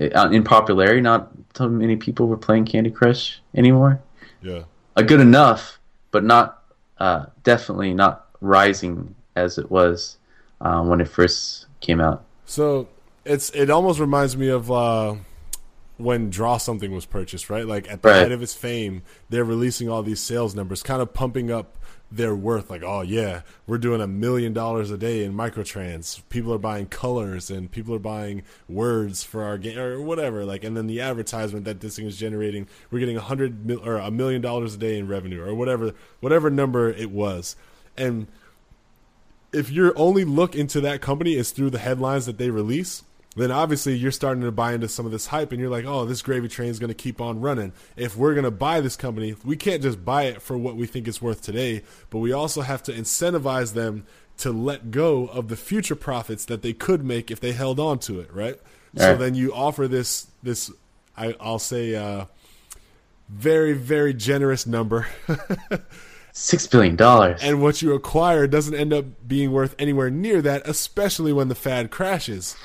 uh, 0.00 0.28
in 0.30 0.44
popularity, 0.44 1.00
not 1.00 1.30
so 1.54 1.68
many 1.68 1.96
people 1.96 2.26
were 2.26 2.36
playing 2.36 2.64
Candy 2.64 2.90
Crush 2.90 3.40
anymore. 3.54 4.00
Yeah, 4.42 4.64
a 4.96 5.04
good 5.04 5.20
enough, 5.20 5.78
but 6.10 6.24
not 6.24 6.62
uh, 6.98 7.26
definitely 7.44 7.94
not 7.94 8.26
rising 8.40 9.14
as 9.36 9.58
it 9.58 9.70
was 9.70 10.16
uh, 10.60 10.82
when 10.82 11.00
it 11.00 11.08
first 11.08 11.66
came 11.80 12.00
out. 12.00 12.24
So 12.46 12.88
it's 13.28 13.50
it 13.50 13.70
almost 13.70 14.00
reminds 14.00 14.36
me 14.36 14.48
of 14.48 14.72
uh, 14.72 15.16
when 15.98 16.30
Draw 16.30 16.56
Something 16.56 16.92
was 16.92 17.04
purchased, 17.04 17.50
right? 17.50 17.66
Like 17.66 17.90
at 17.90 18.02
the 18.02 18.08
right. 18.08 18.22
height 18.22 18.32
of 18.32 18.42
its 18.42 18.54
fame, 18.54 19.02
they're 19.28 19.44
releasing 19.44 19.88
all 19.88 20.02
these 20.02 20.20
sales 20.20 20.54
numbers, 20.54 20.82
kind 20.82 21.02
of 21.02 21.12
pumping 21.12 21.50
up 21.50 21.76
their 22.10 22.34
worth. 22.34 22.70
Like, 22.70 22.82
oh 22.82 23.02
yeah, 23.02 23.42
we're 23.66 23.78
doing 23.78 24.00
a 24.00 24.06
million 24.06 24.54
dollars 24.54 24.90
a 24.90 24.96
day 24.96 25.24
in 25.24 25.34
microtrans. 25.34 26.22
People 26.30 26.54
are 26.54 26.58
buying 26.58 26.86
colors 26.86 27.50
and 27.50 27.70
people 27.70 27.94
are 27.94 28.00
buying 28.00 28.44
words 28.66 29.22
for 29.22 29.44
our 29.44 29.58
game 29.58 29.78
or 29.78 30.00
whatever. 30.00 30.46
Like, 30.46 30.64
and 30.64 30.74
then 30.74 30.86
the 30.86 31.02
advertisement 31.02 31.66
that 31.66 31.80
this 31.80 31.96
thing 31.96 32.06
is 32.06 32.16
generating, 32.16 32.66
we're 32.90 33.00
getting 33.00 33.18
a 33.18 33.20
hundred 33.20 33.66
mil- 33.66 33.86
or 33.86 33.96
a 33.96 34.10
million 34.10 34.40
dollars 34.40 34.74
a 34.74 34.78
day 34.78 34.98
in 34.98 35.06
revenue 35.06 35.42
or 35.44 35.54
whatever, 35.54 35.92
whatever 36.20 36.48
number 36.48 36.88
it 36.88 37.10
was, 37.10 37.56
and 37.96 38.26
if 39.52 39.70
your 39.70 39.92
only 39.96 40.24
look 40.24 40.54
into 40.54 40.80
that 40.80 41.00
company 41.00 41.34
is 41.34 41.50
through 41.52 41.70
the 41.70 41.78
headlines 41.78 42.26
that 42.26 42.38
they 42.38 42.50
release, 42.50 43.02
then 43.38 43.50
obviously 43.50 43.96
you're 43.96 44.10
starting 44.10 44.42
to 44.42 44.52
buy 44.52 44.72
into 44.72 44.88
some 44.88 45.06
of 45.06 45.12
this 45.12 45.26
hype 45.26 45.52
and 45.52 45.60
you're 45.60 45.70
like, 45.70 45.84
oh, 45.84 46.04
this 46.04 46.22
gravy 46.22 46.48
train 46.48 46.68
is 46.68 46.78
going 46.78 46.88
to 46.88 46.94
keep 46.94 47.20
on 47.20 47.40
running. 47.40 47.72
If 47.96 48.16
we're 48.16 48.34
going 48.34 48.44
to 48.44 48.50
buy 48.50 48.80
this 48.80 48.96
company, 48.96 49.36
we 49.44 49.56
can't 49.56 49.82
just 49.82 50.04
buy 50.04 50.24
it 50.24 50.42
for 50.42 50.56
what 50.58 50.76
we 50.76 50.86
think 50.86 51.08
it's 51.08 51.22
worth 51.22 51.42
today, 51.42 51.82
but 52.10 52.18
we 52.18 52.32
also 52.32 52.62
have 52.62 52.82
to 52.84 52.92
incentivize 52.92 53.74
them 53.74 54.06
to 54.38 54.52
let 54.52 54.90
go 54.90 55.26
of 55.26 55.48
the 55.48 55.56
future 55.56 55.96
profits 55.96 56.44
that 56.46 56.62
they 56.62 56.72
could 56.72 57.04
make 57.04 57.30
if 57.30 57.40
they 57.40 57.52
held 57.52 57.80
on 57.80 57.98
to 57.98 58.20
it, 58.20 58.32
right? 58.32 58.58
So 58.96 59.16
then 59.16 59.34
you 59.34 59.54
offer 59.54 59.86
this 59.86 60.26
this 60.42 60.72
I, 61.16 61.34
will 61.40 61.58
say 61.58 61.94
uh, 61.94 62.24
very 63.28 63.74
very 63.74 64.14
generous 64.14 64.66
number. 64.66 65.06
Six 66.32 66.66
billion 66.68 66.94
dollars. 66.94 67.40
And 67.42 67.60
what 67.60 67.82
you 67.82 67.94
acquire 67.94 68.46
doesn't 68.46 68.74
end 68.74 68.92
up 68.92 69.04
being 69.26 69.50
worth 69.50 69.74
anywhere 69.78 70.10
near 70.10 70.40
that, 70.42 70.66
especially 70.68 71.32
when 71.32 71.48
the 71.48 71.54
fad 71.54 71.90
crashes 71.90 72.56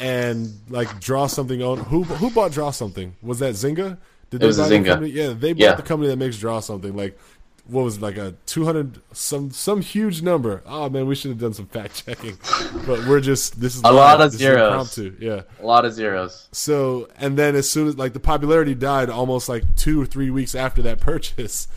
and 0.00 0.52
like 0.68 1.00
draw 1.00 1.26
something 1.26 1.62
on. 1.62 1.78
Who 1.78 2.04
who 2.04 2.30
bought 2.30 2.52
draw 2.52 2.70
something? 2.70 3.16
Was 3.22 3.38
that 3.40 3.54
Zynga? 3.54 3.98
Did 4.30 4.42
it 4.42 4.46
was 4.46 4.58
Zynga. 4.58 5.00
The 5.00 5.08
yeah, 5.08 5.32
they 5.32 5.52
bought 5.52 5.60
yeah. 5.60 5.74
the 5.74 5.82
company 5.82 6.08
that 6.08 6.16
makes 6.16 6.38
draw 6.38 6.60
something. 6.60 6.96
Like 6.96 7.18
what 7.66 7.82
was 7.82 7.96
it, 7.96 8.02
like 8.02 8.16
a 8.16 8.34
two 8.46 8.64
hundred 8.64 9.00
some 9.12 9.50
some 9.50 9.80
huge 9.80 10.22
number? 10.22 10.62
Oh 10.66 10.88
man, 10.90 11.06
we 11.06 11.14
should 11.14 11.30
have 11.30 11.40
done 11.40 11.54
some 11.54 11.66
fact 11.66 12.04
checking, 12.04 12.38
but 12.86 13.06
we're 13.06 13.20
just 13.20 13.60
this 13.60 13.74
is 13.74 13.82
a 13.82 13.90
lot 13.90 14.20
of 14.20 14.32
zeros. 14.32 14.98
Yeah, 15.18 15.42
a 15.60 15.66
lot 15.66 15.84
of 15.84 15.92
zeros. 15.94 16.48
So 16.52 17.08
and 17.16 17.38
then 17.38 17.54
as 17.56 17.68
soon 17.68 17.88
as 17.88 17.96
like 17.96 18.12
the 18.12 18.20
popularity 18.20 18.74
died, 18.74 19.08
almost 19.08 19.48
like 19.48 19.76
two 19.76 20.00
or 20.00 20.06
three 20.06 20.30
weeks 20.30 20.54
after 20.54 20.82
that 20.82 21.00
purchase, 21.00 21.68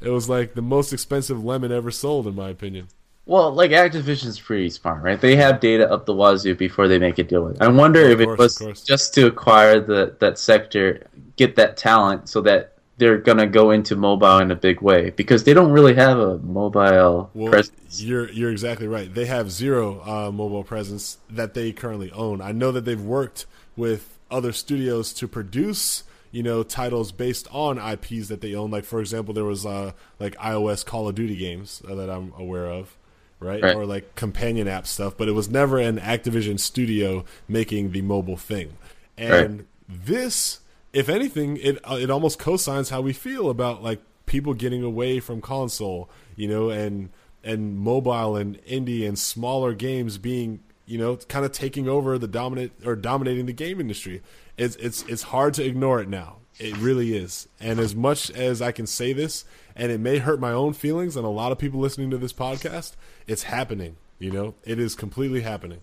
it 0.00 0.10
was 0.10 0.28
like 0.28 0.54
the 0.54 0.62
most 0.62 0.92
expensive 0.92 1.44
lemon 1.44 1.72
ever 1.72 1.90
sold, 1.90 2.26
in 2.26 2.34
my 2.34 2.48
opinion. 2.48 2.88
Well, 3.26 3.52
like 3.52 3.70
Activision's 3.70 4.38
pretty 4.38 4.68
smart, 4.68 5.02
right? 5.02 5.20
They 5.20 5.36
have 5.36 5.60
data 5.60 5.90
up 5.90 6.04
the 6.04 6.14
wazoo 6.14 6.54
before 6.54 6.88
they 6.88 6.98
make 6.98 7.18
a 7.18 7.24
deal 7.24 7.44
with. 7.44 7.56
It. 7.56 7.62
I 7.62 7.68
wonder 7.68 8.00
if 8.00 8.18
course, 8.18 8.60
it 8.60 8.68
was 8.68 8.82
just 8.82 9.14
to 9.14 9.26
acquire 9.26 9.80
the 9.80 10.14
that 10.20 10.38
sector, 10.38 11.06
get 11.36 11.56
that 11.56 11.78
talent, 11.78 12.28
so 12.28 12.42
that 12.42 12.74
they're 12.98 13.18
gonna 13.18 13.46
go 13.46 13.70
into 13.70 13.96
mobile 13.96 14.38
in 14.38 14.50
a 14.50 14.54
big 14.54 14.82
way 14.82 15.10
because 15.10 15.44
they 15.44 15.54
don't 15.54 15.72
really 15.72 15.94
have 15.94 16.18
a 16.18 16.38
mobile 16.38 17.30
well, 17.32 17.50
presence. 17.50 18.02
You're 18.02 18.30
you're 18.30 18.50
exactly 18.50 18.86
right. 18.86 19.12
They 19.12 19.24
have 19.24 19.50
zero 19.50 20.02
uh, 20.04 20.30
mobile 20.30 20.62
presence 20.62 21.16
that 21.30 21.54
they 21.54 21.72
currently 21.72 22.12
own. 22.12 22.42
I 22.42 22.52
know 22.52 22.72
that 22.72 22.84
they've 22.84 23.00
worked 23.00 23.46
with 23.74 24.18
other 24.30 24.52
studios 24.52 25.14
to 25.14 25.26
produce 25.26 26.04
you 26.30 26.42
know 26.42 26.62
titles 26.62 27.10
based 27.10 27.48
on 27.50 27.78
IPs 27.78 28.28
that 28.28 28.42
they 28.42 28.54
own. 28.54 28.70
Like 28.70 28.84
for 28.84 29.00
example, 29.00 29.32
there 29.32 29.44
was 29.44 29.64
uh, 29.64 29.92
like 30.20 30.34
iOS 30.36 30.84
Call 30.84 31.08
of 31.08 31.14
Duty 31.14 31.36
games 31.36 31.80
uh, 31.88 31.94
that 31.94 32.10
I'm 32.10 32.34
aware 32.36 32.66
of 32.66 32.98
right? 33.40 33.62
right? 33.62 33.76
Or 33.76 33.86
like 33.86 34.14
companion 34.14 34.68
app 34.68 34.86
stuff, 34.86 35.16
but 35.16 35.28
it 35.28 35.32
was 35.32 35.48
never 35.48 35.78
an 35.78 35.98
Activision 35.98 36.58
studio 36.58 37.24
making 37.48 37.92
the 37.92 38.02
mobile 38.02 38.36
thing. 38.36 38.76
And 39.16 39.58
right. 39.58 39.66
this, 39.88 40.60
if 40.92 41.08
anything, 41.08 41.56
it 41.58 41.78
uh, 41.88 41.96
it 42.00 42.10
almost 42.10 42.38
co-signs 42.38 42.90
how 42.90 43.00
we 43.00 43.12
feel 43.12 43.50
about 43.50 43.82
like 43.82 44.00
people 44.26 44.54
getting 44.54 44.82
away 44.82 45.20
from 45.20 45.40
console, 45.40 46.10
you 46.36 46.48
know, 46.48 46.70
and 46.70 47.10
and 47.42 47.78
mobile 47.78 48.36
and 48.36 48.62
indie 48.64 49.06
and 49.06 49.18
smaller 49.18 49.74
games 49.74 50.18
being 50.18 50.60
you 50.86 50.98
know, 50.98 51.16
kind 51.16 51.44
of 51.44 51.52
taking 51.52 51.88
over 51.88 52.18
the 52.18 52.28
dominant 52.28 52.72
or 52.84 52.94
dominating 52.96 53.46
the 53.46 53.52
game 53.52 53.80
industry. 53.80 54.22
It's 54.56 54.76
it's 54.76 55.02
it's 55.04 55.22
hard 55.24 55.54
to 55.54 55.64
ignore 55.64 56.00
it 56.00 56.08
now. 56.08 56.36
It 56.58 56.76
really 56.78 57.16
is. 57.16 57.48
And 57.60 57.80
as 57.80 57.94
much 57.94 58.30
as 58.30 58.62
I 58.62 58.72
can 58.72 58.86
say 58.86 59.12
this, 59.12 59.44
and 59.76 59.90
it 59.90 59.98
may 59.98 60.18
hurt 60.18 60.38
my 60.38 60.52
own 60.52 60.72
feelings 60.72 61.16
and 61.16 61.26
a 61.26 61.30
lot 61.30 61.52
of 61.52 61.58
people 61.58 61.80
listening 61.80 62.10
to 62.10 62.18
this 62.18 62.32
podcast, 62.32 62.92
it's 63.26 63.44
happening. 63.44 63.96
You 64.18 64.30
know, 64.30 64.54
it 64.64 64.78
is 64.78 64.94
completely 64.94 65.40
happening. 65.40 65.80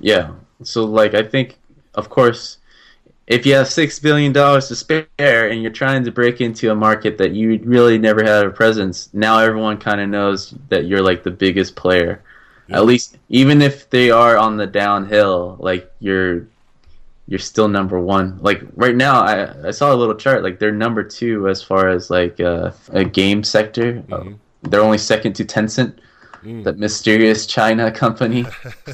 Yeah. 0.00 0.32
So, 0.62 0.84
like, 0.84 1.14
I 1.14 1.22
think, 1.22 1.58
of 1.94 2.08
course, 2.08 2.58
if 3.26 3.46
you 3.46 3.54
have 3.54 3.68
six 3.68 3.98
billion 3.98 4.32
dollars 4.32 4.68
to 4.68 4.76
spare 4.76 5.06
and 5.18 5.62
you're 5.62 5.72
trying 5.72 6.04
to 6.04 6.12
break 6.12 6.40
into 6.40 6.70
a 6.70 6.74
market 6.74 7.18
that 7.18 7.32
you 7.32 7.58
really 7.64 7.98
never 7.98 8.22
had 8.22 8.46
a 8.46 8.50
presence, 8.50 9.08
now 9.12 9.38
everyone 9.38 9.78
kind 9.78 10.00
of 10.00 10.08
knows 10.08 10.54
that 10.68 10.86
you're 10.86 11.02
like 11.02 11.22
the 11.22 11.30
biggest 11.30 11.74
player. 11.74 12.22
Yeah. 12.68 12.76
At 12.76 12.86
least, 12.86 13.18
even 13.28 13.62
if 13.62 13.90
they 13.90 14.10
are 14.10 14.36
on 14.36 14.56
the 14.56 14.66
downhill, 14.66 15.56
like 15.58 15.90
you're 16.00 16.46
you're 17.26 17.38
still 17.38 17.68
number 17.68 17.98
one. 17.98 18.38
Like 18.40 18.62
right 18.74 18.94
now, 18.94 19.20
I, 19.22 19.68
I 19.68 19.70
saw 19.70 19.94
a 19.94 19.96
little 19.96 20.14
chart. 20.14 20.42
Like 20.42 20.58
they're 20.58 20.72
number 20.72 21.02
two 21.02 21.48
as 21.48 21.62
far 21.62 21.88
as 21.88 22.10
like 22.10 22.40
uh, 22.40 22.72
a 22.90 23.04
game 23.04 23.42
sector. 23.42 23.94
Mm-hmm. 23.94 24.34
they're 24.62 24.82
only 24.82 24.98
second 24.98 25.34
to 25.34 25.44
Tencent, 25.44 25.98
mm. 26.42 26.64
that 26.64 26.78
mysterious 26.78 27.46
China 27.46 27.90
company 27.90 28.42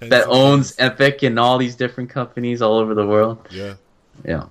that 0.00 0.24
owns 0.28 0.74
Epic 0.78 1.22
and 1.22 1.38
all 1.38 1.58
these 1.58 1.76
different 1.76 2.10
companies 2.10 2.62
all 2.62 2.78
over 2.78 2.94
the 2.94 3.06
world. 3.06 3.46
Yeah, 3.50 3.74
yeah. 4.24 4.46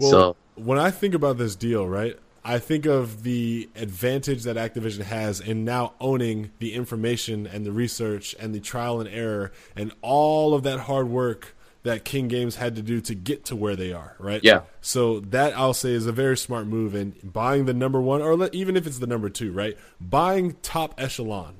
Well, 0.00 0.10
so 0.10 0.36
when 0.56 0.78
I 0.78 0.90
think 0.90 1.14
about 1.14 1.38
this 1.38 1.54
deal, 1.54 1.86
right, 1.86 2.18
I 2.44 2.58
think 2.58 2.86
of 2.86 3.22
the 3.22 3.70
advantage 3.76 4.42
that 4.42 4.56
Activision 4.56 5.02
has 5.04 5.40
in 5.40 5.64
now 5.64 5.94
owning 6.00 6.50
the 6.58 6.74
information 6.74 7.46
and 7.46 7.64
the 7.64 7.72
research 7.72 8.34
and 8.38 8.54
the 8.54 8.60
trial 8.60 9.00
and 9.00 9.08
error 9.08 9.52
and 9.74 9.92
all 10.02 10.54
of 10.54 10.62
that 10.64 10.80
hard 10.80 11.08
work 11.08 11.53
that 11.84 12.04
King 12.04 12.28
Games 12.28 12.56
had 12.56 12.76
to 12.76 12.82
do 12.82 13.00
to 13.02 13.14
get 13.14 13.44
to 13.46 13.56
where 13.56 13.76
they 13.76 13.92
are, 13.92 14.16
right? 14.18 14.40
Yeah. 14.42 14.62
So 14.80 15.20
that 15.20 15.56
I'll 15.56 15.74
say 15.74 15.92
is 15.92 16.06
a 16.06 16.12
very 16.12 16.36
smart 16.36 16.66
move 16.66 16.94
and 16.94 17.14
buying 17.22 17.66
the 17.66 17.74
number 17.74 18.00
one, 18.00 18.20
or 18.20 18.48
even 18.52 18.76
if 18.76 18.86
it's 18.86 18.98
the 18.98 19.06
number 19.06 19.28
two, 19.28 19.52
right? 19.52 19.76
Buying 20.00 20.56
top 20.62 20.94
echelon 20.98 21.56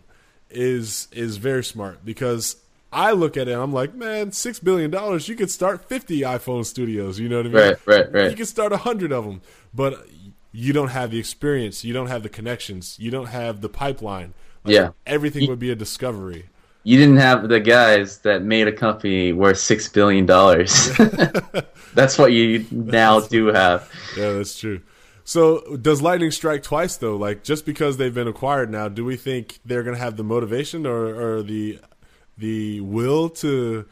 is 0.50 1.08
is 1.12 1.37
very 1.37 1.62
smart 1.62 2.04
because 2.04 2.56
I 2.90 3.12
look 3.12 3.37
at 3.37 3.48
it, 3.48 3.52
I'm 3.52 3.72
like, 3.72 3.94
man, 3.94 4.32
six 4.32 4.58
billion 4.58 4.90
dollars, 4.90 5.28
you 5.28 5.37
could 5.37 5.50
start 5.50 5.88
fifty 5.88 6.20
iPhone 6.20 6.64
studios. 6.64 7.18
You 7.18 7.28
know 7.28 7.37
what 7.37 7.46
I 7.46 7.48
mean? 7.50 7.62
Right, 7.62 7.78
right, 7.87 8.12
right. 8.12 8.30
You 8.30 8.37
could 8.37 8.48
start 8.48 8.72
a 8.72 8.78
hundred 8.78 9.12
of 9.12 9.24
them, 9.24 9.42
but 9.74 10.06
you 10.52 10.72
don't 10.72 10.88
have 10.88 11.10
the 11.10 11.18
experience, 11.18 11.84
you 11.84 11.92
don't 11.92 12.06
have 12.06 12.22
the 12.22 12.28
connections, 12.30 12.96
you 12.98 13.10
don't 13.10 13.26
have 13.26 13.60
the 13.60 13.68
pipeline. 13.68 14.32
Like, 14.64 14.74
yeah, 14.74 14.90
everything 15.06 15.50
would 15.50 15.58
be 15.58 15.70
a 15.70 15.74
discovery 15.74 16.46
you 16.84 16.98
didn't 16.98 17.16
have 17.16 17.48
the 17.48 17.60
guys 17.60 18.18
that 18.18 18.42
made 18.42 18.68
a 18.68 18.72
company 18.72 19.32
worth 19.32 19.58
six 19.58 19.88
billion 19.88 20.26
dollars. 20.26 20.90
that's 21.94 22.18
what 22.18 22.32
you 22.32 22.66
now 22.70 23.20
do 23.20 23.46
have. 23.46 23.90
Yeah, 24.16 24.32
that's 24.32 24.58
true. 24.58 24.80
So 25.24 25.76
does 25.76 26.02
lightning 26.02 26.30
strike 26.30 26.62
twice 26.62 26.96
though? 26.98 27.16
Like 27.16 27.42
just 27.42 27.64
because 27.64 27.96
they've 27.96 28.14
been 28.14 28.28
acquired 28.28 28.70
now, 28.70 28.88
do 28.88 29.04
we 29.04 29.16
think 29.16 29.58
they're 29.64 29.82
going 29.82 29.96
to 29.96 30.02
have 30.02 30.16
the 30.18 30.24
motivation 30.24 30.86
or, 30.86 31.38
or 31.38 31.42
the 31.42 31.80
the 32.36 32.80
will 32.82 33.30
to 33.30 33.86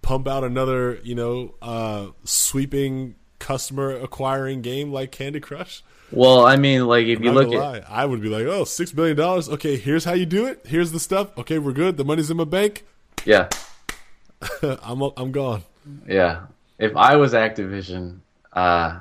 pump 0.00 0.26
out 0.26 0.42
another, 0.42 0.98
you 1.02 1.14
know, 1.14 1.54
uh, 1.60 2.06
sweeping 2.24 3.14
customer 3.38 3.90
acquiring 3.90 4.62
game 4.62 4.90
like 4.90 5.12
Candy 5.12 5.40
Crush? 5.40 5.82
Well, 6.12 6.44
I 6.44 6.56
mean, 6.56 6.86
like 6.86 7.06
if 7.06 7.18
I'm 7.18 7.24
you 7.24 7.32
look 7.32 7.52
at, 7.52 7.90
I 7.90 8.04
would 8.04 8.20
be 8.20 8.28
like, 8.28 8.46
oh, 8.46 8.64
six 8.64 8.92
billion 8.92 9.16
dollars. 9.16 9.48
Okay, 9.48 9.76
here's 9.76 10.04
how 10.04 10.12
you 10.12 10.26
do 10.26 10.46
it. 10.46 10.60
Here's 10.66 10.92
the 10.92 11.00
stuff. 11.00 11.36
Okay, 11.38 11.58
we're 11.58 11.72
good. 11.72 11.96
The 11.96 12.04
money's 12.04 12.30
in 12.30 12.36
my 12.36 12.44
bank. 12.44 12.84
Yeah, 13.24 13.48
I'm 14.62 15.02
I'm 15.16 15.32
gone. 15.32 15.62
Yeah, 16.06 16.46
if 16.78 16.94
I 16.96 17.16
was 17.16 17.32
Activision, 17.32 18.18
uh, 18.52 19.00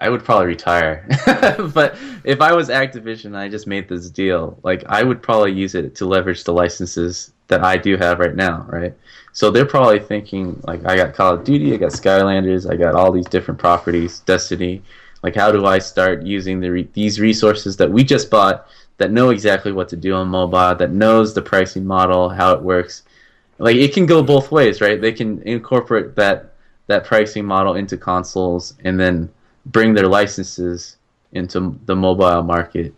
I 0.00 0.08
would 0.08 0.24
probably 0.24 0.46
retire. 0.46 1.06
but 1.74 1.96
if 2.24 2.40
I 2.40 2.52
was 2.52 2.68
Activision, 2.68 3.36
I 3.36 3.48
just 3.48 3.66
made 3.66 3.88
this 3.88 4.10
deal. 4.10 4.58
Like 4.62 4.84
I 4.88 5.02
would 5.02 5.22
probably 5.22 5.52
use 5.52 5.74
it 5.74 5.94
to 5.96 6.06
leverage 6.06 6.44
the 6.44 6.52
licenses 6.52 7.32
that 7.48 7.64
I 7.64 7.76
do 7.76 7.96
have 7.96 8.18
right 8.18 8.34
now, 8.34 8.66
right? 8.68 8.94
So 9.32 9.50
they're 9.50 9.66
probably 9.66 10.00
thinking 10.00 10.60
like, 10.66 10.84
I 10.84 10.96
got 10.96 11.14
Call 11.14 11.34
of 11.34 11.44
Duty, 11.44 11.72
I 11.72 11.76
got 11.76 11.92
Skylanders, 11.92 12.70
I 12.70 12.76
got 12.76 12.94
all 12.94 13.12
these 13.12 13.26
different 13.26 13.58
properties, 13.58 14.20
Destiny 14.20 14.82
like, 15.22 15.34
how 15.34 15.50
do 15.50 15.66
I 15.66 15.78
start 15.78 16.22
using 16.22 16.60
the 16.60 16.70
re- 16.70 16.88
these 16.92 17.20
resources 17.20 17.76
that 17.78 17.90
we 17.90 18.04
just 18.04 18.30
bought 18.30 18.68
that 18.98 19.10
know 19.10 19.30
exactly 19.30 19.72
what 19.72 19.88
to 19.90 19.96
do 19.96 20.14
on 20.14 20.28
mobile, 20.28 20.74
that 20.74 20.90
knows 20.90 21.34
the 21.34 21.42
pricing 21.42 21.86
model, 21.86 22.28
how 22.28 22.52
it 22.54 22.62
works? 22.62 23.02
Like, 23.58 23.76
it 23.76 23.92
can 23.92 24.06
go 24.06 24.22
both 24.22 24.52
ways, 24.52 24.80
right? 24.80 25.00
They 25.00 25.12
can 25.12 25.42
incorporate 25.42 26.14
that 26.16 26.52
that 26.86 27.04
pricing 27.04 27.44
model 27.44 27.74
into 27.74 27.96
consoles 27.96 28.74
and 28.82 28.98
then 28.98 29.28
bring 29.66 29.92
their 29.92 30.08
licenses 30.08 30.96
into 31.32 31.78
the 31.84 31.94
mobile 31.94 32.42
market 32.42 32.94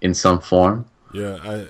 in 0.00 0.12
some 0.12 0.40
form. 0.40 0.84
Yeah, 1.12 1.38
I 1.42 1.68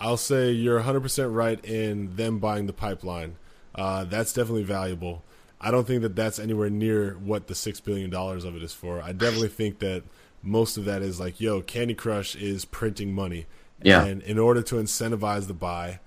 I'll 0.00 0.16
say 0.16 0.52
you're 0.52 0.80
100% 0.80 1.34
right 1.34 1.62
in 1.64 2.14
them 2.14 2.38
buying 2.38 2.66
the 2.66 2.72
pipeline. 2.72 3.36
Uh, 3.74 4.04
that's 4.04 4.32
definitely 4.32 4.62
valuable. 4.62 5.24
I 5.60 5.70
don't 5.70 5.86
think 5.86 6.02
that 6.02 6.14
that's 6.14 6.38
anywhere 6.38 6.70
near 6.70 7.14
what 7.14 7.46
the 7.48 7.54
six 7.54 7.80
billion 7.80 8.10
dollars 8.10 8.44
of 8.44 8.54
it 8.56 8.62
is 8.62 8.72
for. 8.72 9.02
I 9.02 9.12
definitely 9.12 9.48
think 9.48 9.80
that 9.80 10.02
most 10.42 10.76
of 10.76 10.84
that 10.84 11.02
is 11.02 11.18
like, 11.18 11.40
yo, 11.40 11.62
Candy 11.62 11.94
Crush 11.94 12.36
is 12.36 12.64
printing 12.64 13.12
money, 13.12 13.46
yeah. 13.82 14.04
And 14.04 14.22
in 14.22 14.38
order 14.38 14.62
to 14.62 14.76
incentivize 14.76 15.46
the 15.46 15.54
buy, 15.54 16.00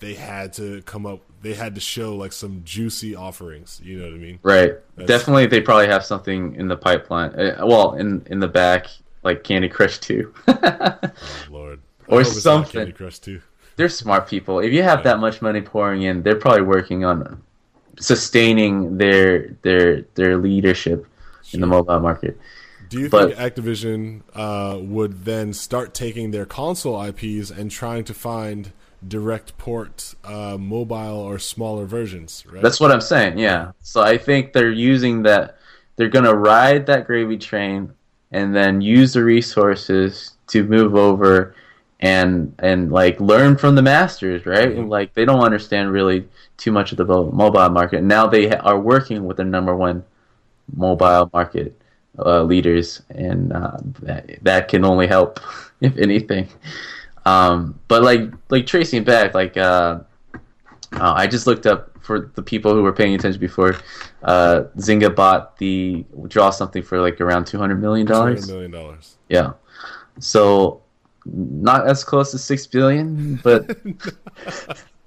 they 0.00 0.14
had 0.14 0.52
to 0.54 0.82
come 0.82 1.06
up. 1.06 1.20
They 1.42 1.54
had 1.54 1.74
to 1.74 1.80
show 1.80 2.16
like 2.16 2.32
some 2.32 2.62
juicy 2.64 3.14
offerings. 3.14 3.80
You 3.84 3.98
know 3.98 4.04
what 4.06 4.14
I 4.14 4.18
mean? 4.18 4.38
Right. 4.42 4.72
That's, 4.96 5.08
Definitely, 5.08 5.46
they 5.46 5.60
probably 5.60 5.88
have 5.88 6.04
something 6.04 6.54
in 6.54 6.68
the 6.68 6.76
pipeline. 6.76 7.30
Uh, 7.38 7.64
well, 7.66 7.94
in 7.94 8.24
in 8.26 8.40
the 8.40 8.48
back, 8.48 8.86
like 9.22 9.44
Candy 9.44 9.68
Crush 9.68 9.98
Two. 9.98 10.32
oh 10.46 10.98
Lord. 11.50 11.80
or 12.08 12.24
something. 12.24 12.72
Candy 12.72 12.92
Crush 12.92 13.18
Two. 13.18 13.40
They're 13.76 13.88
smart 13.88 14.28
people. 14.28 14.58
If 14.58 14.72
you 14.72 14.82
have 14.82 15.00
yeah. 15.00 15.04
that 15.04 15.20
much 15.20 15.40
money 15.40 15.60
pouring 15.60 16.02
in, 16.02 16.22
they're 16.22 16.36
probably 16.36 16.62
working 16.62 17.04
on 17.04 17.42
sustaining 18.00 18.98
their 18.98 19.56
their 19.62 20.02
their 20.14 20.36
leadership 20.36 21.06
sure. 21.44 21.56
in 21.56 21.60
the 21.60 21.66
mobile 21.66 22.00
market. 22.00 22.38
Do 22.88 23.00
you 23.00 23.08
but, 23.10 23.36
think 23.36 23.54
Activision 23.54 24.22
uh, 24.34 24.78
would 24.80 25.24
then 25.24 25.52
start 25.52 25.92
taking 25.92 26.30
their 26.30 26.46
console 26.46 27.02
IPs 27.02 27.50
and 27.50 27.70
trying 27.70 28.04
to 28.04 28.14
find 28.14 28.72
direct 29.06 29.58
port 29.58 30.14
uh, 30.24 30.56
mobile 30.58 31.18
or 31.18 31.38
smaller 31.38 31.84
versions? 31.84 32.44
Right? 32.50 32.62
That's 32.62 32.80
what 32.80 32.90
I'm 32.90 33.02
saying. 33.02 33.38
Yeah. 33.38 33.72
So 33.82 34.00
I 34.00 34.16
think 34.16 34.52
they're 34.52 34.70
using 34.70 35.22
that. 35.24 35.58
They're 35.96 36.08
going 36.08 36.24
to 36.24 36.34
ride 36.34 36.86
that 36.86 37.06
gravy 37.06 37.36
train 37.36 37.92
and 38.30 38.54
then 38.54 38.80
use 38.80 39.14
the 39.14 39.24
resources 39.24 40.32
to 40.48 40.64
move 40.64 40.94
over 40.94 41.54
and 42.00 42.54
and 42.60 42.92
like 42.92 43.20
learn 43.20 43.56
from 43.56 43.74
the 43.74 43.82
masters, 43.82 44.46
right? 44.46 44.70
Mm-hmm. 44.70 44.88
Like 44.88 45.14
they 45.14 45.24
don't 45.24 45.40
understand 45.40 45.92
really 45.92 46.28
too 46.56 46.72
much 46.72 46.92
of 46.92 46.98
the 46.98 47.04
mobile 47.04 47.68
market. 47.70 48.02
Now 48.02 48.26
they 48.26 48.50
are 48.50 48.78
working 48.78 49.24
with 49.24 49.38
the 49.38 49.44
number 49.44 49.74
one 49.74 50.04
mobile 50.74 51.30
market 51.32 51.80
uh, 52.18 52.42
leaders, 52.42 53.02
and 53.10 53.52
uh, 53.52 53.78
that, 54.00 54.38
that 54.42 54.68
can 54.68 54.84
only 54.84 55.06
help, 55.06 55.40
if 55.80 55.96
anything. 55.96 56.48
Um, 57.24 57.78
but 57.88 58.02
like 58.02 58.30
like 58.48 58.66
tracing 58.66 59.04
back, 59.04 59.34
like 59.34 59.56
uh, 59.56 60.00
uh, 60.92 61.12
I 61.16 61.26
just 61.26 61.46
looked 61.46 61.66
up 61.66 61.98
for 62.00 62.30
the 62.34 62.42
people 62.42 62.74
who 62.74 62.82
were 62.82 62.92
paying 62.92 63.14
attention 63.14 63.40
before. 63.40 63.76
Uh, 64.22 64.64
Zynga 64.78 65.14
bought 65.14 65.56
the 65.58 66.04
draw 66.28 66.50
something 66.50 66.82
for 66.82 67.00
like 67.00 67.20
around 67.20 67.46
two 67.46 67.58
hundred 67.58 67.80
million 67.80 68.06
dollars. 68.06 68.46
Two 68.46 68.52
hundred 68.52 68.70
million 68.70 68.70
dollars. 68.70 69.16
Yeah. 69.28 69.52
So 70.20 70.82
not 71.32 71.86
as 71.86 72.04
close 72.04 72.30
to 72.32 72.38
six 72.38 72.66
billion, 72.66 73.36
but 73.36 73.76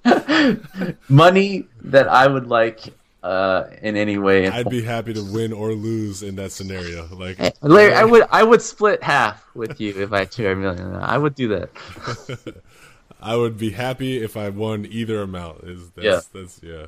money 1.08 1.66
that 1.82 2.08
I 2.08 2.26
would 2.26 2.46
like 2.48 2.92
uh, 3.22 3.66
in 3.82 3.96
any 3.96 4.18
way. 4.18 4.48
I'd 4.48 4.68
be 4.68 4.82
happy 4.82 5.14
to 5.14 5.22
win 5.22 5.52
or 5.52 5.72
lose 5.72 6.22
in 6.22 6.36
that 6.36 6.52
scenario. 6.52 7.06
Like 7.14 7.38
Larry, 7.62 7.94
I 7.94 8.04
would 8.04 8.24
I 8.30 8.42
would 8.42 8.62
split 8.62 9.02
half 9.02 9.44
with 9.54 9.80
you 9.80 9.94
if 10.02 10.12
I 10.12 10.24
two 10.24 10.54
million. 10.56 10.94
I 10.96 11.18
would 11.18 11.34
do 11.34 11.48
that. 11.48 12.56
I 13.22 13.36
would 13.36 13.56
be 13.56 13.70
happy 13.70 14.20
if 14.20 14.36
I 14.36 14.48
won 14.48 14.86
either 14.90 15.22
amount. 15.22 15.64
Is 15.64 15.90
that's, 15.90 16.04
yeah. 16.04 16.20
that's 16.32 16.60
yeah. 16.62 16.86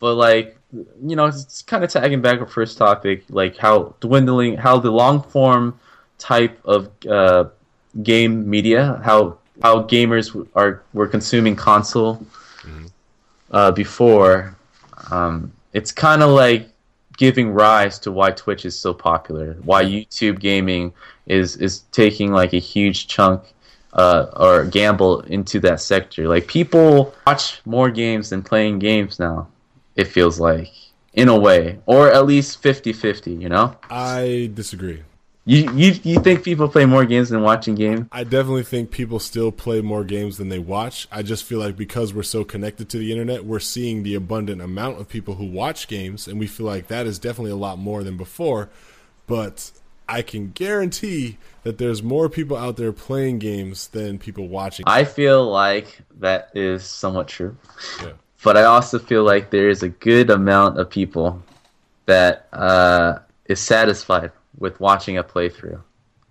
But 0.00 0.14
like 0.16 0.58
you 0.72 1.14
know, 1.14 1.26
it's 1.26 1.62
kind 1.62 1.84
of 1.84 1.90
tagging 1.90 2.20
back 2.20 2.40
our 2.40 2.46
first 2.46 2.76
topic, 2.76 3.24
like 3.28 3.56
how 3.56 3.94
dwindling, 4.00 4.56
how 4.56 4.78
the 4.78 4.90
long 4.90 5.22
form 5.22 5.78
type 6.18 6.58
of 6.64 6.90
uh, 7.08 7.44
game 8.02 8.48
media, 8.48 9.00
how 9.04 9.38
how 9.62 9.82
gamers 9.82 10.48
are 10.54 10.82
were 10.92 11.06
consuming 11.06 11.56
console 11.56 12.16
mm-hmm. 12.62 12.86
uh, 13.50 13.70
before. 13.70 14.56
Um, 15.10 15.52
it's 15.72 15.92
kind 15.92 16.22
of 16.22 16.30
like 16.30 16.68
giving 17.16 17.50
rise 17.50 17.98
to 18.00 18.12
why 18.12 18.30
Twitch 18.30 18.64
is 18.64 18.78
so 18.78 18.92
popular, 18.94 19.54
why 19.64 19.84
YouTube 19.84 20.40
gaming 20.40 20.92
is 21.26 21.56
is 21.56 21.80
taking 21.92 22.32
like 22.32 22.52
a 22.52 22.58
huge 22.58 23.06
chunk 23.06 23.42
uh, 23.92 24.26
or 24.36 24.64
gamble 24.64 25.20
into 25.20 25.60
that 25.60 25.80
sector. 25.80 26.28
Like 26.28 26.46
people 26.46 27.14
watch 27.26 27.60
more 27.64 27.90
games 27.90 28.30
than 28.30 28.42
playing 28.42 28.78
games 28.80 29.18
now. 29.18 29.48
It 29.96 30.08
feels 30.08 30.40
like 30.40 30.72
in 31.12 31.28
a 31.28 31.38
way, 31.38 31.78
or 31.86 32.10
at 32.10 32.26
least 32.26 32.60
50-50, 32.62 33.40
You 33.40 33.48
know, 33.48 33.76
I 33.88 34.50
disagree. 34.52 35.02
You, 35.46 35.70
you 35.74 36.00
you 36.02 36.20
think 36.20 36.42
people 36.42 36.68
play 36.68 36.86
more 36.86 37.04
games 37.04 37.28
than 37.28 37.42
watching 37.42 37.74
games? 37.74 38.06
I 38.10 38.24
definitely 38.24 38.62
think 38.62 38.90
people 38.90 39.18
still 39.18 39.52
play 39.52 39.82
more 39.82 40.02
games 40.02 40.38
than 40.38 40.48
they 40.48 40.58
watch. 40.58 41.06
I 41.12 41.22
just 41.22 41.44
feel 41.44 41.58
like 41.58 41.76
because 41.76 42.14
we're 42.14 42.22
so 42.22 42.44
connected 42.44 42.88
to 42.90 42.98
the 42.98 43.12
internet, 43.12 43.44
we're 43.44 43.60
seeing 43.60 44.04
the 44.04 44.14
abundant 44.14 44.62
amount 44.62 45.00
of 45.00 45.08
people 45.08 45.34
who 45.34 45.44
watch 45.44 45.86
games, 45.86 46.26
and 46.26 46.40
we 46.40 46.46
feel 46.46 46.64
like 46.64 46.86
that 46.86 47.06
is 47.06 47.18
definitely 47.18 47.50
a 47.50 47.56
lot 47.56 47.78
more 47.78 48.02
than 48.02 48.16
before. 48.16 48.70
But 49.26 49.70
I 50.08 50.22
can 50.22 50.50
guarantee 50.52 51.36
that 51.62 51.76
there's 51.76 52.02
more 52.02 52.30
people 52.30 52.56
out 52.56 52.78
there 52.78 52.92
playing 52.92 53.38
games 53.38 53.88
than 53.88 54.18
people 54.18 54.48
watching. 54.48 54.84
I 54.86 55.04
feel 55.04 55.46
like 55.50 56.00
that 56.20 56.52
is 56.54 56.84
somewhat 56.84 57.28
true. 57.28 57.54
Yeah. 58.02 58.12
But 58.42 58.56
I 58.56 58.64
also 58.64 58.98
feel 58.98 59.24
like 59.24 59.50
there 59.50 59.68
is 59.68 59.82
a 59.82 59.90
good 59.90 60.30
amount 60.30 60.78
of 60.78 60.88
people 60.88 61.42
that 62.06 62.48
uh, 62.54 63.18
is 63.46 63.60
satisfied 63.60 64.32
with 64.58 64.80
watching 64.80 65.18
a 65.18 65.24
playthrough 65.24 65.80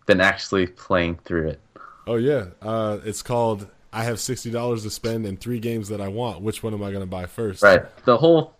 than 0.06 0.22
actually 0.22 0.68
playing 0.68 1.20
through 1.26 1.50
it. 1.50 1.60
Oh 2.06 2.16
yeah, 2.16 2.48
uh, 2.62 3.00
it's 3.04 3.22
called 3.22 3.68
I 3.94 4.04
have 4.04 4.20
sixty 4.20 4.50
dollars 4.50 4.84
to 4.84 4.90
spend 4.90 5.26
in 5.26 5.38
three 5.38 5.60
games 5.60 5.90
that 5.90 6.02
I 6.02 6.08
want. 6.08 6.42
Which 6.42 6.64
one 6.64 6.74
am 6.74 6.84
I 6.84 6.90
going 6.90 7.04
to 7.04 7.08
buy 7.08 7.28
first? 7.28 7.62
Right. 7.62 7.84
The 8.06 8.18
whole 8.18 8.56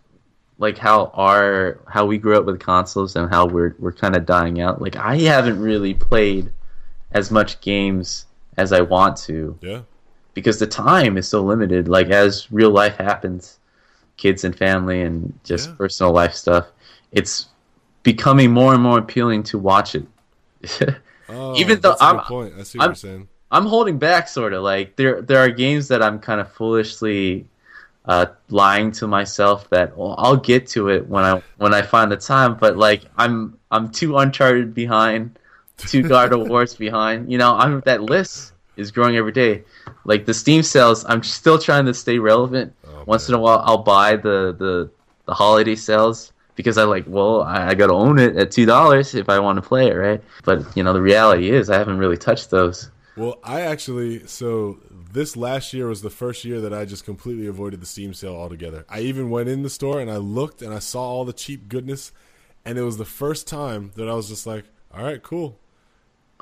like 0.58 0.78
how 0.78 1.06
our 1.14 1.80
how 1.88 2.06
we 2.06 2.18
grew 2.18 2.38
up 2.38 2.44
with 2.44 2.60
consoles 2.60 3.16
and 3.16 3.28
how 3.28 3.46
we're 3.46 3.74
we're 3.78 3.92
kind 3.92 4.16
of 4.16 4.24
dying 4.24 4.60
out. 4.60 4.80
Like 4.80 4.96
I 4.96 5.16
haven't 5.18 5.60
really 5.60 5.92
played 5.92 6.52
as 7.10 7.30
much 7.30 7.60
games 7.60 8.26
as 8.56 8.72
I 8.72 8.80
want 8.80 9.16
to. 9.18 9.58
Yeah. 9.60 9.82
Because 10.34 10.58
the 10.58 10.66
time 10.66 11.16
is 11.16 11.28
so 11.28 11.42
limited. 11.42 11.88
Like 11.88 12.10
as 12.10 12.50
real 12.52 12.70
life 12.70 12.96
happens, 12.96 13.58
kids 14.16 14.44
and 14.44 14.56
family 14.56 15.02
and 15.02 15.36
just 15.42 15.70
yeah. 15.70 15.74
personal 15.76 16.12
life 16.12 16.34
stuff, 16.34 16.68
it's 17.10 17.48
becoming 18.04 18.52
more 18.52 18.72
and 18.72 18.82
more 18.82 18.98
appealing 18.98 19.42
to 19.42 19.58
watch 19.58 19.96
it. 19.96 20.06
oh, 21.28 21.56
Even 21.56 21.80
though 21.80 21.96
I'm, 22.00 22.20
point. 22.20 22.54
I 22.56 22.62
see 22.62 22.78
what 22.78 22.84
I'm, 22.84 22.90
you're 22.90 22.94
saying. 22.94 23.28
I'm 23.50 23.66
holding 23.66 23.98
back, 23.98 24.28
sort 24.28 24.52
of. 24.52 24.62
Like 24.62 24.94
there, 24.94 25.20
there 25.20 25.38
are 25.38 25.48
games 25.48 25.88
that 25.88 26.00
I'm 26.02 26.20
kind 26.20 26.40
of 26.40 26.52
foolishly 26.52 27.46
uh, 28.04 28.26
lying 28.50 28.92
to 28.92 29.06
myself 29.06 29.68
that 29.70 29.96
well, 29.96 30.14
I'll 30.18 30.36
get 30.36 30.68
to 30.68 30.90
it 30.90 31.08
when 31.08 31.24
I 31.24 31.42
when 31.56 31.74
I 31.74 31.82
find 31.82 32.12
the 32.12 32.16
time. 32.16 32.56
But 32.56 32.76
like 32.76 33.02
I'm 33.16 33.58
I'm 33.70 33.90
two 33.90 34.16
Uncharted 34.18 34.74
behind, 34.74 35.38
two 35.78 36.02
God 36.08 36.32
of 36.32 36.48
Wars 36.48 36.74
behind. 36.74 37.32
You 37.32 37.38
know, 37.38 37.54
I'm 37.54 37.80
that 37.86 38.02
list 38.02 38.52
is 38.76 38.90
growing 38.90 39.16
every 39.16 39.32
day. 39.32 39.64
Like 40.04 40.26
the 40.26 40.34
Steam 40.34 40.62
sales, 40.62 41.04
I'm 41.08 41.22
still 41.22 41.58
trying 41.58 41.86
to 41.86 41.94
stay 41.94 42.18
relevant. 42.18 42.74
Oh, 42.86 43.04
Once 43.06 43.28
man. 43.28 43.36
in 43.36 43.40
a 43.40 43.42
while, 43.42 43.62
I'll 43.64 43.78
buy 43.78 44.16
the 44.16 44.54
the 44.58 44.90
the 45.26 45.32
holiday 45.32 45.74
sales 45.74 46.33
because 46.54 46.78
I 46.78 46.84
like, 46.84 47.04
well, 47.06 47.42
I, 47.42 47.68
I 47.68 47.74
got 47.74 47.88
to 47.88 47.94
own 47.94 48.18
it 48.18 48.36
at 48.36 48.50
two 48.50 48.66
dollars 48.66 49.14
if 49.14 49.28
I 49.28 49.38
want 49.38 49.56
to 49.56 49.62
play 49.62 49.88
it, 49.88 49.94
right? 49.94 50.22
But 50.44 50.76
you 50.76 50.82
know, 50.82 50.92
the 50.92 51.02
reality 51.02 51.50
is, 51.50 51.70
I 51.70 51.78
haven't 51.78 51.98
really 51.98 52.16
touched 52.16 52.50
those. 52.50 52.90
Well, 53.16 53.38
I 53.44 53.62
actually 53.62 54.26
so 54.26 54.78
this 54.90 55.36
last 55.36 55.72
year 55.72 55.86
was 55.88 56.02
the 56.02 56.10
first 56.10 56.44
year 56.44 56.60
that 56.60 56.74
I 56.74 56.84
just 56.84 57.04
completely 57.04 57.46
avoided 57.46 57.80
the 57.80 57.86
Steam 57.86 58.14
sale 58.14 58.34
altogether. 58.34 58.84
I 58.88 59.00
even 59.00 59.30
went 59.30 59.48
in 59.48 59.62
the 59.62 59.70
store 59.70 60.00
and 60.00 60.10
I 60.10 60.16
looked 60.16 60.62
and 60.62 60.74
I 60.74 60.80
saw 60.80 61.02
all 61.02 61.24
the 61.24 61.32
cheap 61.32 61.68
goodness, 61.68 62.12
and 62.64 62.78
it 62.78 62.82
was 62.82 62.96
the 62.96 63.04
first 63.04 63.46
time 63.46 63.92
that 63.96 64.08
I 64.08 64.14
was 64.14 64.28
just 64.28 64.46
like, 64.46 64.64
all 64.92 65.04
right, 65.04 65.22
cool. 65.22 65.58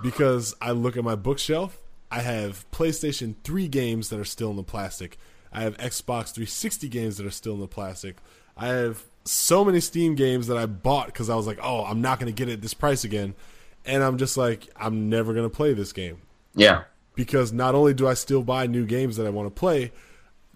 Because 0.02 0.54
I 0.60 0.70
look 0.72 0.96
at 0.96 1.04
my 1.04 1.14
bookshelf, 1.14 1.78
I 2.10 2.20
have 2.20 2.70
PlayStation 2.70 3.34
3 3.44 3.68
games 3.68 4.08
that 4.08 4.18
are 4.18 4.24
still 4.24 4.50
in 4.50 4.56
the 4.56 4.62
plastic. 4.62 5.18
I 5.52 5.62
have 5.62 5.76
Xbox 5.76 6.32
360 6.32 6.88
games 6.88 7.18
that 7.18 7.26
are 7.26 7.30
still 7.30 7.54
in 7.54 7.60
the 7.60 7.68
plastic. 7.68 8.16
I 8.56 8.68
have 8.68 9.04
so 9.24 9.64
many 9.64 9.80
Steam 9.80 10.14
games 10.14 10.46
that 10.48 10.56
I 10.56 10.66
bought 10.66 11.06
because 11.06 11.30
I 11.30 11.36
was 11.36 11.46
like, 11.46 11.58
oh, 11.62 11.84
I'm 11.84 12.00
not 12.00 12.18
going 12.18 12.32
to 12.32 12.36
get 12.36 12.48
it 12.48 12.54
at 12.54 12.62
this 12.62 12.74
price 12.74 13.04
again. 13.04 13.34
And 13.84 14.02
I'm 14.02 14.18
just 14.18 14.36
like, 14.36 14.68
I'm 14.76 15.08
never 15.08 15.32
going 15.32 15.48
to 15.48 15.54
play 15.54 15.74
this 15.74 15.92
game. 15.92 16.18
Yeah 16.54 16.84
because 17.14 17.52
not 17.52 17.74
only 17.74 17.94
do 17.94 18.08
I 18.08 18.14
still 18.14 18.42
buy 18.42 18.66
new 18.66 18.86
games 18.86 19.16
that 19.16 19.26
I 19.26 19.30
want 19.30 19.46
to 19.46 19.58
play, 19.58 19.92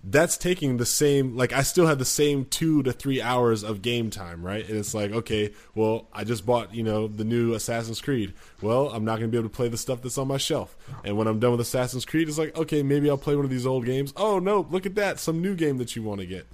that's 0.09 0.37
taking 0.37 0.77
the 0.77 0.87
same 0.87 1.37
like 1.37 1.53
I 1.53 1.63
still 1.63 1.87
have 1.87 1.99
the 1.99 2.05
same 2.05 2.45
two 2.45 2.83
to 2.85 2.93
three 2.93 3.21
hours 3.21 3.65
of 3.65 3.83
game 3.83 4.11
time, 4.11 4.45
right? 4.45 4.67
And 4.67 4.79
it's 4.79 4.95
like, 4.95 5.11
okay, 5.11 5.53
well, 5.75 6.07
I 6.13 6.23
just 6.23 6.47
bought, 6.47 6.73
you 6.75 6.85
know, 6.85 7.09
the 7.09 7.25
new 7.25 7.55
Assassin's 7.55 8.01
Creed. 8.01 8.33
Well, 8.63 8.89
I'm 8.91 9.05
not 9.05 9.17
gonna 9.17 9.29
be 9.29 9.39
able 9.39 9.49
to 9.49 9.55
play 9.55 9.69
the 9.69 9.77
stuff 9.77 10.03
that's 10.03 10.19
on 10.19 10.29
my 10.29 10.37
shelf. 10.37 10.77
And 11.05 11.17
when 11.17 11.27
I'm 11.27 11.41
done 11.41 11.53
with 11.53 11.61
Assassin's 11.61 12.05
Creed, 12.05 12.29
it's 12.29 12.39
like, 12.39 12.57
okay, 12.57 12.83
maybe 12.83 13.11
I'll 13.11 13.19
play 13.19 13.35
one 13.35 13.45
of 13.45 13.51
these 13.51 13.67
old 13.67 13.85
games. 13.85 14.13
Oh 14.17 14.39
no, 14.39 14.67
look 14.71 14.87
at 14.87 14.95
that, 14.95 15.19
some 15.19 15.43
new 15.43 15.57
game 15.57 15.79
that 15.79 15.97
you 15.97 16.03
want 16.03 16.21
to 16.21 16.27
get. 16.27 16.47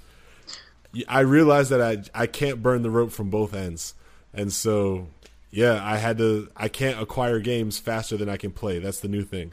I 1.09 1.21
realize 1.21 1.69
that 1.71 1.81
I 1.81 2.23
I 2.23 2.27
can't 2.27 2.63
burn 2.63 2.83
the 2.83 2.91
rope 2.91 3.13
from 3.13 3.31
both 3.31 3.55
ends. 3.55 3.95
And 4.35 4.53
so 4.53 5.09
yeah, 5.51 5.81
I 5.83 5.97
had 5.97 6.19
to 6.19 6.49
I 6.57 6.69
can't 6.69 7.01
acquire 7.01 7.39
games 7.41 7.79
faster 7.79 8.17
than 8.17 8.29
I 8.29 8.37
can 8.37 8.51
play. 8.51 8.79
That's 8.79 9.01
the 9.01 9.09
new 9.09 9.23
thing. 9.23 9.53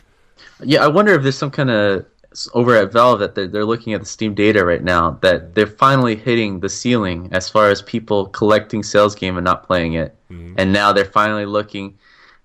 Yeah, 0.64 0.84
I 0.84 0.88
wonder 0.88 1.14
if 1.14 1.24
there's 1.24 1.38
some 1.38 1.52
kind 1.52 1.70
of 1.70 2.06
over 2.54 2.76
at 2.76 2.92
Valve 2.92 3.20
that 3.20 3.36
they're, 3.36 3.48
they're 3.48 3.66
looking 3.66 3.94
at 3.94 4.02
the 4.02 4.06
Steam 4.06 4.34
data 4.34 4.64
right 4.64 4.84
now 4.84 5.18
that 5.22 5.56
they're 5.56 5.68
finally 5.68 6.16
hitting 6.16 6.60
the 6.60 6.70
ceiling 6.70 7.28
as 7.32 7.50
far 7.50 7.70
as 7.70 7.82
people 7.82 8.28
collecting 8.28 8.84
sales 8.84 9.16
game 9.16 9.38
and 9.38 9.46
not 9.46 9.66
playing 9.66 9.94
it, 9.94 10.16
mm-hmm. 10.30 10.54
and 10.58 10.72
now 10.72 10.94
they're 10.94 11.06
finally 11.06 11.46
looking, 11.46 11.98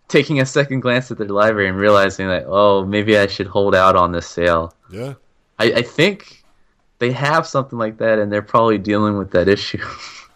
taking 0.08 0.40
a 0.40 0.46
second 0.46 0.80
glance 0.80 1.10
at 1.10 1.18
their 1.18 1.28
library 1.28 1.68
and 1.68 1.76
realizing 1.76 2.26
that 2.28 2.44
oh 2.46 2.84
maybe 2.84 3.18
I 3.18 3.26
should 3.26 3.46
hold 3.46 3.74
out 3.74 3.94
on 3.94 4.12
this 4.12 4.26
sale. 4.26 4.74
Yeah, 4.90 5.14
I, 5.58 5.64
I 5.72 5.82
think 5.82 6.43
they 7.04 7.12
have 7.12 7.46
something 7.46 7.78
like 7.78 7.98
that, 7.98 8.18
and 8.18 8.32
they're 8.32 8.40
probably 8.40 8.78
dealing 8.78 9.18
with 9.18 9.30
that 9.32 9.46
issue. 9.46 9.84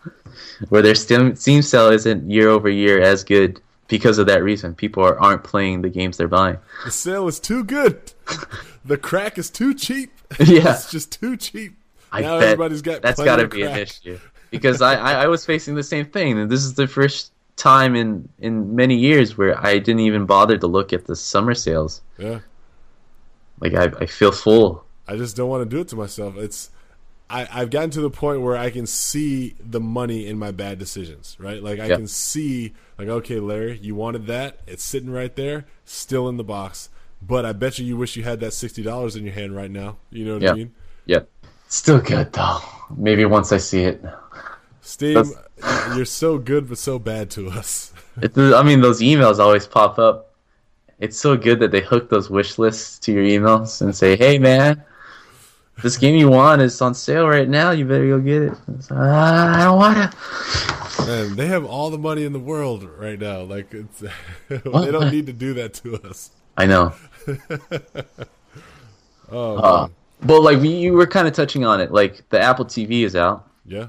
where 0.69 0.83
their 0.83 0.95
Steam, 0.95 1.35
Steam 1.35 1.63
sale 1.63 1.89
isn't 1.89 2.31
year 2.31 2.51
over 2.51 2.69
year 2.69 3.01
as 3.01 3.25
good 3.25 3.63
because 3.89 4.19
of 4.19 4.27
that 4.27 4.43
reason. 4.43 4.75
People 4.75 5.03
are, 5.03 5.19
aren't 5.19 5.45
playing 5.45 5.81
the 5.81 5.89
games 5.89 6.19
they're 6.19 6.29
buying. 6.29 6.59
The 6.85 6.91
sale 6.91 7.27
is 7.27 7.41
too 7.41 7.65
good. 7.65 8.13
the 8.85 8.99
crack 8.99 9.39
is 9.39 9.49
too 9.51 9.75
cheap. 9.75 10.11
Yeah, 10.45 10.75
it's 10.75 10.91
just 10.91 11.11
too 11.11 11.39
cheap. 11.39 11.73
I 12.13 12.21
now 12.21 12.39
bet 12.39 12.51
everybody's 12.51 12.83
got 12.83 13.01
that's 13.01 13.23
got 13.23 13.37
to 13.37 13.49
be 13.49 13.63
an 13.63 13.79
issue 13.79 14.19
because 14.51 14.83
I, 14.83 14.95
I, 14.95 15.13
I 15.23 15.27
was 15.27 15.47
facing 15.47 15.75
the 15.75 15.83
same 15.83 16.05
thing, 16.05 16.39
and 16.39 16.51
this 16.51 16.65
is 16.65 16.75
the 16.75 16.87
first 16.87 17.33
time 17.57 17.97
in 17.97 18.29
in 18.39 18.77
many 18.77 18.95
years 18.95 19.39
where 19.39 19.59
I 19.59 19.79
didn't 19.79 20.01
even 20.01 20.27
bother 20.27 20.59
to 20.59 20.67
look 20.67 20.93
at 20.93 21.07
the 21.07 21.17
summer 21.17 21.55
sales. 21.55 22.03
Yeah, 22.19 22.41
like 23.59 23.73
I 23.73 23.85
I 24.01 24.05
feel 24.05 24.33
full. 24.33 24.85
I 25.09 25.17
just 25.17 25.37
don't 25.37 25.49
want 25.49 25.69
to 25.69 25.77
do 25.77 25.81
it 25.81 25.89
to 25.89 25.97
myself. 25.97 26.37
It's 26.37 26.71
I, 27.31 27.49
I've 27.53 27.71
gotten 27.71 27.91
to 27.91 28.01
the 28.01 28.11
point 28.11 28.43
where 28.43 28.57
I 28.57 28.71
can 28.71 28.87
see 28.87 29.55
the 29.59 29.81
money 29.81 30.27
in 30.27 30.39
my 30.39 30.51
bad 30.51 30.79
decisions, 30.79 31.37
right? 31.39 31.63
Like 31.63 31.81
I 31.81 31.87
yep. 31.87 31.99
can 31.99 32.07
see, 32.07 32.75
like, 32.99 33.09
okay, 33.09 33.39
Larry, 33.39 33.79
you 33.79 33.95
wanted 33.95 34.27
that. 34.27 34.61
It's 34.67 34.85
sitting 34.85 35.11
right 35.11 35.35
there, 35.35 35.67
still 35.85 36.29
in 36.29 36.37
the 36.37 36.45
box. 36.45 36.89
But 37.21 37.45
I 37.45 37.53
bet 37.53 37.79
you 37.79 37.85
you 37.85 37.97
wish 37.97 38.17
you 38.17 38.23
had 38.23 38.41
that 38.41 38.53
sixty 38.53 38.83
dollars 38.83 39.17
in 39.17 39.25
your 39.25 39.35
hand 39.35 39.55
right 39.57 39.71
now. 39.71 39.97
You 40.11 40.25
know 40.25 40.35
what 40.35 40.43
yep. 40.43 40.53
I 40.53 40.57
mean? 40.57 40.75
Yeah. 41.07 41.21
Still 41.69 42.01
good 42.01 42.33
though. 42.33 42.61
Maybe 42.97 43.25
once 43.25 43.53
I 43.53 43.59
see 43.59 43.83
it. 43.83 44.03
Steam, 44.81 45.33
you're 45.95 46.05
so 46.05 46.39
good 46.39 46.69
but 46.69 46.79
so 46.79 46.99
bad 46.99 47.31
to 47.31 47.49
us. 47.51 47.93
I 48.37 48.63
mean, 48.63 48.81
those 48.81 49.01
emails 49.01 49.39
always 49.39 49.67
pop 49.67 49.99
up. 49.99 50.33
It's 50.99 51.19
so 51.19 51.37
good 51.37 51.61
that 51.61 51.73
they 51.73 51.81
hook 51.81 52.09
those 52.09 52.31
wish 52.31 52.59
lists 52.59 52.99
to 53.01 53.13
your 53.13 53.25
emails 53.25 53.83
and 53.83 53.95
say, 53.95 54.17
"Hey, 54.17 54.39
man, 54.39 54.83
this 55.83 55.97
game 55.97 56.17
you 56.17 56.29
want 56.29 56.63
is 56.63 56.81
on 56.81 56.95
sale 56.95 57.27
right 57.27 57.49
now. 57.49 57.71
You 57.71 57.85
better 57.85 58.09
go 58.09 58.19
get 58.21 58.43
it. 58.43 58.53
Uh, 58.91 58.97
I 58.97 59.65
don't 59.65 59.79
want 59.79 60.13
to. 60.13 61.07
Man, 61.07 61.37
they 61.37 61.47
have 61.47 61.65
all 61.65 61.91
the 61.91 61.99
money 61.99 62.25
in 62.25 62.33
the 62.33 62.39
world 62.39 62.85
right 62.99 63.19
now. 63.19 63.43
Like, 63.43 63.71
they 64.49 64.61
don't 64.69 65.11
need 65.11 65.27
to 65.27 65.33
do 65.33 65.55
that 65.55 65.75
to 65.75 65.97
us. 66.09 66.31
I 66.57 66.67
know. 66.67 66.93
oh, 69.31 69.57
uh, 69.57 69.89
well, 70.25 70.43
like 70.43 70.61
you 70.61 70.93
were 70.95 71.07
kind 71.07 71.29
of 71.29 71.35
touching 71.35 71.65
on 71.65 71.81
it. 71.81 71.93
Like 71.93 72.29
the 72.31 72.41
Apple 72.41 72.65
TV 72.65 73.03
is 73.03 73.15
out. 73.15 73.49
Yeah 73.65 73.87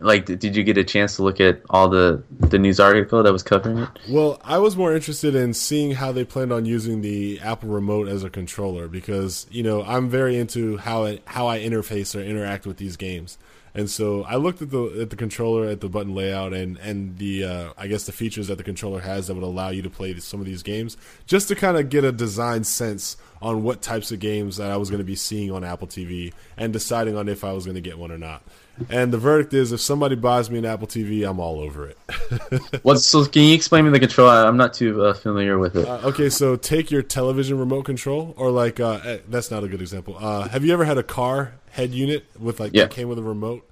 like 0.00 0.24
did 0.24 0.56
you 0.56 0.64
get 0.64 0.78
a 0.78 0.84
chance 0.84 1.16
to 1.16 1.22
look 1.22 1.40
at 1.40 1.60
all 1.70 1.88
the 1.88 2.22
the 2.30 2.58
news 2.58 2.80
article 2.80 3.22
that 3.22 3.32
was 3.32 3.42
covering 3.42 3.78
it? 3.78 3.88
Well 4.08 4.40
i 4.42 4.58
was 4.58 4.76
more 4.76 4.94
interested 4.94 5.34
in 5.34 5.54
seeing 5.54 5.92
how 5.92 6.10
they 6.12 6.24
planned 6.24 6.52
on 6.52 6.64
using 6.64 7.02
the 7.02 7.38
apple 7.40 7.68
remote 7.68 8.08
as 8.08 8.24
a 8.24 8.30
controller 8.30 8.88
because 8.88 9.46
you 9.50 9.62
know 9.62 9.82
i'm 9.82 10.08
very 10.08 10.36
into 10.36 10.78
how 10.78 11.04
it, 11.04 11.22
how 11.26 11.46
i 11.46 11.58
interface 11.58 12.18
or 12.18 12.22
interact 12.22 12.66
with 12.66 12.78
these 12.78 12.96
games. 12.96 13.38
And 13.72 13.88
so 13.88 14.24
i 14.24 14.34
looked 14.34 14.62
at 14.62 14.70
the 14.70 15.00
at 15.00 15.10
the 15.10 15.16
controller 15.16 15.68
at 15.68 15.80
the 15.80 15.88
button 15.88 16.12
layout 16.12 16.52
and 16.52 16.76
and 16.78 17.18
the 17.18 17.44
uh, 17.44 17.72
i 17.78 17.86
guess 17.86 18.04
the 18.04 18.12
features 18.12 18.48
that 18.48 18.58
the 18.58 18.64
controller 18.64 19.00
has 19.00 19.28
that 19.28 19.34
would 19.34 19.44
allow 19.44 19.68
you 19.68 19.82
to 19.82 19.90
play 19.90 20.18
some 20.18 20.40
of 20.40 20.46
these 20.46 20.64
games 20.64 20.96
just 21.26 21.46
to 21.48 21.54
kind 21.54 21.76
of 21.76 21.88
get 21.88 22.02
a 22.02 22.10
design 22.10 22.64
sense 22.64 23.16
on 23.40 23.62
what 23.62 23.80
types 23.80 24.10
of 24.10 24.18
games 24.18 24.56
that 24.56 24.72
i 24.72 24.76
was 24.76 24.90
going 24.90 24.98
to 24.98 25.04
be 25.04 25.14
seeing 25.14 25.52
on 25.52 25.62
apple 25.62 25.86
tv 25.86 26.32
and 26.56 26.72
deciding 26.72 27.16
on 27.16 27.28
if 27.28 27.44
i 27.44 27.52
was 27.52 27.64
going 27.64 27.76
to 27.76 27.80
get 27.80 27.96
one 27.96 28.10
or 28.10 28.18
not 28.18 28.42
And 28.88 29.12
the 29.12 29.18
verdict 29.18 29.52
is, 29.52 29.72
if 29.72 29.80
somebody 29.80 30.14
buys 30.16 30.50
me 30.50 30.58
an 30.58 30.64
Apple 30.64 30.86
TV, 30.86 31.28
I'm 31.28 31.38
all 31.40 31.60
over 31.60 31.88
it. 31.88 31.98
What? 32.82 32.98
So 33.00 33.24
can 33.26 33.42
you 33.42 33.54
explain 33.54 33.84
me 33.84 33.90
the 33.90 34.00
control? 34.00 34.28
I'm 34.28 34.56
not 34.56 34.72
too 34.74 35.04
uh, 35.04 35.14
familiar 35.14 35.58
with 35.58 35.76
it. 35.76 35.86
Uh, 35.86 36.00
okay, 36.08 36.30
so 36.30 36.56
take 36.56 36.90
your 36.90 37.02
television 37.02 37.58
remote 37.58 37.84
control, 37.84 38.34
or 38.36 38.50
like 38.50 38.80
uh, 38.80 39.00
eh, 39.04 39.18
that's 39.28 39.50
not 39.50 39.64
a 39.64 39.68
good 39.68 39.80
example. 39.80 40.16
Uh, 40.18 40.48
have 40.48 40.64
you 40.64 40.72
ever 40.72 40.84
had 40.84 40.96
a 40.98 41.02
car 41.02 41.52
head 41.70 41.90
unit 41.92 42.24
with 42.38 42.58
like 42.60 42.72
Yeah. 42.74 42.84
that 42.84 42.90
came 42.92 43.08
with 43.08 43.18
a 43.18 43.22
remote? 43.22 43.66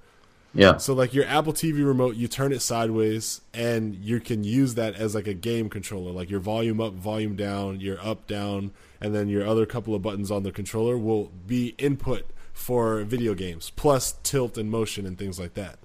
yeah. 0.53 0.77
So 0.77 0.93
like 0.93 1.13
your 1.13 1.25
Apple 1.25 1.53
TV 1.53 1.85
remote, 1.85 2.15
you 2.15 2.27
turn 2.27 2.51
it 2.51 2.61
sideways, 2.61 3.41
and 3.53 3.95
you 3.95 4.19
can 4.19 4.43
use 4.43 4.75
that 4.75 4.95
as 4.95 5.15
like 5.15 5.27
a 5.27 5.33
game 5.33 5.69
controller. 5.69 6.11
Like 6.11 6.29
your 6.29 6.39
volume 6.39 6.79
up, 6.81 6.93
volume 6.93 7.35
down, 7.35 7.79
your 7.79 7.99
up, 8.05 8.27
down, 8.27 8.71
and 9.01 9.13
then 9.15 9.27
your 9.29 9.45
other 9.47 9.65
couple 9.65 9.95
of 9.95 10.01
buttons 10.01 10.29
on 10.31 10.43
the 10.43 10.51
controller 10.51 10.97
will 10.97 11.31
be 11.47 11.75
input 11.77 12.25
for 12.59 13.03
video 13.03 13.33
games, 13.33 13.71
plus 13.77 14.15
tilt 14.21 14.57
and 14.57 14.69
motion 14.69 15.05
and 15.05 15.17
things 15.17 15.39
like 15.39 15.53
that. 15.53 15.79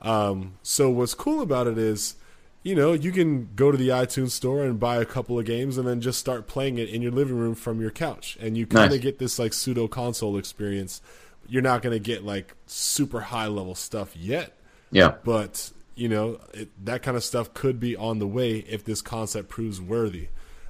Um, 0.00 0.54
so 0.62 0.88
what's 0.88 1.14
cool 1.14 1.40
about 1.42 1.66
it 1.66 1.76
is, 1.76 2.14
you 2.62 2.74
know, 2.74 2.92
you 2.92 3.10
can 3.12 3.48
go 3.56 3.70
to 3.70 3.76
the 3.76 3.88
iTunes 3.88 4.30
store 4.30 4.62
and 4.64 4.78
buy 4.78 4.96
a 4.96 5.04
couple 5.04 5.38
of 5.38 5.44
games 5.44 5.76
and 5.76 5.86
then 5.86 6.00
just 6.00 6.18
start 6.18 6.46
playing 6.46 6.78
it 6.78 6.88
in 6.88 7.02
your 7.02 7.10
living 7.12 7.36
room 7.36 7.54
from 7.54 7.80
your 7.80 7.90
couch, 7.90 8.38
and 8.40 8.56
you 8.56 8.66
kind 8.66 8.86
of 8.86 8.90
Nice. 8.92 9.00
get 9.00 9.18
this 9.18 9.38
like 9.38 9.52
pseudo 9.52 9.88
console 9.88 10.38
experience. 10.38 11.02
You're 11.48 11.62
not 11.62 11.82
going 11.82 11.92
to 11.94 11.98
get 12.00 12.24
like 12.24 12.54
super 12.66 13.20
high 13.20 13.48
level 13.48 13.74
stuff 13.74 14.16
yet, 14.16 14.52
Yeah. 14.92 15.14
but 15.24 15.72
you 15.96 16.08
know 16.08 16.40
it, 16.54 16.68
that 16.84 17.02
kind 17.02 17.16
of 17.16 17.24
stuff 17.24 17.52
could 17.52 17.80
be 17.80 17.96
on 17.96 18.20
the 18.20 18.26
way 18.26 18.58
if 18.68 18.84
this 18.84 19.02
concept 19.02 19.48
proves 19.48 19.80
worthy. 19.80 20.28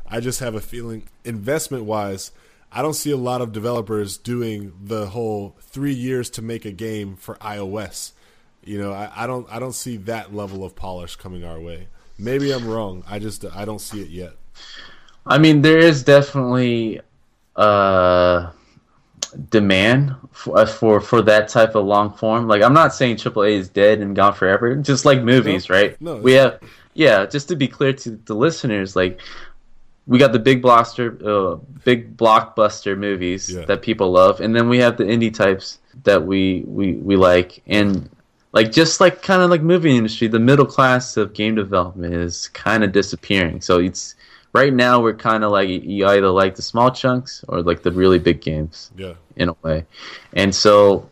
I 0.09 0.19
just 0.21 0.41
have 0.41 0.55
a 0.57 0.61
feeling, 0.61 1.05
investment 1.25 1.85
wise, 1.85 2.33
I 2.73 2.83
don't 2.83 2.95
see 2.95 3.11
a 3.11 3.17
lot 3.17 3.41
of 3.41 3.53
developers 3.53 4.17
doing 4.17 4.73
the 4.83 5.07
whole 5.07 5.57
three 5.61 5.93
years 5.93 6.31
to 6.31 6.43
make 6.43 6.65
a 6.65 6.71
game 6.73 7.17
for 7.17 7.35
iOS. 7.37 8.13
You 8.65 8.79
know, 8.79 8.93
I, 8.93 9.11
I 9.17 9.27
don't 9.27 9.47
I 9.51 9.59
don't 9.59 9.73
see 9.75 9.97
that 9.99 10.35
level 10.35 10.65
of 10.65 10.77
polish 10.77 11.17
coming 11.17 11.45
our 11.45 11.59
way. 11.59 11.89
Maybe 12.19 12.53
I'm 12.53 12.69
wrong. 12.69 13.03
I 13.09 13.19
just 13.19 13.45
I 13.57 13.65
don't 13.65 13.81
see 13.81 14.03
it 14.03 14.11
yet. 14.11 14.33
I 15.27 15.39
mean, 15.39 15.63
there 15.63 15.79
is 15.79 16.03
definitely 16.05 17.01
uh, 17.57 18.51
demand 19.49 20.15
for, 20.33 20.59
uh, 20.59 20.67
for 20.67 21.01
for 21.01 21.23
that 21.23 21.49
type 21.49 21.75
of 21.75 21.85
long 21.85 22.13
form. 22.13 22.49
Like, 22.49 22.63
I'm 22.63 22.73
not 22.75 22.95
saying 22.95 23.17
AAA 23.17 23.53
is 23.53 23.69
dead 23.69 24.01
and 24.01 24.15
gone 24.15 24.35
forever. 24.35 24.75
Just 24.77 25.05
like 25.05 25.23
movies, 25.23 25.69
No, 25.69 25.75
right? 25.75 26.01
no, 26.01 26.17
we 26.17 26.33
have, 26.33 26.61
yeah. 26.95 27.27
Just 27.27 27.49
to 27.49 27.57
be 27.57 27.69
clear 27.69 27.93
to 27.95 28.11
the 28.25 28.35
listeners, 28.35 28.97
like, 28.97 29.21
we 30.07 30.19
got 30.19 30.33
the 30.33 30.39
big 30.39 30.63
blockbuster, 30.63 31.23
uh, 31.25 31.57
big 31.85 32.17
blockbuster 32.17 32.97
movies 32.99 33.51
Yeah. 33.51 33.65
that 33.67 33.83
people 33.83 34.11
love, 34.11 34.41
and 34.41 34.55
then 34.55 34.69
we 34.69 34.79
have 34.79 34.97
the 34.97 35.05
indie 35.05 35.33
types 35.33 35.79
that 36.05 36.25
we 36.25 36.65
we 36.67 36.95
we 36.95 37.17
like, 37.17 37.63
and 37.67 38.09
like 38.53 38.73
just 38.73 39.01
like 39.01 39.23
kind 39.23 39.43
of 39.43 39.51
like 39.51 39.63
movie 39.63 39.97
industry, 39.97 40.27
the 40.29 40.39
middle 40.41 40.67
class 40.67 41.17
of 41.17 41.33
game 41.35 41.55
development 41.55 42.15
is 42.15 42.49
kind 42.49 42.83
of 42.83 42.91
disappearing. 42.93 43.61
So 43.61 43.79
it's 43.79 44.17
right 44.53 44.73
now 44.75 45.01
we're 45.01 45.15
kind 45.15 45.45
of 45.45 45.53
like 45.53 45.69
you 45.69 46.07
either 46.07 46.29
like 46.29 46.57
the 46.57 46.63
small 46.63 46.91
chunks 46.91 47.45
or 47.49 47.63
like 47.63 47.83
the 47.83 47.93
really 47.93 48.19
big 48.19 48.41
games 48.41 48.91
Yeah. 48.97 49.13
in 49.37 49.51
a 49.51 49.55
way. 49.63 49.85
And 50.33 50.53
so 50.53 51.09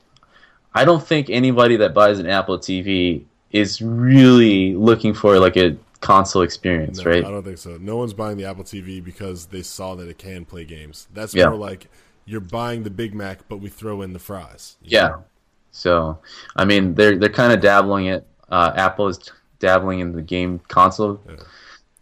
I 0.75 0.85
don't 0.85 1.03
think 1.07 1.31
anybody 1.31 1.77
that 1.77 1.95
buys 1.95 2.19
an 2.19 2.27
Apple 2.27 2.59
TV 2.59 3.23
is 3.53 3.81
really 3.81 4.75
looking 4.75 5.15
for 5.15 5.39
like 5.39 5.57
a 5.57 5.77
console 6.01 6.43
experience, 6.43 6.99
No, 7.05 7.11
right? 7.11 7.25
I 7.25 7.31
don't 7.31 7.43
think 7.45 7.59
so. 7.59 7.77
No 7.81 7.97
one's 7.97 8.15
buying 8.15 8.37
the 8.37 8.45
Apple 8.45 8.65
TV 8.65 9.03
because 9.03 9.47
they 9.47 9.63
saw 9.63 9.95
that 9.97 10.09
it 10.09 10.19
can 10.19 10.45
play 10.45 10.65
games. 10.65 11.09
That's 11.13 11.35
Yeah. 11.35 11.47
more 11.49 11.57
like 11.59 11.89
you're 12.25 12.41
buying 12.41 12.83
the 12.85 12.91
Big 12.91 13.15
Mac, 13.15 13.49
but 13.49 13.57
we 13.59 13.69
throw 13.69 14.03
in 14.03 14.13
the 14.13 14.19
fries. 14.19 14.77
Yeah. 14.83 15.09
know? 15.09 15.25
So, 15.71 16.19
I 16.57 16.65
mean, 16.65 16.95
they're 16.95 17.17
they're 17.17 17.29
kind 17.29 17.53
of 17.53 17.61
dabbling 17.61 18.07
it. 18.07 18.27
Uh, 18.49 18.73
Apple 18.77 19.09
is 19.09 19.19
dabbling 19.59 20.01
in 20.01 20.13
the 20.13 20.23
game 20.23 20.61
console, 20.69 21.21
Yeah. 21.29 21.37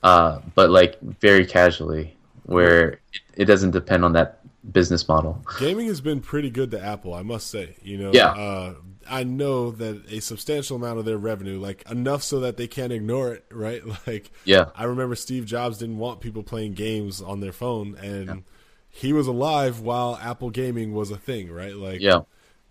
uh, 0.03 0.41
but 0.55 0.71
like 0.71 1.01
very 1.01 1.45
casually, 1.47 2.17
where 2.45 3.01
it, 3.13 3.21
it 3.37 3.45
doesn't 3.47 3.73
depend 3.73 4.05
on 4.05 4.13
that 4.13 4.41
business 4.73 5.07
model. 5.09 5.41
Gaming 5.59 5.87
has 5.89 6.01
been 6.01 6.21
pretty 6.21 6.51
good 6.51 6.71
to 6.73 6.81
Apple, 6.83 7.15
I 7.15 7.23
must 7.23 7.49
say. 7.49 7.77
You 7.83 7.99
know, 7.99 8.11
Yeah. 8.13 8.31
uh, 8.33 8.75
I 9.09 9.25
know 9.25 9.71
that 9.73 10.05
a 10.11 10.21
substantial 10.21 10.77
amount 10.77 10.99
of 10.99 11.05
their 11.05 11.19
revenue, 11.19 11.59
like 11.59 11.89
enough 11.91 12.23
so 12.23 12.41
that 12.41 12.57
they 12.57 12.67
can't 12.67 12.93
ignore 12.93 13.35
it, 13.35 13.45
right? 13.51 13.83
Like, 14.07 14.31
Yeah, 14.45 14.71
I 14.75 14.85
remember 14.85 15.15
Steve 15.17 15.47
Jobs 15.47 15.79
didn't 15.79 15.99
want 15.99 16.21
people 16.21 16.43
playing 16.43 16.75
games 16.75 17.21
on 17.23 17.41
their 17.41 17.53
phone, 17.53 17.97
and 17.97 18.45
he 18.91 19.13
was 19.13 19.27
alive 19.27 19.81
while 19.81 20.17
Apple 20.23 20.51
gaming 20.51 20.93
was 20.95 21.11
a 21.11 21.17
thing, 21.19 21.51
right? 21.51 21.75
Like, 21.77 22.01
yeah. 22.01 22.21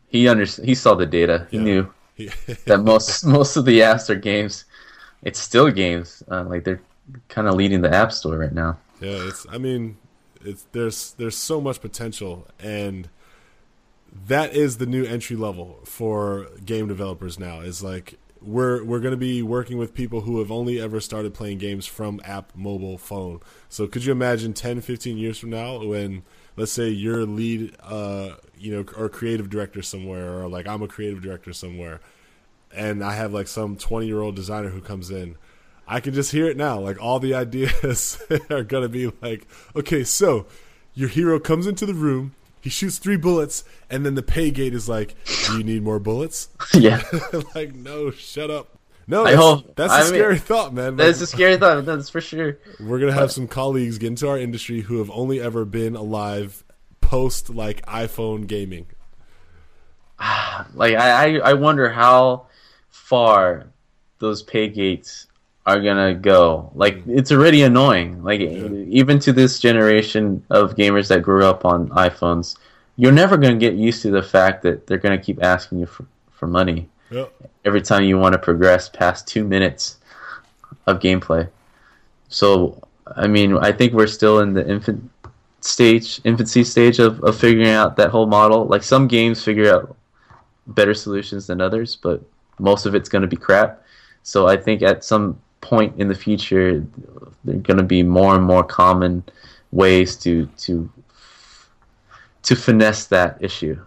He 0.10 0.28
under 0.28 0.46
he 0.46 0.76
saw 0.76 0.96
the 0.96 1.06
data. 1.06 1.48
He 1.52 1.58
Yeah. 1.58 1.64
knew 1.64 1.94
he, 2.16 2.32
that 2.66 2.80
most 2.80 3.26
most 3.26 3.58
of 3.58 3.66
the 3.66 3.80
apps 3.82 4.10
are 4.10 4.16
games. 4.16 4.66
It's 5.24 5.40
still 5.40 5.72
games. 5.72 6.24
Uh, 6.32 6.46
like 6.46 6.64
they're 6.66 6.82
kind 7.30 7.48
of 7.48 7.56
leading 7.56 7.82
the 7.82 7.94
app 7.94 8.12
store 8.14 8.38
right 8.38 8.54
now. 8.54 8.80
Yeah, 9.00 9.28
it's. 9.28 9.46
I 9.52 9.58
mean, 9.58 9.98
it's 10.42 10.66
there's 10.72 11.14
there's 11.14 11.36
so 11.38 11.60
much 11.62 11.82
potential, 11.82 12.48
and 12.60 13.10
that 14.28 14.54
is 14.54 14.78
the 14.78 14.86
new 14.86 15.04
entry 15.04 15.36
level 15.36 15.80
for 15.84 16.48
game 16.64 16.88
developers 16.88 17.38
now. 17.38 17.60
Is 17.60 17.84
like 17.84 18.18
we're 18.42 18.84
we're 18.84 19.00
going 19.00 19.12
to 19.12 19.18
be 19.18 19.42
working 19.42 19.78
with 19.78 19.94
people 19.94 20.22
who 20.22 20.40
have 20.40 20.52
only 20.52 20.80
ever 20.80 21.02
started 21.02 21.34
playing 21.34 21.58
games 21.58 21.86
from 21.86 22.22
app, 22.24 22.56
mobile, 22.56 22.98
phone. 22.98 23.42
So 23.70 23.88
could 23.88 24.06
you 24.06 24.12
imagine 24.12 24.54
10, 24.54 24.82
15 24.82 25.18
years 25.18 25.38
from 25.38 25.50
now 25.50 25.84
when 25.84 26.24
let's 26.56 26.72
say 26.72 26.90
you're 26.90 27.26
lead, 27.26 27.76
uh, 27.84 28.36
you 28.58 28.72
know, 28.72 28.86
or 28.96 29.10
creative 29.10 29.50
director 29.50 29.82
somewhere, 29.82 30.40
or 30.40 30.48
like 30.48 30.68
I'm 30.68 30.82
a 30.82 30.88
creative 30.88 31.22
director 31.22 31.54
somewhere, 31.54 32.00
and 32.74 33.04
I 33.04 33.14
have 33.14 33.34
like 33.34 33.48
some 33.48 33.76
20 33.76 34.08
year 34.08 34.22
old 34.22 34.36
designer 34.36 34.70
who 34.70 34.82
comes 34.82 35.10
in. 35.10 35.38
I 35.88 36.00
can 36.00 36.14
just 36.14 36.32
hear 36.32 36.48
it 36.48 36.58
now. 36.58 36.80
Like 36.80 37.02
all 37.02 37.20
the 37.20 37.34
ideas 37.36 38.22
are 38.50 38.64
gonna 38.64 38.90
be 38.90 39.12
like, 39.22 39.48
okay, 39.76 40.04
so 40.04 40.46
your 40.94 41.10
hero 41.10 41.40
comes 41.40 41.68
into 41.68 41.86
the 41.86 41.94
room, 41.94 42.34
he 42.66 42.72
shoots 42.72 42.98
three 42.98 43.16
bullets, 43.16 43.64
and 43.92 44.04
then 44.04 44.16
the 44.16 44.24
pay 44.24 44.50
gate 44.50 44.74
is 44.74 44.90
like, 44.90 45.14
do 45.46 45.60
you 45.60 45.64
need 45.64 45.84
more 45.84 46.00
bullets? 46.00 46.50
yeah, 46.74 47.00
like, 47.54 47.76
no, 47.76 48.10
shut 48.10 48.50
up. 48.50 48.80
No, 49.06 49.24
that's, 49.24 49.36
hope- 49.36 49.76
that's 49.76 49.94
a 49.94 49.96
I 49.98 50.00
mean, 50.00 50.08
scary 50.08 50.40
thought, 50.40 50.74
man. 50.74 50.96
that's 50.96 51.22
a 51.22 51.28
scary 51.28 51.58
thought. 51.58 51.86
That's 51.86 52.10
for 52.10 52.22
sure. 52.22 52.58
we're 52.80 52.98
gonna 52.98 53.12
have 53.12 53.32
some 53.32 53.48
colleagues 53.48 54.00
get 54.00 54.08
into 54.08 54.28
our 54.28 54.40
industry 54.40 54.82
who 54.82 54.98
have 54.98 55.12
only 55.12 55.40
ever 55.40 55.64
been 55.64 55.96
alive 55.96 56.64
post 57.02 57.52
like 57.52 57.86
iPhone 57.86 58.48
gaming. 58.48 58.88
Like 60.74 60.96
I, 60.96 61.38
I, 61.38 61.52
I 61.52 61.54
wonder 61.54 61.90
how 61.90 62.48
far 62.90 63.68
those 64.18 64.42
pay 64.42 64.70
gates 64.70 65.28
are 65.66 65.82
gonna 65.82 66.14
go. 66.14 66.72
Like 66.76 66.98
mm-hmm. 66.98 67.18
it's 67.18 67.32
already 67.32 67.64
annoying. 67.64 68.24
Like 68.24 68.42
even 68.42 69.20
to 69.20 69.34
this 69.34 69.60
generation 69.60 70.44
of 70.50 70.76
gamers 70.76 71.08
that 71.10 71.24
grew 71.24 71.46
up 71.46 71.66
on 71.66 71.90
iPhones, 71.90 72.58
you're 72.98 73.12
never 73.12 73.38
gonna 73.38 73.58
get 73.58 73.74
used 73.74 74.02
to 74.04 74.12
the 74.12 74.24
fact 74.24 74.62
that 74.64 74.88
they're 74.88 74.98
gonna 74.98 75.18
keep 75.18 75.44
asking 75.44 75.80
you 75.80 75.86
for, 75.86 76.06
for 76.32 76.48
money 76.48 76.90
Yep. 77.12 77.32
every 77.66 77.82
time 77.82 78.04
you 78.04 78.18
want 78.18 78.34
to 78.34 78.40
progress 78.40 78.90
past 78.90 79.28
two 79.28 79.44
minutes 79.44 79.98
of 80.88 81.00
gameplay. 81.00 81.48
So 82.30 82.82
I 83.16 83.28
mean, 83.28 83.58
I 83.58 83.72
think 83.72 83.94
we're 83.94 84.08
still 84.08 84.40
in 84.40 84.54
the 84.54 84.68
infant 84.68 85.10
stage, 85.62 86.22
infancy 86.24 86.64
stage 86.64 87.00
of, 87.00 87.24
of 87.24 87.38
figuring 87.38 87.70
out 87.70 87.96
that 87.98 88.10
whole 88.10 88.28
model. 88.28 88.66
Like 88.66 88.84
some 88.84 89.08
games 89.08 89.44
figure 89.44 89.74
out 89.74 89.96
better 90.68 90.94
solutions 90.94 91.48
than 91.48 91.62
others, 91.62 91.96
but 91.96 92.22
most 92.60 92.86
of 92.86 92.96
it's 92.96 93.10
going 93.10 93.22
to 93.22 93.28
be 93.28 93.36
crap. 93.36 93.82
So 94.24 94.48
I 94.48 94.58
think 94.58 94.82
at 94.82 95.04
some 95.04 95.40
point 95.62 96.00
in 96.00 96.08
the 96.08 96.16
future, 96.16 96.86
there 97.44 97.56
are 97.56 97.60
going 97.60 97.78
to 97.78 97.84
be 97.84 98.04
more 98.04 98.36
and 98.36 98.44
more 98.44 98.64
common 98.64 99.24
ways 99.72 100.16
to 100.18 100.46
to 100.58 100.90
to 102.44 102.56
finesse 102.56 103.08
that 103.08 103.38
issue, 103.42 103.80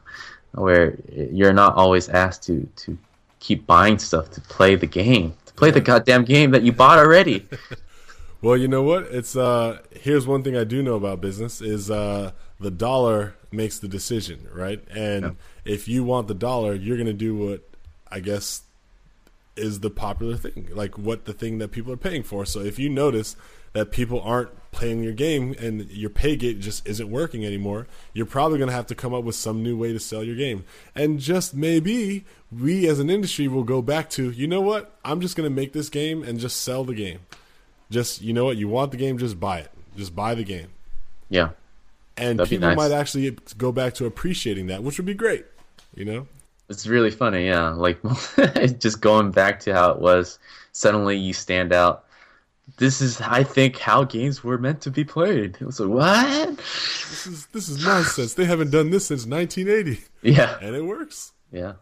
where 0.52 0.98
you're 1.32 1.52
not 1.52 1.74
always 1.74 2.08
asked 2.08 2.42
to 2.44 2.68
to 2.76 2.98
keep 3.40 3.66
buying 3.66 3.98
stuff 3.98 4.30
to 4.30 4.40
play 4.42 4.74
the 4.74 4.86
game, 4.86 5.34
to 5.46 5.52
play 5.54 5.70
the 5.70 5.80
goddamn 5.80 6.24
game 6.24 6.50
that 6.50 6.62
you 6.62 6.72
bought 6.72 6.98
already. 6.98 7.46
Well, 8.40 8.56
you 8.56 8.68
know 8.68 8.84
what? 8.84 9.04
It's 9.04 9.34
uh 9.36 9.80
here's 9.90 10.26
one 10.26 10.42
thing 10.44 10.56
I 10.56 10.64
do 10.64 10.82
know 10.82 10.94
about 10.94 11.20
business 11.20 11.60
is 11.60 11.90
uh 11.90 12.32
the 12.60 12.70
dollar 12.70 13.34
makes 13.50 13.78
the 13.78 13.88
decision, 13.88 14.46
right? 14.52 14.82
And 14.90 15.36
if 15.64 15.88
you 15.88 16.04
want 16.04 16.28
the 16.28 16.34
dollar, 16.34 16.74
you're 16.74 16.96
going 16.96 17.06
to 17.06 17.12
do 17.12 17.36
what 17.36 17.68
I 18.10 18.20
guess 18.20 18.62
is 19.58 19.80
the 19.80 19.90
popular 19.90 20.36
thing, 20.36 20.68
like 20.72 20.96
what 20.96 21.24
the 21.24 21.32
thing 21.32 21.58
that 21.58 21.68
people 21.68 21.92
are 21.92 21.96
paying 21.98 22.22
for. 22.22 22.46
So 22.46 22.60
if 22.60 22.78
you 22.78 22.88
notice 22.88 23.36
that 23.72 23.90
people 23.90 24.20
aren't 24.22 24.50
playing 24.70 25.02
your 25.02 25.12
game 25.12 25.54
and 25.58 25.90
your 25.90 26.10
pay 26.10 26.36
gate 26.36 26.60
just 26.60 26.86
isn't 26.88 27.10
working 27.10 27.44
anymore, 27.44 27.86
you're 28.14 28.26
probably 28.26 28.58
going 28.58 28.70
to 28.70 28.74
have 28.74 28.86
to 28.86 28.94
come 28.94 29.12
up 29.12 29.24
with 29.24 29.34
some 29.34 29.62
new 29.62 29.76
way 29.76 29.92
to 29.92 30.00
sell 30.00 30.24
your 30.24 30.36
game. 30.36 30.64
And 30.94 31.18
just 31.20 31.54
maybe 31.54 32.24
we 32.50 32.88
as 32.88 32.98
an 32.98 33.10
industry 33.10 33.46
will 33.48 33.64
go 33.64 33.82
back 33.82 34.08
to, 34.10 34.30
you 34.30 34.46
know 34.46 34.60
what? 34.62 34.96
I'm 35.04 35.20
just 35.20 35.36
going 35.36 35.48
to 35.48 35.54
make 35.54 35.72
this 35.74 35.90
game 35.90 36.22
and 36.22 36.38
just 36.38 36.62
sell 36.62 36.84
the 36.84 36.94
game. 36.94 37.20
Just, 37.90 38.22
you 38.22 38.32
know 38.32 38.44
what? 38.46 38.56
You 38.56 38.68
want 38.68 38.90
the 38.90 38.96
game, 38.96 39.18
just 39.18 39.38
buy 39.38 39.58
it. 39.58 39.70
Just 39.96 40.14
buy 40.14 40.34
the 40.34 40.44
game. 40.44 40.68
yeah. 41.28 41.50
And 42.16 42.38
That'd 42.40 42.50
people 42.50 42.68
nice. 42.68 42.76
might 42.76 42.90
actually 42.90 43.36
go 43.58 43.70
back 43.70 43.94
to 43.94 44.04
appreciating 44.04 44.66
that, 44.66 44.82
which 44.82 44.96
would 44.98 45.06
be 45.06 45.14
great, 45.14 45.46
you 45.94 46.04
know? 46.04 46.26
It's 46.68 46.86
really 46.86 47.10
funny, 47.10 47.46
yeah. 47.46 47.70
Like 47.70 47.98
just 48.78 49.00
going 49.00 49.30
back 49.30 49.60
to 49.60 49.74
how 49.74 49.90
it 49.90 50.00
was, 50.00 50.38
suddenly 50.72 51.16
you 51.16 51.32
stand 51.32 51.72
out. 51.72 52.04
This 52.76 53.00
is, 53.00 53.20
I 53.22 53.42
think, 53.42 53.78
how 53.78 54.04
games 54.04 54.44
were 54.44 54.58
meant 54.58 54.82
to 54.82 54.90
be 54.90 55.02
played. 55.02 55.56
It 55.58 55.64
was 55.64 55.80
like, 55.80 55.88
what? 55.88 56.56
This 56.58 57.26
is 57.26 57.46
this 57.46 57.68
is 57.70 57.84
nonsense. 57.84 58.34
They 58.34 58.44
haven't 58.44 58.70
done 58.70 58.90
this 58.90 59.06
since 59.06 59.26
1980. 59.26 60.04
Yeah, 60.20 60.58
and 60.60 60.74
it 60.74 60.82
works. 60.82 61.32
Yeah. 61.52 61.74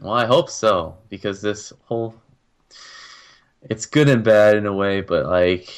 Well, 0.00 0.14
I 0.14 0.24
hope 0.24 0.48
so 0.48 0.96
because 1.10 1.42
this 1.42 1.74
whole 1.84 2.14
it's 3.68 3.86
good 3.86 4.08
and 4.08 4.24
bad 4.24 4.56
in 4.56 4.66
a 4.66 4.72
way, 4.72 5.00
but 5.02 5.26
like 5.26 5.68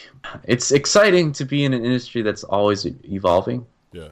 it's 0.44 0.70
exciting 0.70 1.32
to 1.32 1.44
be 1.44 1.64
in 1.64 1.74
an 1.74 1.84
industry 1.84 2.22
that's 2.22 2.44
always 2.44 2.86
evolving. 3.04 3.66
Yeah. 3.92 4.08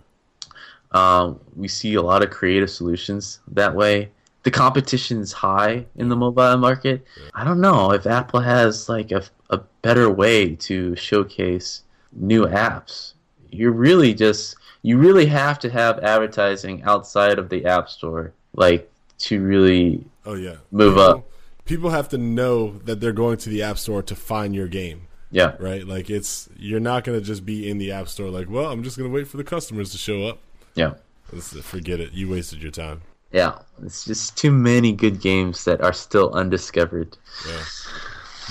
Um, 0.90 1.40
we 1.56 1.68
see 1.68 1.94
a 1.94 2.02
lot 2.02 2.22
of 2.22 2.30
creative 2.30 2.70
solutions 2.70 3.40
that 3.48 3.74
way. 3.74 4.10
The 4.42 4.50
competition 4.50 5.20
is 5.20 5.32
high 5.32 5.86
in 5.96 6.08
the 6.08 6.16
mobile 6.16 6.56
market. 6.56 7.06
I 7.34 7.44
don't 7.44 7.60
know 7.60 7.92
if 7.92 8.06
Apple 8.06 8.40
has 8.40 8.88
like 8.88 9.12
a, 9.12 9.22
a 9.50 9.58
better 9.82 10.10
way 10.10 10.56
to 10.56 10.96
showcase 10.96 11.82
new 12.12 12.46
apps. 12.46 13.12
You're 13.50 13.72
really 13.72 14.14
just 14.14 14.56
you 14.82 14.98
really 14.98 15.26
have 15.26 15.58
to 15.60 15.70
have 15.70 16.00
advertising 16.00 16.82
outside 16.82 17.38
of 17.38 17.48
the 17.48 17.64
App 17.66 17.88
Store, 17.88 18.32
like 18.54 18.90
to 19.18 19.40
really 19.40 20.04
oh 20.26 20.34
yeah 20.34 20.56
move 20.70 20.94
people, 20.94 21.02
up. 21.02 21.30
People 21.64 21.90
have 21.90 22.08
to 22.08 22.18
know 22.18 22.78
that 22.84 23.00
they're 23.00 23.12
going 23.12 23.36
to 23.38 23.48
the 23.48 23.62
App 23.62 23.78
Store 23.78 24.02
to 24.02 24.16
find 24.16 24.54
your 24.54 24.66
game. 24.66 25.06
Yeah. 25.30 25.54
Right? 25.58 25.86
Like 25.86 26.10
it's 26.10 26.48
you're 26.56 26.80
not 26.80 27.04
going 27.04 27.18
to 27.18 27.24
just 27.24 27.46
be 27.46 27.68
in 27.68 27.78
the 27.78 27.92
App 27.92 28.08
Store 28.08 28.28
like, 28.28 28.50
well, 28.50 28.70
I'm 28.70 28.82
just 28.82 28.98
going 28.98 29.08
to 29.08 29.14
wait 29.14 29.28
for 29.28 29.36
the 29.36 29.44
customers 29.44 29.90
to 29.92 29.98
show 29.98 30.26
up. 30.26 30.38
Yeah. 30.74 30.94
Let's 31.32 31.52
forget 31.60 32.00
it. 32.00 32.12
You 32.12 32.28
wasted 32.28 32.62
your 32.62 32.72
time. 32.72 33.02
Yeah. 33.32 33.58
It's 33.82 34.04
just 34.04 34.36
too 34.36 34.52
many 34.52 34.92
good 34.92 35.20
games 35.20 35.64
that 35.64 35.80
are 35.80 35.92
still 35.92 36.30
undiscovered. 36.32 37.16
Yeah. 37.48 37.64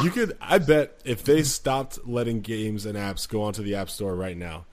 You 0.03 0.09
could 0.09 0.37
I 0.41 0.57
bet 0.57 0.99
if 1.05 1.23
they 1.23 1.43
stopped 1.43 2.07
letting 2.07 2.41
games 2.41 2.85
and 2.85 2.97
apps 2.97 3.27
go 3.27 3.43
onto 3.43 3.61
the 3.61 3.75
App 3.75 3.89
Store 3.89 4.15
right 4.15 4.37
now, 4.37 4.65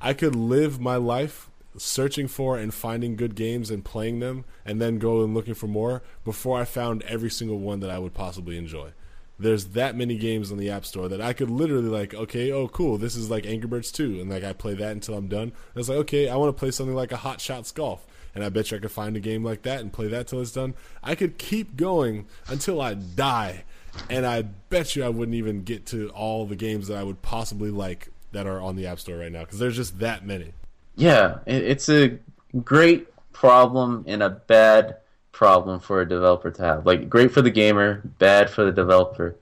I 0.00 0.12
could 0.12 0.36
live 0.36 0.80
my 0.80 0.96
life 0.96 1.50
searching 1.76 2.28
for 2.28 2.56
and 2.56 2.72
finding 2.72 3.16
good 3.16 3.34
games 3.34 3.70
and 3.70 3.84
playing 3.84 4.20
them 4.20 4.44
and 4.64 4.80
then 4.80 4.98
go 4.98 5.22
and 5.22 5.34
looking 5.34 5.54
for 5.54 5.66
more 5.66 6.02
before 6.24 6.58
I 6.58 6.64
found 6.64 7.02
every 7.02 7.30
single 7.30 7.58
one 7.58 7.80
that 7.80 7.90
I 7.90 7.98
would 7.98 8.14
possibly 8.14 8.56
enjoy 8.56 8.92
there's 9.38 9.66
that 9.66 9.96
many 9.96 10.16
games 10.16 10.50
on 10.50 10.58
the 10.58 10.70
App 10.70 10.84
Store 10.84 11.08
that 11.08 11.20
I 11.20 11.32
could 11.32 11.50
literally 11.50 11.88
like, 11.88 12.14
okay, 12.14 12.50
oh 12.52 12.68
cool, 12.68 12.98
this 12.98 13.16
is 13.16 13.30
like 13.30 13.46
Angry 13.46 13.68
Birds 13.68 13.92
2, 13.92 14.20
and 14.20 14.30
like 14.30 14.44
I 14.44 14.52
play 14.52 14.74
that 14.74 14.92
until 14.92 15.14
I'm 15.14 15.28
done. 15.28 15.42
And 15.42 15.52
it's 15.76 15.88
like, 15.88 15.98
okay, 15.98 16.28
I 16.28 16.36
want 16.36 16.56
to 16.56 16.58
play 16.58 16.70
something 16.70 16.94
like 16.94 17.12
a 17.12 17.18
Hot 17.18 17.40
Shots 17.40 17.72
Golf, 17.72 18.06
and 18.36 18.44
I 18.44 18.48
bet 18.50 18.70
you 18.70 18.76
I 18.76 18.80
could 18.80 18.90
find 18.90 19.16
a 19.16 19.20
game 19.20 19.42
like 19.42 19.62
that 19.62 19.80
and 19.80 19.92
play 19.92 20.08
that 20.08 20.28
till 20.28 20.40
it's 20.40 20.52
done. 20.52 20.74
I 21.02 21.14
could 21.14 21.38
keep 21.38 21.76
going 21.76 22.26
until 22.48 22.80
I 22.80 22.94
die, 22.94 23.64
and 24.08 24.24
I 24.26 24.42
bet 24.42 24.94
you 24.94 25.04
I 25.04 25.08
wouldn't 25.08 25.34
even 25.34 25.62
get 25.62 25.86
to 25.86 26.10
all 26.10 26.46
the 26.46 26.56
games 26.56 26.88
that 26.88 26.98
I 26.98 27.02
would 27.02 27.22
possibly 27.22 27.70
like 27.70 28.10
that 28.32 28.46
are 28.46 28.60
on 28.60 28.76
the 28.76 28.86
App 28.86 29.00
Store 29.00 29.16
right 29.16 29.32
now 29.32 29.40
because 29.40 29.58
there's 29.58 29.76
just 29.76 29.98
that 29.98 30.24
many. 30.24 30.52
Yeah, 30.94 31.38
it's 31.46 31.88
a 31.88 32.18
great 32.64 33.08
problem 33.32 34.04
and 34.06 34.22
a 34.22 34.30
bad 34.30 34.96
problem 35.32 35.80
for 35.80 36.00
a 36.00 36.08
developer 36.08 36.50
to 36.50 36.62
have. 36.62 36.86
Like 36.86 37.10
great 37.10 37.32
for 37.32 37.42
the 37.42 37.50
gamer, 37.50 38.02
bad 38.18 38.48
for 38.48 38.64
the 38.64 38.72
developer, 38.72 39.36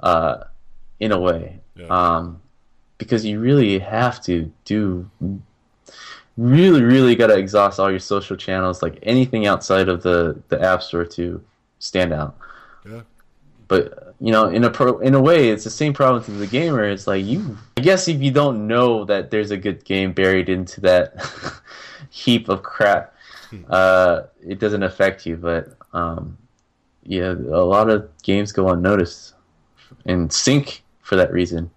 uh, 0.00 0.44
in 1.00 1.12
a 1.12 1.18
way. 1.18 1.60
Yeah. 1.76 1.86
Um, 1.86 2.42
because 2.98 3.24
you 3.24 3.40
really 3.40 3.78
have 3.78 4.22
to 4.24 4.52
do 4.64 5.10
really, 6.40 6.82
really 6.82 7.14
got 7.14 7.26
to 7.26 7.36
exhaust 7.36 7.78
all 7.78 7.90
your 7.90 8.00
social 8.00 8.34
channels, 8.34 8.82
like 8.82 8.98
anything 9.02 9.46
outside 9.46 9.88
of 9.88 10.02
the 10.02 10.40
the 10.48 10.60
app 10.60 10.82
store 10.82 11.04
to 11.04 11.42
stand 11.78 12.12
out. 12.12 12.36
Yeah. 12.84 13.02
But 13.68 14.14
you 14.20 14.32
know, 14.32 14.46
in 14.48 14.64
a 14.64 14.70
pro, 14.70 14.98
in 14.98 15.14
a 15.14 15.20
way, 15.20 15.50
it's 15.50 15.64
the 15.64 15.70
same 15.70 15.92
problem 15.92 16.24
to 16.24 16.30
the 16.32 16.46
gamer. 16.46 16.84
It's 16.84 17.06
like 17.06 17.24
you, 17.24 17.58
I 17.76 17.82
guess, 17.82 18.08
if 18.08 18.20
you 18.22 18.30
don't 18.30 18.66
know 18.66 19.04
that 19.04 19.30
there's 19.30 19.50
a 19.50 19.56
good 19.56 19.84
game 19.84 20.12
buried 20.12 20.48
into 20.48 20.80
that 20.80 21.14
heap 22.10 22.48
of 22.48 22.62
crap, 22.62 23.14
uh, 23.68 24.22
it 24.44 24.58
doesn't 24.58 24.82
affect 24.82 25.26
you. 25.26 25.36
But 25.36 25.74
um, 25.92 26.38
yeah, 27.02 27.32
a 27.32 27.64
lot 27.64 27.90
of 27.90 28.10
games 28.22 28.50
go 28.50 28.70
unnoticed 28.70 29.34
and 30.06 30.32
sink 30.32 30.82
for 31.02 31.16
that 31.16 31.32
reason. 31.32 31.70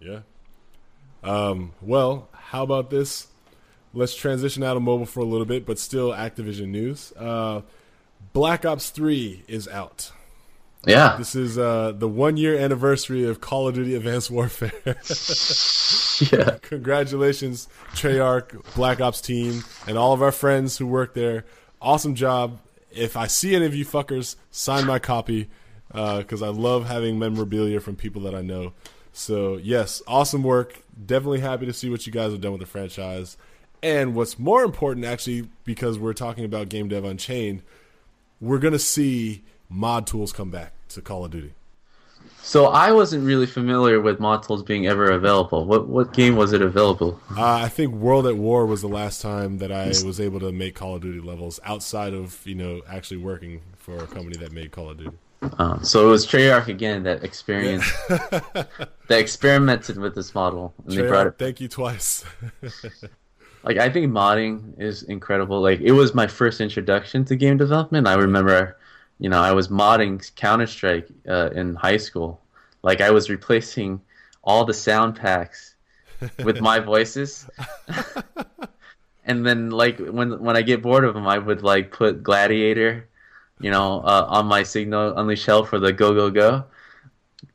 Yeah. 0.00 0.20
Um, 1.22 1.72
well, 1.82 2.28
how 2.32 2.62
about 2.62 2.88
this? 2.88 3.26
Let's 3.94 4.14
transition 4.14 4.62
out 4.62 4.76
of 4.76 4.82
mobile 4.82 5.06
for 5.06 5.20
a 5.20 5.24
little 5.24 5.46
bit, 5.46 5.64
but 5.66 5.78
still 5.78 6.10
Activision 6.10 6.68
news. 6.68 7.12
Uh, 7.16 7.62
Black 8.32 8.64
Ops 8.64 8.90
3 8.90 9.44
is 9.48 9.66
out. 9.68 10.12
Yeah. 10.86 11.16
This 11.16 11.34
is 11.34 11.58
uh, 11.58 11.92
the 11.92 12.08
one 12.08 12.36
year 12.36 12.56
anniversary 12.56 13.24
of 13.24 13.40
Call 13.40 13.68
of 13.68 13.74
Duty 13.74 13.94
Advanced 13.94 14.30
Warfare. 14.30 14.72
yeah. 16.32 16.58
Congratulations, 16.62 17.68
Treyarch, 17.92 18.74
Black 18.74 19.00
Ops 19.00 19.20
team, 19.20 19.64
and 19.86 19.98
all 19.98 20.12
of 20.12 20.22
our 20.22 20.32
friends 20.32 20.78
who 20.78 20.86
work 20.86 21.14
there. 21.14 21.44
Awesome 21.80 22.14
job. 22.14 22.60
If 22.90 23.16
I 23.16 23.26
see 23.26 23.54
any 23.54 23.66
of 23.66 23.74
you 23.74 23.84
fuckers, 23.84 24.36
sign 24.50 24.86
my 24.86 24.98
copy 24.98 25.48
because 25.88 26.42
uh, 26.42 26.46
I 26.46 26.50
love 26.50 26.86
having 26.86 27.18
memorabilia 27.18 27.80
from 27.80 27.96
people 27.96 28.22
that 28.22 28.34
I 28.34 28.42
know. 28.42 28.72
So, 29.12 29.56
yes, 29.56 30.00
awesome 30.06 30.42
work. 30.42 30.82
Definitely 31.06 31.40
happy 31.40 31.66
to 31.66 31.72
see 31.72 31.90
what 31.90 32.06
you 32.06 32.12
guys 32.12 32.30
have 32.32 32.40
done 32.40 32.52
with 32.52 32.60
the 32.60 32.66
franchise. 32.66 33.36
And 33.82 34.14
what's 34.14 34.38
more 34.38 34.64
important, 34.64 35.06
actually, 35.06 35.48
because 35.64 35.98
we're 35.98 36.14
talking 36.14 36.44
about 36.44 36.68
Game 36.68 36.88
Dev 36.88 37.04
Unchained, 37.04 37.62
we're 38.40 38.58
going 38.58 38.72
to 38.72 38.78
see 38.78 39.42
mod 39.68 40.06
tools 40.06 40.32
come 40.32 40.50
back 40.50 40.72
to 40.90 41.00
Call 41.00 41.24
of 41.24 41.30
Duty. 41.30 41.54
So 42.42 42.66
I 42.66 42.92
wasn't 42.92 43.26
really 43.26 43.46
familiar 43.46 44.00
with 44.00 44.20
mod 44.20 44.42
tools 44.42 44.62
being 44.62 44.86
ever 44.86 45.10
available. 45.10 45.66
What 45.66 45.88
what 45.88 46.12
game 46.14 46.36
was 46.36 46.52
it 46.52 46.62
available? 46.62 47.20
Uh, 47.36 47.44
I 47.44 47.68
think 47.68 47.92
World 47.94 48.26
at 48.26 48.36
War 48.36 48.64
was 48.64 48.80
the 48.80 48.88
last 48.88 49.20
time 49.20 49.58
that 49.58 49.70
I 49.70 49.88
was 49.88 50.18
able 50.18 50.40
to 50.40 50.50
make 50.50 50.74
Call 50.74 50.94
of 50.96 51.02
Duty 51.02 51.20
levels 51.20 51.60
outside 51.64 52.14
of 52.14 52.40
you 52.46 52.54
know 52.54 52.80
actually 52.88 53.18
working 53.18 53.60
for 53.76 53.98
a 53.98 54.06
company 54.06 54.36
that 54.38 54.52
made 54.52 54.72
Call 54.72 54.90
of 54.90 54.96
Duty. 54.96 55.16
Uh, 55.42 55.80
so 55.82 56.06
it 56.06 56.10
was 56.10 56.26
Treyarch 56.26 56.68
again 56.68 57.02
that 57.02 57.22
experienced 57.22 57.92
that 58.08 58.88
experimented 59.10 59.98
with 59.98 60.14
this 60.14 60.34
model 60.34 60.74
and 60.78 60.94
Treyarch, 60.94 60.96
they 60.96 61.08
brought 61.08 61.26
it. 61.26 61.38
Thank 61.38 61.60
you 61.60 61.68
twice. 61.68 62.24
like 63.68 63.76
I 63.76 63.90
think 63.90 64.10
modding 64.10 64.80
is 64.80 65.02
incredible. 65.02 65.60
Like 65.60 65.80
it 65.80 65.92
was 65.92 66.14
my 66.14 66.26
first 66.26 66.62
introduction 66.62 67.26
to 67.26 67.36
game 67.36 67.58
development. 67.58 68.08
I 68.08 68.14
remember 68.14 68.78
you 69.18 69.28
know, 69.28 69.42
I 69.42 69.52
was 69.52 69.68
modding 69.68 70.34
Counter 70.36 70.66
Strike 70.66 71.08
uh, 71.28 71.50
in 71.50 71.74
high 71.74 71.98
school. 71.98 72.40
Like 72.82 73.02
I 73.02 73.10
was 73.10 73.28
replacing 73.28 74.00
all 74.42 74.64
the 74.64 74.72
sound 74.72 75.16
packs 75.16 75.74
with 76.44 76.60
my 76.62 76.78
voices. 76.92 77.46
and 79.26 79.44
then 79.44 79.70
like 79.70 79.98
when 79.98 80.40
when 80.42 80.56
I 80.56 80.62
get 80.62 80.80
bored 80.80 81.04
of 81.04 81.12
them, 81.12 81.28
I 81.28 81.36
would 81.36 81.62
like 81.62 81.92
put 81.92 82.22
Gladiator, 82.22 83.06
you 83.60 83.70
know, 83.70 84.00
uh, 84.00 84.24
on 84.30 84.46
my 84.46 84.62
signal 84.62 85.18
Unleash 85.18 85.44
Hell 85.44 85.66
for 85.66 85.78
the 85.78 85.92
go 85.92 86.14
go 86.14 86.30
go, 86.30 86.64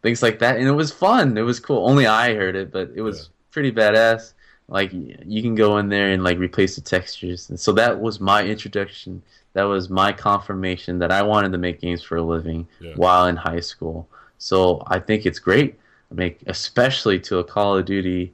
things 0.04 0.22
like 0.22 0.38
that, 0.40 0.58
and 0.58 0.68
it 0.68 0.74
was 0.74 0.92
fun. 0.92 1.36
It 1.40 1.42
was 1.42 1.60
cool. 1.60 1.90
Only 1.90 2.06
I 2.06 2.36
heard 2.36 2.56
it, 2.56 2.72
but 2.72 2.92
it 2.94 3.02
was 3.02 3.18
yeah. 3.18 3.28
pretty 3.50 3.72
badass. 3.72 4.34
Like 4.68 4.92
you 4.94 5.42
can 5.42 5.56
go 5.56 5.78
in 5.78 5.90
there 5.90 6.10
and 6.10 6.24
like 6.24 6.38
replace 6.38 6.76
the 6.76 6.82
textures, 6.82 7.50
and 7.50 7.60
so 7.60 7.72
that 7.74 8.00
was 8.00 8.20
my 8.20 8.44
introduction 8.44 9.22
that 9.54 9.64
was 9.64 9.90
my 9.90 10.12
confirmation 10.12 11.00
that 11.00 11.12
I 11.12 11.22
wanted 11.22 11.52
to 11.52 11.58
make 11.58 11.80
games 11.80 12.04
for 12.04 12.18
a 12.18 12.22
living 12.22 12.68
yeah. 12.80 12.94
while 12.96 13.28
in 13.28 13.36
high 13.36 13.60
school. 13.60 14.08
So 14.40 14.84
I 14.88 15.00
think 15.00 15.26
it's 15.26 15.40
great. 15.40 15.80
I 16.12 16.16
make 16.16 16.40
especially 16.48 17.20
to 17.22 17.38
a 17.38 17.44
Call 17.44 17.78
of 17.78 17.86
Duty 17.86 18.34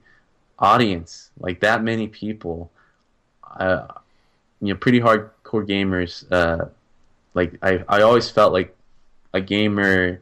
audience, 0.58 1.30
like 1.40 1.60
that 1.60 1.84
many 1.84 2.08
people, 2.08 2.72
uh, 3.60 3.88
you 4.62 4.74
know, 4.74 4.80
pretty 4.80 5.02
hardcore 5.02 5.68
gamers. 5.68 6.26
Uh, 6.32 6.70
like 7.34 7.54
I, 7.62 7.84
I 7.88 8.02
always 8.02 8.30
felt 8.30 8.54
like 8.54 8.76
a 9.34 9.42
gamer. 9.42 10.22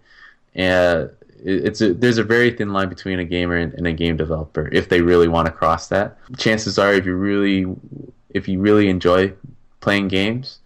Uh, 0.57 1.07
it's 1.43 1.81
a, 1.81 1.93
there's 1.93 2.17
a 2.17 2.23
very 2.23 2.51
thin 2.51 2.73
line 2.73 2.89
between 2.89 3.19
a 3.19 3.25
gamer 3.25 3.55
and, 3.55 3.73
and 3.73 3.87
a 3.87 3.93
game 3.93 4.17
developer 4.17 4.69
if 4.71 4.89
they 4.89 5.01
really 5.01 5.27
want 5.27 5.45
to 5.45 5.51
cross 5.51 5.87
that. 5.87 6.17
Chances 6.37 6.77
are, 6.77 6.93
if 6.93 7.05
you 7.05 7.15
really, 7.15 7.65
if 8.31 8.47
you 8.47 8.59
really 8.59 8.89
enjoy 8.89 9.33
playing 9.79 10.07
games, 10.07 10.59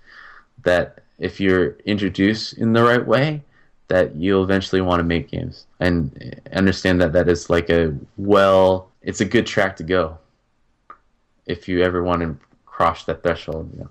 that 0.63 0.99
if 1.19 1.39
you're 1.39 1.77
introduced 1.85 2.53
in 2.53 2.73
the 2.73 2.83
right 2.83 3.05
way, 3.05 3.43
that 3.87 4.15
you'll 4.15 4.43
eventually 4.43 4.81
want 4.81 4.99
to 4.99 5.03
make 5.03 5.29
games 5.29 5.65
and 5.79 6.39
understand 6.53 7.01
that 7.01 7.11
that 7.13 7.27
is 7.27 7.49
like 7.49 7.69
a 7.69 7.93
well, 8.17 8.89
it's 9.01 9.19
a 9.19 9.25
good 9.25 9.45
track 9.45 9.75
to 9.75 9.83
go 9.83 10.17
if 11.45 11.67
you 11.67 11.83
ever 11.83 12.01
want 12.03 12.21
to 12.21 12.37
cross 12.65 13.03
that 13.05 13.21
threshold. 13.21 13.69
You 13.73 13.79
know? 13.81 13.89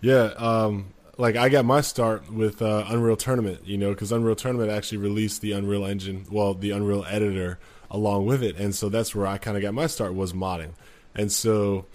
Yeah, 0.00 0.24
um, 0.36 0.86
like 1.18 1.36
I 1.36 1.48
got 1.48 1.64
my 1.64 1.80
start 1.80 2.30
with 2.30 2.60
uh, 2.60 2.84
Unreal 2.88 3.16
Tournament, 3.16 3.60
you 3.64 3.78
know, 3.78 3.90
because 3.90 4.12
Unreal 4.12 4.36
Tournament 4.36 4.70
actually 4.70 4.98
released 4.98 5.40
the 5.40 5.52
Unreal 5.52 5.84
Engine, 5.84 6.26
well, 6.30 6.54
the 6.54 6.70
Unreal 6.70 7.04
Editor 7.08 7.58
along 7.90 8.26
with 8.26 8.42
it, 8.42 8.56
and 8.56 8.74
so 8.74 8.88
that's 8.88 9.14
where 9.14 9.26
I 9.26 9.38
kind 9.38 9.56
of 9.56 9.62
got 9.62 9.74
my 9.74 9.86
start 9.86 10.14
was 10.14 10.32
modding, 10.32 10.72
and 11.14 11.30
so 11.30 11.86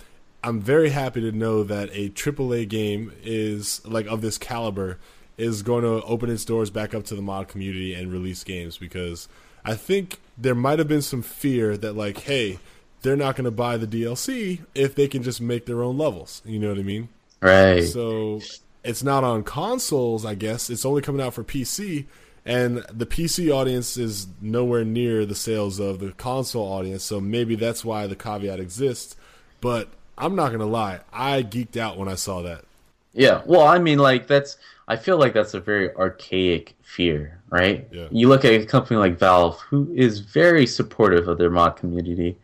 I'm 0.43 0.59
very 0.59 0.89
happy 0.89 1.22
to 1.22 1.32
know 1.32 1.63
that 1.63 1.89
a 1.91 2.09
AAA 2.09 2.67
game 2.67 3.13
is 3.24 3.86
like 3.86 4.07
of 4.07 4.22
this 4.22 4.38
caliber 4.38 4.97
is 5.38 5.61
going 5.61 5.84
to 5.84 6.03
open 6.03 6.30
its 6.30 6.45
doors 6.45 6.69
back 6.69 6.93
up 6.93 7.03
to 7.05 7.15
the 7.15 7.22
mod 7.22 7.47
community 7.47 7.93
and 7.93 8.11
release 8.11 8.43
games 8.43 8.78
because 8.78 9.28
I 9.63 9.76
think 9.76 10.19
there 10.38 10.55
might 10.55 10.80
have 10.80 10.88
been 10.88 11.01
some 11.01 11.22
fear 11.22 11.78
that 11.78 11.93
like, 11.93 12.19
hey, 12.19 12.59
they're 13.01 13.15
not 13.15 13.36
going 13.36 13.45
to 13.45 13.51
buy 13.51 13.78
the 13.78 13.88
DLC 13.88 14.61
if 14.76 14.95
they 14.95 15.07
can 15.07 15.24
just 15.24 15.41
make 15.41 15.65
their 15.65 15.84
own 15.84 15.97
levels. 15.97 16.41
You 16.45 16.59
know 16.59 16.69
what 16.69 16.78
I 16.78 16.84
mean? 16.84 17.09
Right. 17.41 17.84
So 17.84 18.41
it's 18.84 19.04
not 19.04 19.24
on 19.24 19.44
consoles, 19.44 20.26
I 20.26 20.36
guess. 20.36 20.70
It's 20.70 20.86
only 20.86 21.02
coming 21.02 21.22
out 21.22 21.34
for 21.34 21.44
PC, 21.44 22.06
and 22.46 22.78
the 22.92 23.06
PC 23.06 23.54
audience 23.54 23.98
is 23.98 24.28
nowhere 24.42 24.84
near 24.84 25.26
the 25.26 25.36
sales 25.36 25.80
of 25.80 26.00
the 26.00 26.12
console 26.14 26.72
audience. 26.72 27.04
So 27.04 27.20
maybe 27.20 27.56
that's 27.56 27.86
why 27.86 28.08
the 28.08 28.16
caveat 28.16 28.60
exists. 28.60 29.16
But 29.60 29.90
I'm 30.18 30.36
not 30.36 30.52
gonna 30.52 30.66
lie, 30.66 31.02
I 31.14 31.44
geeked 31.44 31.78
out 31.78 31.98
when 31.98 32.08
I 32.08 32.16
saw 32.16 32.42
that. 32.42 32.66
Yeah, 33.14 33.42
well, 33.46 33.68
I 33.68 33.80
mean, 33.80 34.00
like 34.00 34.28
that's. 34.28 34.58
I 34.88 34.98
feel 34.98 35.18
like 35.18 35.34
that's 35.34 35.54
a 35.54 35.60
very 35.60 35.94
archaic 35.96 36.76
fear, 36.82 37.40
right? 37.50 37.88
Yeah. 37.92 38.08
You 38.12 38.28
look 38.28 38.44
at 38.44 38.54
a 38.54 38.66
company 38.66 39.00
like 39.00 39.18
Valve, 39.18 39.60
who 39.62 39.90
is 39.96 40.20
very 40.20 40.66
supportive 40.66 41.28
of 41.28 41.38
their 41.38 41.50
mod 41.50 41.78
community, 41.78 42.38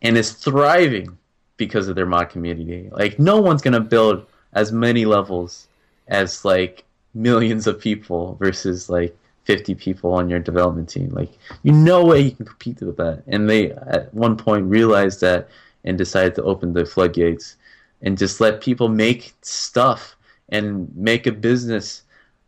and 0.00 0.16
is 0.16 0.32
thriving 0.32 1.18
because 1.56 1.88
of 1.88 1.96
their 1.96 2.06
mod 2.06 2.30
community. 2.30 2.88
Like, 2.90 3.18
no 3.18 3.40
one's 3.40 3.60
gonna 3.60 3.80
build 3.80 4.26
as 4.52 4.72
many 4.72 5.04
levels 5.04 5.68
as 6.10 6.44
like 6.44 6.84
millions 7.14 7.66
of 7.66 7.80
people 7.80 8.36
versus 8.38 8.90
like 8.90 9.16
50 9.44 9.74
people 9.74 10.12
on 10.12 10.28
your 10.28 10.38
development 10.38 10.88
team. 10.88 11.10
Like, 11.10 11.30
you 11.62 11.72
no 11.72 12.04
way 12.04 12.20
you 12.20 12.30
can 12.32 12.46
compete 12.46 12.80
with 12.82 12.96
that. 12.98 13.22
And 13.26 13.48
they 13.48 13.72
at 13.72 14.12
one 14.12 14.36
point 14.36 14.66
realized 14.66 15.20
that 15.22 15.48
and 15.84 15.96
decided 15.96 16.34
to 16.34 16.42
open 16.42 16.72
the 16.72 16.84
floodgates 16.84 17.56
and 18.02 18.18
just 18.18 18.40
let 18.40 18.60
people 18.60 18.88
make 18.88 19.34
stuff 19.42 20.16
and 20.50 20.94
make 20.96 21.26
a 21.26 21.32
business 21.32 22.02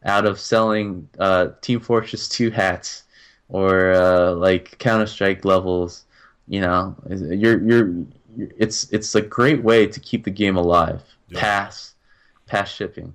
out 0.04 0.26
of 0.26 0.38
selling 0.38 1.08
uh, 1.18 1.48
Team 1.60 1.80
Fortress 1.80 2.28
2 2.28 2.50
hats 2.50 3.04
or 3.48 3.92
uh, 3.92 4.32
like 4.32 4.78
Counter 4.78 5.06
Strike 5.06 5.44
levels. 5.44 6.04
You 6.48 6.60
know, 6.60 6.96
you're, 7.08 7.62
you're 7.62 7.94
it's 8.36 8.90
it's 8.92 9.14
a 9.14 9.22
great 9.22 9.62
way 9.62 9.86
to 9.86 10.00
keep 10.00 10.24
the 10.24 10.30
game 10.30 10.56
alive. 10.56 11.02
Yeah. 11.28 11.40
Pass, 11.40 11.94
pass 12.46 12.70
shipping. 12.70 13.14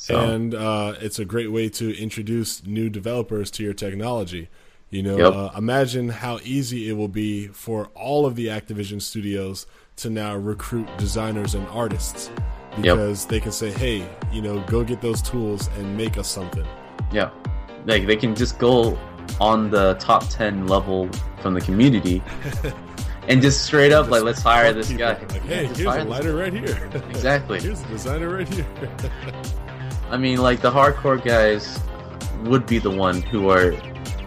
So. 0.00 0.18
And 0.18 0.54
uh, 0.54 0.94
it's 0.98 1.18
a 1.18 1.26
great 1.26 1.52
way 1.52 1.68
to 1.68 1.94
introduce 1.94 2.64
new 2.64 2.88
developers 2.88 3.50
to 3.50 3.62
your 3.62 3.74
technology. 3.74 4.48
You 4.88 5.02
know, 5.02 5.18
yep. 5.18 5.34
uh, 5.34 5.50
imagine 5.58 6.08
how 6.08 6.38
easy 6.42 6.88
it 6.88 6.94
will 6.94 7.06
be 7.06 7.48
for 7.48 7.90
all 7.94 8.24
of 8.24 8.34
the 8.34 8.46
Activision 8.46 9.02
studios 9.02 9.66
to 9.96 10.08
now 10.08 10.34
recruit 10.36 10.88
designers 10.96 11.54
and 11.54 11.68
artists 11.68 12.30
because 12.76 13.24
yep. 13.24 13.30
they 13.30 13.40
can 13.40 13.52
say, 13.52 13.70
"Hey, 13.72 14.08
you 14.32 14.40
know, 14.40 14.60
go 14.60 14.82
get 14.84 15.02
those 15.02 15.20
tools 15.20 15.68
and 15.76 15.98
make 15.98 16.16
us 16.16 16.28
something." 16.28 16.66
Yeah, 17.12 17.28
like 17.84 18.06
they 18.06 18.16
can 18.16 18.34
just 18.34 18.58
go 18.58 18.98
on 19.38 19.68
the 19.68 19.96
top 20.00 20.26
ten 20.30 20.66
level 20.66 21.10
from 21.42 21.52
the 21.52 21.60
community. 21.60 22.22
and 23.28 23.42
just 23.42 23.66
straight 23.66 23.92
up, 23.92 24.06
just 24.06 24.12
like, 24.12 24.22
let's 24.22 24.40
hire 24.40 24.72
this 24.72 24.88
people. 24.88 25.08
guy. 25.08 25.18
Like, 25.20 25.42
hey, 25.42 25.62
yeah, 25.64 25.74
here's 25.74 25.94
a 25.94 26.04
lighter 26.04 26.34
right 26.34 26.54
here. 26.54 26.90
Exactly. 27.10 27.60
here's 27.60 27.82
a 27.82 27.88
designer 27.88 28.34
right 28.34 28.48
here. 28.48 28.66
I 30.10 30.16
mean, 30.16 30.38
like 30.38 30.60
the 30.60 30.70
hardcore 30.70 31.22
guys 31.22 31.78
would 32.44 32.66
be 32.66 32.78
the 32.78 32.90
one 32.90 33.22
who 33.22 33.48
are 33.50 33.72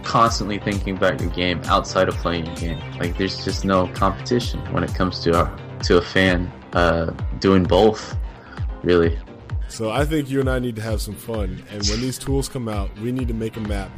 constantly 0.02 0.58
thinking 0.58 0.96
about 0.96 1.20
your 1.20 1.30
game 1.30 1.60
outside 1.64 2.08
of 2.08 2.14
playing 2.16 2.46
your 2.46 2.54
game. 2.56 2.98
Like, 2.98 3.16
there's 3.18 3.44
just 3.44 3.64
no 3.64 3.88
competition 3.88 4.60
when 4.72 4.84
it 4.84 4.94
comes 4.94 5.20
to 5.20 5.42
a 5.42 5.58
to 5.84 5.98
a 5.98 6.02
fan 6.02 6.50
uh, 6.72 7.06
doing 7.40 7.64
both, 7.64 8.16
really. 8.82 9.18
So 9.68 9.90
I 9.90 10.04
think 10.04 10.30
you 10.30 10.40
and 10.40 10.48
I 10.48 10.58
need 10.58 10.76
to 10.76 10.82
have 10.82 11.00
some 11.00 11.14
fun, 11.14 11.62
and 11.70 11.86
when 11.88 12.00
these 12.00 12.18
tools 12.18 12.48
come 12.48 12.68
out, 12.68 12.96
we 13.00 13.12
need 13.12 13.28
to 13.28 13.34
make 13.34 13.56
a 13.56 13.60
map 13.60 13.90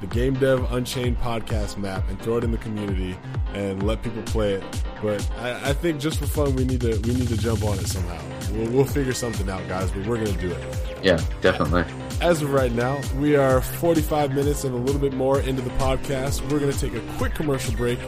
the 0.00 0.06
Game 0.06 0.34
Dev 0.34 0.72
Unchained 0.72 1.18
podcast 1.18 1.76
map 1.76 2.08
and 2.08 2.20
throw 2.20 2.36
it 2.36 2.44
in 2.44 2.52
the 2.52 2.58
community 2.58 3.16
and 3.54 3.82
let 3.82 4.02
people 4.02 4.22
play 4.22 4.54
it. 4.54 4.82
But 5.02 5.28
I, 5.38 5.70
I, 5.70 5.72
think 5.72 6.00
just 6.00 6.18
for 6.18 6.26
fun, 6.26 6.54
we 6.54 6.64
need 6.64 6.80
to 6.82 6.98
we 7.00 7.14
need 7.14 7.28
to 7.28 7.36
jump 7.36 7.64
on 7.64 7.78
it 7.78 7.86
somehow. 7.86 8.20
We'll, 8.52 8.70
we'll 8.70 8.84
figure 8.84 9.12
something 9.12 9.48
out, 9.48 9.66
guys. 9.68 9.90
But 9.90 10.06
we're 10.06 10.24
gonna 10.24 10.40
do 10.40 10.50
it. 10.50 10.98
Yeah, 11.02 11.20
definitely. 11.40 11.84
As 12.20 12.42
of 12.42 12.52
right 12.52 12.72
now, 12.72 13.00
we 13.16 13.36
are 13.36 13.60
45 13.60 14.34
minutes 14.34 14.64
and 14.64 14.74
a 14.74 14.78
little 14.78 15.00
bit 15.00 15.12
more 15.12 15.40
into 15.40 15.62
the 15.62 15.70
podcast. 15.70 16.48
We're 16.50 16.60
gonna 16.60 16.72
take 16.72 16.94
a 16.94 17.02
quick 17.16 17.34
commercial 17.34 17.74
break. 17.74 17.98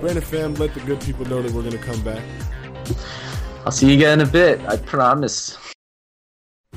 Brandon 0.00 0.22
Pham, 0.22 0.58
let 0.58 0.74
the 0.74 0.80
good 0.80 1.00
people 1.00 1.24
know 1.26 1.42
that 1.42 1.52
we're 1.52 1.62
gonna 1.62 1.78
come 1.78 2.00
back. 2.02 2.22
I'll 3.64 3.72
see 3.72 3.88
you 3.88 3.94
again 3.94 4.20
in 4.20 4.26
a 4.26 4.30
bit. 4.30 4.60
I 4.66 4.76
promise. 4.76 5.56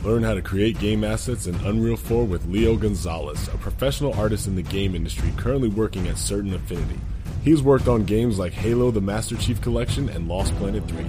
Learn 0.04 0.24
how 0.24 0.34
to 0.34 0.41
create 0.41 0.80
game 0.80 1.06
assets 1.06 1.47
in 1.47 1.56
Unreal 1.56 1.95
4 1.95 2.26
with 2.26 2.45
Leo 2.47 2.76
Gonzalez, 2.76 3.47
a 3.47 3.58
professional 3.58 4.14
artist 4.16 4.47
in 4.47 4.56
the 4.56 4.62
game 4.62 4.95
industry 4.95 5.32
currently 5.38 5.70
working 5.70 6.10
at 6.10 6.18
Certain 6.18 6.54
Affinity. 6.54 6.99
He's 7.41 7.62
worked 7.62 7.88
on 7.88 8.04
games 8.04 8.38
like 8.38 8.51
Halo 8.51 8.91
the 8.91 8.99
Master 8.99 9.38
Chief 9.38 9.62
Collection 9.62 10.10
and 10.10 10.28
Lost 10.28 10.54
Planet 10.56 10.86
3. 10.89 11.06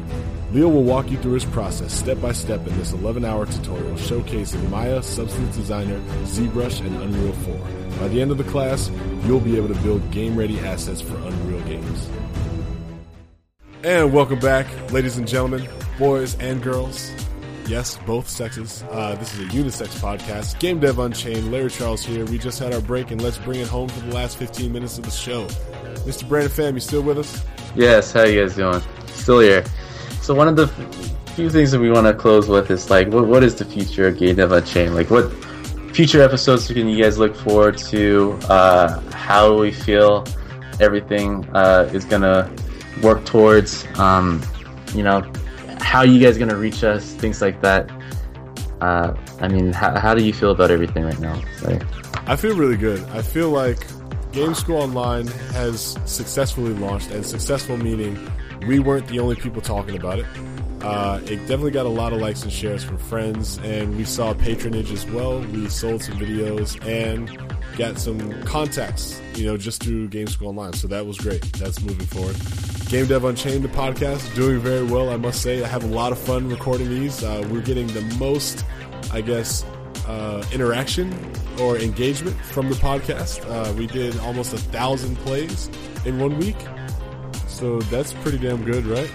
Leo 0.52 0.68
will 0.68 0.84
walk 0.84 1.10
you 1.10 1.18
through 1.18 1.32
his 1.32 1.44
process 1.44 1.92
step 1.92 2.20
by 2.20 2.30
step 2.30 2.64
in 2.68 2.78
this 2.78 2.92
11 2.92 3.24
hour 3.24 3.46
tutorial 3.46 3.96
showcasing 3.96 4.70
Maya, 4.70 5.02
Substance 5.02 5.56
Designer, 5.56 5.98
ZBrush, 6.22 6.78
and 6.86 6.94
Unreal 7.02 7.32
4. 7.32 7.98
By 7.98 8.08
the 8.08 8.22
end 8.22 8.30
of 8.30 8.38
the 8.38 8.44
class, 8.44 8.92
you'll 9.24 9.40
be 9.40 9.56
able 9.56 9.74
to 9.74 9.80
build 9.80 10.08
game 10.12 10.36
ready 10.36 10.60
assets 10.60 11.00
for 11.00 11.16
Unreal 11.16 11.60
games. 11.62 12.08
And 13.82 14.12
welcome 14.12 14.38
back, 14.38 14.68
ladies 14.92 15.18
and 15.18 15.26
gentlemen, 15.26 15.68
boys 15.98 16.36
and 16.38 16.62
girls. 16.62 17.10
Yes, 17.66 17.96
both 18.06 18.28
sexes. 18.28 18.84
Uh, 18.90 19.14
this 19.14 19.32
is 19.34 19.40
a 19.40 19.44
unisex 19.44 19.98
podcast. 19.98 20.58
Game 20.58 20.80
Dev 20.80 20.98
Unchained. 20.98 21.50
Larry 21.50 21.70
Charles 21.70 22.04
here. 22.04 22.24
We 22.26 22.36
just 22.36 22.58
had 22.58 22.74
our 22.74 22.80
break, 22.80 23.10
and 23.10 23.22
let's 23.22 23.38
bring 23.38 23.60
it 23.60 23.68
home 23.68 23.88
for 23.88 24.00
the 24.00 24.14
last 24.14 24.36
15 24.36 24.70
minutes 24.70 24.98
of 24.98 25.04
the 25.04 25.10
show. 25.10 25.46
Mr. 26.04 26.28
Brandon 26.28 26.52
Pham, 26.52 26.74
you 26.74 26.80
still 26.80 27.02
with 27.02 27.18
us? 27.18 27.42
Yes. 27.74 28.12
How 28.12 28.24
you 28.24 28.42
guys 28.42 28.56
doing? 28.56 28.82
Still 29.08 29.40
here. 29.40 29.64
So 30.20 30.34
one 30.34 30.48
of 30.48 30.56
the 30.56 30.68
few 31.34 31.48
things 31.48 31.72
that 31.72 31.80
we 31.80 31.90
want 31.90 32.06
to 32.06 32.14
close 32.14 32.48
with 32.48 32.70
is 32.70 32.90
like, 32.90 33.08
what, 33.08 33.26
what 33.26 33.42
is 33.42 33.54
the 33.54 33.64
future 33.64 34.08
of 34.08 34.18
Game 34.18 34.36
Dev 34.36 34.52
Unchained? 34.52 34.94
Like, 34.94 35.10
what 35.10 35.32
future 35.94 36.22
episodes 36.22 36.66
can 36.66 36.86
you 36.88 37.02
guys 37.02 37.18
look 37.18 37.34
forward 37.34 37.78
to? 37.78 38.38
Uh, 38.48 39.00
how 39.12 39.58
we 39.58 39.72
feel 39.72 40.26
everything 40.80 41.48
uh, 41.54 41.88
is 41.94 42.04
gonna 42.04 42.54
work 43.02 43.24
towards? 43.24 43.86
Um, 43.98 44.42
you 44.94 45.02
know, 45.02 45.20
how 45.84 46.02
you 46.02 46.18
guys 46.18 46.38
gonna 46.38 46.56
reach 46.56 46.82
us, 46.82 47.12
things 47.12 47.40
like 47.40 47.60
that. 47.62 47.90
Uh, 48.80 49.14
I 49.40 49.48
mean, 49.48 49.72
how, 49.72 49.98
how 49.98 50.14
do 50.14 50.24
you 50.24 50.32
feel 50.32 50.50
about 50.50 50.70
everything 50.70 51.04
right 51.04 51.18
now? 51.20 51.40
Like, 51.62 51.82
I 52.26 52.36
feel 52.36 52.56
really 52.56 52.76
good. 52.76 53.02
I 53.10 53.22
feel 53.22 53.50
like 53.50 53.78
Game 54.32 54.54
School 54.54 54.78
Online 54.78 55.26
has 55.52 55.96
successfully 56.06 56.72
launched, 56.74 57.10
and 57.10 57.24
successful 57.24 57.76
meaning 57.76 58.18
we 58.66 58.78
weren't 58.80 59.06
the 59.08 59.20
only 59.20 59.36
people 59.36 59.62
talking 59.62 59.96
about 59.96 60.18
it. 60.18 60.26
Uh, 60.84 61.18
it 61.24 61.36
definitely 61.40 61.70
got 61.70 61.86
a 61.86 61.88
lot 61.88 62.12
of 62.12 62.20
likes 62.20 62.42
and 62.42 62.52
shares 62.52 62.84
from 62.84 62.98
friends, 62.98 63.58
and 63.58 63.96
we 63.96 64.04
saw 64.04 64.34
patronage 64.34 64.92
as 64.92 65.06
well. 65.06 65.40
We 65.40 65.68
sold 65.68 66.02
some 66.02 66.18
videos 66.18 66.84
and 66.86 67.30
got 67.78 67.98
some 67.98 68.42
contacts, 68.42 69.20
you 69.34 69.46
know, 69.46 69.56
just 69.56 69.82
through 69.82 70.08
Game 70.08 70.26
School 70.26 70.48
Online. 70.48 70.74
So 70.74 70.86
that 70.88 71.06
was 71.06 71.16
great. 71.16 71.42
That's 71.54 71.80
moving 71.80 72.06
forward. 72.06 72.36
Game 72.90 73.06
Dev 73.06 73.24
Unchained, 73.24 73.64
the 73.64 73.68
podcast, 73.68 74.34
doing 74.34 74.58
very 74.58 74.84
well, 74.84 75.08
I 75.08 75.16
must 75.16 75.40
say. 75.40 75.64
I 75.64 75.68
have 75.68 75.84
a 75.84 75.88
lot 75.88 76.12
of 76.12 76.18
fun 76.18 76.48
recording 76.50 76.90
these. 76.90 77.24
Uh, 77.24 77.46
we're 77.50 77.62
getting 77.62 77.86
the 77.88 78.02
most, 78.18 78.64
I 79.10 79.22
guess, 79.22 79.64
uh, 80.06 80.44
interaction 80.52 81.14
or 81.58 81.78
engagement 81.78 82.36
from 82.36 82.68
the 82.68 82.74
podcast. 82.74 83.42
Uh, 83.48 83.72
we 83.72 83.86
did 83.86 84.18
almost 84.20 84.52
a 84.52 84.58
thousand 84.58 85.16
plays 85.16 85.70
in 86.04 86.18
one 86.20 86.38
week. 86.38 86.56
So 87.46 87.80
that's 87.82 88.12
pretty 88.12 88.38
damn 88.38 88.64
good, 88.64 88.84
right? 88.84 89.10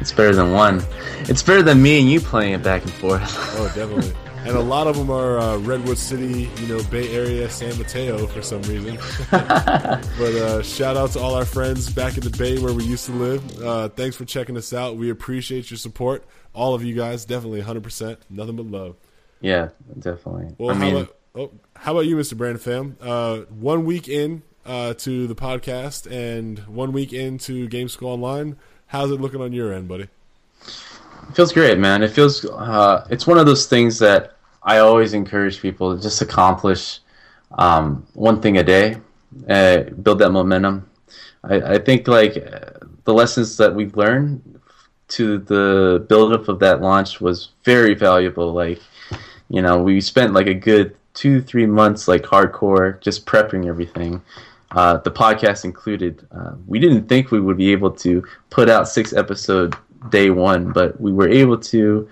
It's 0.00 0.12
better 0.12 0.34
than 0.34 0.52
one. 0.52 0.82
It's 1.20 1.42
better 1.42 1.62
than 1.62 1.82
me 1.82 2.00
and 2.00 2.10
you 2.10 2.20
playing 2.20 2.54
it 2.54 2.62
back 2.62 2.82
and 2.82 2.92
forth. 2.92 3.22
oh, 3.58 3.66
definitely 3.74 4.14
and 4.46 4.56
a 4.56 4.60
lot 4.60 4.86
of 4.86 4.96
them 4.96 5.10
are 5.10 5.38
uh, 5.38 5.56
Redwood 5.58 5.98
City, 5.98 6.48
you 6.60 6.68
know, 6.68 6.80
Bay 6.84 7.10
Area, 7.12 7.50
San 7.50 7.76
Mateo 7.78 8.28
for 8.28 8.42
some 8.42 8.62
reason. 8.62 8.96
but 9.30 9.40
uh, 9.40 10.62
shout 10.62 10.96
out 10.96 11.10
to 11.12 11.18
all 11.18 11.34
our 11.34 11.44
friends 11.44 11.92
back 11.92 12.16
in 12.16 12.22
the 12.22 12.30
Bay 12.30 12.56
where 12.58 12.72
we 12.72 12.84
used 12.84 13.06
to 13.06 13.12
live. 13.12 13.60
Uh, 13.60 13.88
thanks 13.88 14.14
for 14.14 14.24
checking 14.24 14.56
us 14.56 14.72
out. 14.72 14.96
We 14.96 15.10
appreciate 15.10 15.68
your 15.70 15.78
support, 15.78 16.24
all 16.54 16.74
of 16.74 16.84
you 16.84 16.94
guys. 16.94 17.24
Definitely, 17.24 17.60
hundred 17.60 17.82
percent, 17.82 18.20
nothing 18.30 18.54
but 18.54 18.66
love. 18.66 18.96
Yeah, 19.40 19.70
definitely. 19.98 20.54
Well, 20.58 20.70
I 20.70 20.74
how 20.74 20.80
mean, 20.80 20.96
about, 20.96 21.16
oh, 21.34 21.50
how 21.74 21.92
about 21.92 22.06
you, 22.06 22.16
Mr. 22.16 22.36
Brandon 22.36 22.62
Pham? 22.62 22.94
Uh, 23.00 23.46
one 23.46 23.84
week 23.84 24.08
in 24.08 24.42
uh, 24.64 24.94
to 24.94 25.26
the 25.26 25.34
podcast 25.34 26.08
and 26.10 26.60
one 26.68 26.92
week 26.92 27.12
into 27.12 27.66
Game 27.66 27.88
School 27.88 28.10
Online. 28.10 28.56
How's 28.88 29.10
it 29.10 29.20
looking 29.20 29.40
on 29.40 29.52
your 29.52 29.72
end, 29.72 29.88
buddy? 29.88 30.08
It 30.62 31.34
feels 31.34 31.52
great, 31.52 31.78
man. 31.78 32.02
It 32.02 32.12
feels 32.12 32.44
uh, 32.44 33.06
it's 33.10 33.26
one 33.26 33.38
of 33.38 33.46
those 33.46 33.66
things 33.66 33.98
that 33.98 34.36
I 34.62 34.78
always 34.78 35.12
encourage 35.12 35.60
people 35.60 35.96
to 35.96 36.02
just 36.02 36.22
accomplish 36.22 37.00
um, 37.58 38.06
one 38.14 38.40
thing 38.40 38.58
a 38.58 38.64
day, 38.64 38.96
uh, 39.48 39.82
build 40.02 40.20
that 40.20 40.30
momentum. 40.30 40.88
I, 41.42 41.74
I 41.74 41.78
think 41.78 42.06
like 42.08 42.34
the 43.04 43.14
lessons 43.14 43.56
that 43.56 43.74
we've 43.74 43.96
learned 43.96 44.60
to 45.08 45.38
the 45.38 46.04
buildup 46.08 46.48
of 46.48 46.58
that 46.60 46.80
launch 46.80 47.20
was 47.20 47.50
very 47.64 47.94
valuable. 47.94 48.52
Like, 48.52 48.80
you 49.48 49.62
know, 49.62 49.82
we 49.82 50.00
spent 50.00 50.32
like 50.32 50.46
a 50.48 50.54
good 50.54 50.96
two 51.14 51.40
three 51.40 51.66
months 51.66 52.08
like 52.08 52.22
hardcore, 52.22 53.00
just 53.00 53.26
prepping 53.26 53.66
everything. 53.66 54.22
Uh, 54.72 54.98
the 54.98 55.10
podcast 55.10 55.64
included. 55.64 56.26
Uh, 56.32 56.52
we 56.66 56.78
didn't 56.78 57.08
think 57.08 57.30
we 57.30 57.40
would 57.40 57.56
be 57.56 57.72
able 57.72 57.90
to 57.90 58.24
put 58.50 58.68
out 58.68 58.88
six 58.88 59.12
episode 59.12 59.76
day 60.10 60.30
one, 60.30 60.72
but 60.72 61.00
we 61.00 61.12
were 61.12 61.28
able 61.28 61.58
to, 61.58 62.08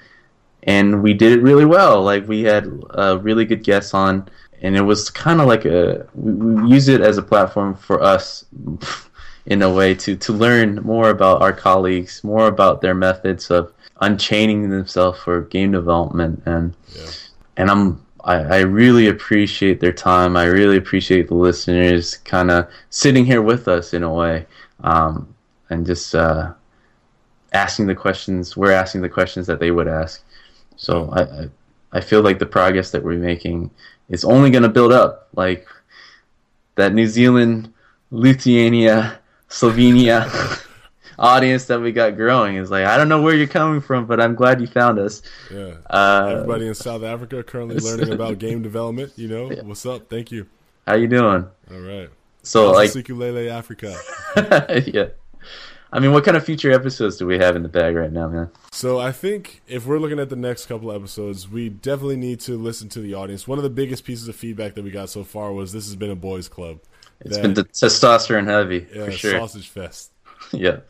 and 0.62 1.02
we 1.02 1.14
did 1.14 1.32
it 1.32 1.42
really 1.42 1.64
well. 1.64 2.02
Like 2.02 2.28
we 2.28 2.42
had 2.42 2.66
a 2.90 3.18
really 3.18 3.44
good 3.44 3.64
guests 3.64 3.92
on, 3.92 4.28
and 4.62 4.76
it 4.76 4.82
was 4.82 5.10
kind 5.10 5.40
of 5.40 5.48
like 5.48 5.64
a 5.64 6.06
we, 6.14 6.32
we 6.32 6.70
use 6.70 6.88
it 6.88 7.00
as 7.00 7.18
a 7.18 7.22
platform 7.22 7.74
for 7.74 8.02
us. 8.02 8.44
in 9.46 9.60
a 9.60 9.70
way 9.70 9.94
to 9.94 10.16
to 10.16 10.32
learn 10.32 10.76
more 10.76 11.10
about 11.10 11.42
our 11.42 11.52
colleagues, 11.52 12.24
more 12.24 12.46
about 12.46 12.80
their 12.80 12.94
methods 12.94 13.50
of 13.50 13.72
unchaining 14.00 14.70
themselves 14.70 15.20
for 15.20 15.42
game 15.42 15.72
development, 15.72 16.42
and 16.46 16.74
yeah. 16.94 17.10
and 17.56 17.70
I'm 17.70 18.03
I, 18.24 18.36
I 18.36 18.60
really 18.60 19.08
appreciate 19.08 19.80
their 19.80 19.92
time. 19.92 20.36
I 20.36 20.44
really 20.44 20.76
appreciate 20.76 21.28
the 21.28 21.34
listeners 21.34 22.16
kind 22.18 22.50
of 22.50 22.68
sitting 22.90 23.24
here 23.24 23.42
with 23.42 23.68
us 23.68 23.92
in 23.92 24.02
a 24.02 24.12
way, 24.12 24.46
um, 24.82 25.32
and 25.70 25.86
just 25.86 26.14
uh, 26.14 26.52
asking 27.52 27.86
the 27.86 27.94
questions. 27.94 28.56
We're 28.56 28.72
asking 28.72 29.02
the 29.02 29.08
questions 29.08 29.46
that 29.46 29.60
they 29.60 29.70
would 29.70 29.88
ask. 29.88 30.22
So 30.76 31.10
I, 31.10 31.22
I, 31.22 31.48
I 31.92 32.00
feel 32.00 32.22
like 32.22 32.38
the 32.38 32.46
progress 32.46 32.90
that 32.90 33.04
we're 33.04 33.18
making 33.18 33.70
is 34.08 34.24
only 34.24 34.50
going 34.50 34.62
to 34.62 34.68
build 34.68 34.92
up. 34.92 35.28
Like 35.34 35.66
that 36.76 36.94
New 36.94 37.06
Zealand, 37.06 37.72
Lithuania, 38.10 39.18
Slovenia 39.48 40.60
audience 41.18 41.66
that 41.66 41.80
we 41.80 41.92
got 41.92 42.16
growing 42.16 42.56
is 42.56 42.70
like 42.70 42.84
I 42.84 42.96
don't 42.96 43.08
know 43.08 43.22
where 43.22 43.34
you're 43.34 43.46
coming 43.46 43.80
from, 43.80 44.06
but 44.06 44.20
I'm 44.20 44.34
glad 44.34 44.60
you 44.60 44.66
found 44.66 44.98
us. 44.98 45.22
Yeah. 45.52 45.74
Uh, 45.88 46.28
Everybody 46.32 46.68
in 46.68 46.74
South 46.74 47.02
Africa 47.02 47.42
currently 47.42 47.76
learning 47.80 48.12
about 48.12 48.38
game 48.38 48.62
development. 48.62 49.12
You 49.16 49.28
know, 49.28 49.50
yeah. 49.50 49.62
what's 49.62 49.86
up? 49.86 50.08
Thank 50.08 50.30
you. 50.30 50.46
How 50.86 50.94
you 50.94 51.08
doing? 51.08 51.46
All 51.70 51.80
right. 51.80 52.10
So 52.42 52.66
How's 52.68 52.76
like 52.76 52.94
Ukulele 52.94 53.48
Africa. 53.48 53.96
yeah. 54.86 55.08
I 55.94 56.00
mean, 56.00 56.12
what 56.12 56.24
kind 56.24 56.36
of 56.36 56.44
future 56.44 56.72
episodes 56.72 57.18
do 57.18 57.26
we 57.26 57.38
have 57.38 57.54
in 57.54 57.62
the 57.62 57.68
bag 57.68 57.94
right 57.94 58.10
now, 58.10 58.26
man? 58.26 58.50
So 58.72 58.98
I 58.98 59.12
think 59.12 59.62
if 59.68 59.86
we're 59.86 60.00
looking 60.00 60.18
at 60.18 60.28
the 60.28 60.36
next 60.36 60.66
couple 60.66 60.90
episodes, 60.90 61.48
we 61.48 61.68
definitely 61.68 62.16
need 62.16 62.40
to 62.40 62.58
listen 62.58 62.88
to 62.90 63.00
the 63.00 63.14
audience. 63.14 63.46
One 63.46 63.58
of 63.58 63.62
the 63.62 63.70
biggest 63.70 64.04
pieces 64.04 64.26
of 64.26 64.34
feedback 64.34 64.74
that 64.74 64.82
we 64.82 64.90
got 64.90 65.08
so 65.08 65.22
far 65.22 65.52
was 65.52 65.72
this 65.72 65.86
has 65.86 65.94
been 65.94 66.10
a 66.10 66.16
boys' 66.16 66.48
club. 66.48 66.80
It's 67.20 67.36
that, 67.36 67.42
been 67.42 67.54
the 67.54 67.64
testosterone 67.64 68.46
heavy 68.46 68.88
yeah, 68.92 69.04
for 69.04 69.12
sure. 69.12 69.38
Sausage 69.38 69.68
fest. 69.68 70.10
Yeah. 70.52 70.80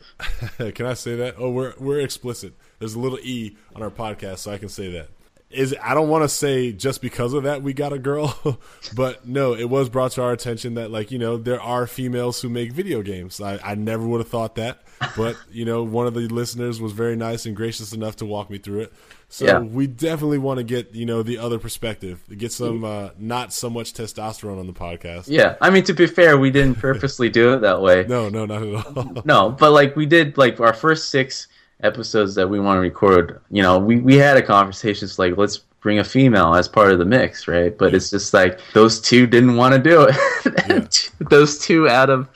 can 0.71 0.85
I 0.85 0.93
say 0.93 1.15
that? 1.15 1.35
Oh, 1.37 1.49
we're 1.49 1.73
we're 1.79 2.01
explicit. 2.01 2.53
There's 2.79 2.95
a 2.95 2.99
little 2.99 3.19
e 3.19 3.57
on 3.75 3.81
our 3.81 3.89
podcast, 3.89 4.39
so 4.39 4.51
I 4.51 4.57
can 4.57 4.69
say 4.69 4.91
that. 4.91 5.09
Is 5.51 5.75
I 5.81 5.93
don't 5.93 6.09
want 6.09 6.23
to 6.23 6.29
say 6.29 6.71
just 6.71 7.01
because 7.01 7.33
of 7.33 7.43
that 7.43 7.61
we 7.61 7.73
got 7.73 7.93
a 7.93 7.99
girl, 7.99 8.59
but 8.95 9.27
no, 9.27 9.55
it 9.55 9.69
was 9.69 9.89
brought 9.89 10.11
to 10.13 10.23
our 10.23 10.33
attention 10.33 10.73
that 10.73 10.91
like 10.91 11.11
you 11.11 11.19
know 11.19 11.37
there 11.37 11.61
are 11.61 11.87
females 11.87 12.41
who 12.41 12.49
make 12.49 12.71
video 12.71 13.01
games. 13.01 13.39
I, 13.39 13.59
I 13.63 13.75
never 13.75 14.05
would 14.05 14.19
have 14.19 14.27
thought 14.27 14.55
that, 14.55 14.81
but 15.15 15.37
you 15.51 15.63
know 15.63 15.83
one 15.83 16.07
of 16.07 16.13
the 16.13 16.27
listeners 16.27 16.81
was 16.81 16.93
very 16.93 17.15
nice 17.15 17.45
and 17.45 17.55
gracious 17.55 17.93
enough 17.93 18.17
to 18.17 18.25
walk 18.25 18.49
me 18.49 18.57
through 18.57 18.81
it. 18.81 18.93
So 19.29 19.45
yeah. 19.45 19.59
we 19.59 19.87
definitely 19.87 20.37
want 20.37 20.57
to 20.57 20.63
get 20.63 20.93
you 20.93 21.05
know 21.05 21.21
the 21.21 21.37
other 21.37 21.59
perspective, 21.59 22.23
get 22.37 22.51
some 22.51 22.83
uh, 22.83 23.09
not 23.17 23.53
so 23.53 23.69
much 23.69 23.93
testosterone 23.93 24.59
on 24.59 24.67
the 24.67 24.73
podcast. 24.73 25.25
Yeah, 25.27 25.55
I 25.61 25.69
mean 25.69 25.83
to 25.85 25.93
be 25.93 26.07
fair, 26.07 26.37
we 26.37 26.51
didn't 26.51 26.79
purposely 26.79 27.29
do 27.29 27.53
it 27.53 27.61
that 27.61 27.81
way. 27.81 28.05
No, 28.15 28.29
no, 28.29 28.45
not 28.45 28.63
at 28.63 28.97
all. 28.97 29.21
no, 29.25 29.51
but 29.51 29.71
like 29.71 29.95
we 29.95 30.05
did 30.05 30.37
like 30.37 30.59
our 30.59 30.73
first 30.73 31.09
six 31.09 31.47
episodes 31.81 32.35
that 32.35 32.49
we 32.49 32.59
want 32.59 32.77
to 32.77 32.81
record. 32.81 33.39
You 33.49 33.61
know, 33.61 33.77
we 33.77 33.97
we 33.97 34.15
had 34.15 34.37
a 34.37 34.41
conversation. 34.41 35.05
It's 35.05 35.19
like 35.19 35.37
let's 35.37 35.57
bring 35.57 35.99
a 35.99 36.03
female 36.03 36.55
as 36.55 36.67
part 36.67 36.91
of 36.91 36.99
the 36.99 37.05
mix, 37.05 37.47
right? 37.47 37.77
But 37.77 37.91
yeah. 37.91 37.97
it's 37.97 38.09
just 38.09 38.33
like 38.33 38.59
those 38.73 38.99
two 38.99 39.27
didn't 39.27 39.55
want 39.55 39.75
to 39.75 39.79
do 39.79 40.07
it. 40.09 40.15
Yeah. 40.67 40.87
those 41.29 41.59
two 41.59 41.87
out 41.87 42.09
of 42.09 42.27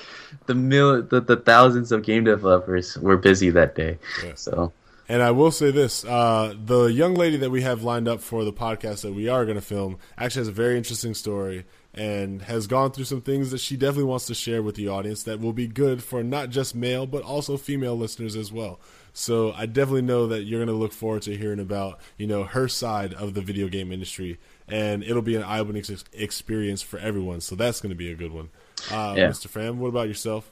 the 0.46 0.54
mil 0.54 1.02
the, 1.02 1.22
the 1.22 1.38
thousands 1.38 1.92
of 1.92 2.04
game 2.04 2.24
developers 2.24 2.98
were 2.98 3.18
busy 3.18 3.50
that 3.52 3.76
day. 3.76 3.98
Yeah. 4.24 4.34
So 4.36 4.72
and 5.10 5.24
I 5.24 5.32
will 5.32 5.52
say 5.52 5.72
this: 5.72 6.06
uh, 6.06 6.54
the 6.64 6.86
young 6.86 7.16
lady 7.16 7.38
that 7.38 7.50
we 7.50 7.64
have 7.64 7.82
lined 7.82 8.08
up 8.08 8.22
for 8.22 8.44
the 8.44 8.54
podcast 8.54 9.02
that 9.02 9.14
we 9.14 9.28
are 9.28 9.44
going 9.44 9.56
to 9.56 9.62
film 9.62 9.98
actually 10.18 10.42
has 10.42 10.48
a 10.50 10.54
very 10.54 10.78
interesting 10.78 11.16
story 11.16 11.66
and 11.96 12.44
has 12.44 12.68
gone 12.68 12.92
through 12.92 13.06
some 13.06 13.22
things 13.22 13.50
that 13.50 13.60
she 13.60 13.76
definitely 13.76 14.04
wants 14.04 14.28
to 14.28 14.36
share 14.36 14.62
with 14.62 14.76
the 14.76 14.88
audience 14.88 15.24
that 15.24 15.40
will 15.40 15.54
be 15.54 15.66
good 15.66 16.04
for 16.04 16.24
not 16.24 16.52
just 16.52 16.76
male 16.76 17.08
but 17.08 17.24
also 17.24 17.58
female 17.58 17.98
listeners 17.98 18.36
as 18.36 18.52
well. 18.52 18.80
So 19.14 19.54
I 19.54 19.66
definitely 19.66 20.04
know 20.04 20.28
that 20.28 20.44
you're 20.44 20.60
going 20.60 20.76
to 20.76 20.82
look 20.82 20.94
forward 20.94 21.24
to 21.24 21.36
hearing 21.36 21.60
about 21.60 22.00
you 22.18 22.28
know 22.28 22.44
her 22.44 22.68
side 22.68 23.14
of 23.14 23.34
the 23.34 23.42
video 23.42 23.68
game 23.68 23.92
industry, 23.92 24.40
and 24.68 25.04
it'll 25.04 25.22
be 25.22 25.36
an 25.36 25.44
eye-opening 25.44 25.84
experience 26.14 26.82
for 26.82 27.00
everyone. 27.00 27.42
So 27.42 27.56
that's 27.56 27.82
going 27.82 27.92
to 27.92 27.96
be 27.96 28.12
a 28.12 28.16
good 28.16 28.32
one. 28.32 28.50
Uh, 28.92 29.16
yeah. 29.18 29.28
Mr. 29.28 29.48
Pham, 29.48 29.76
what 29.76 29.88
about 29.88 30.08
yourself? 30.08 30.52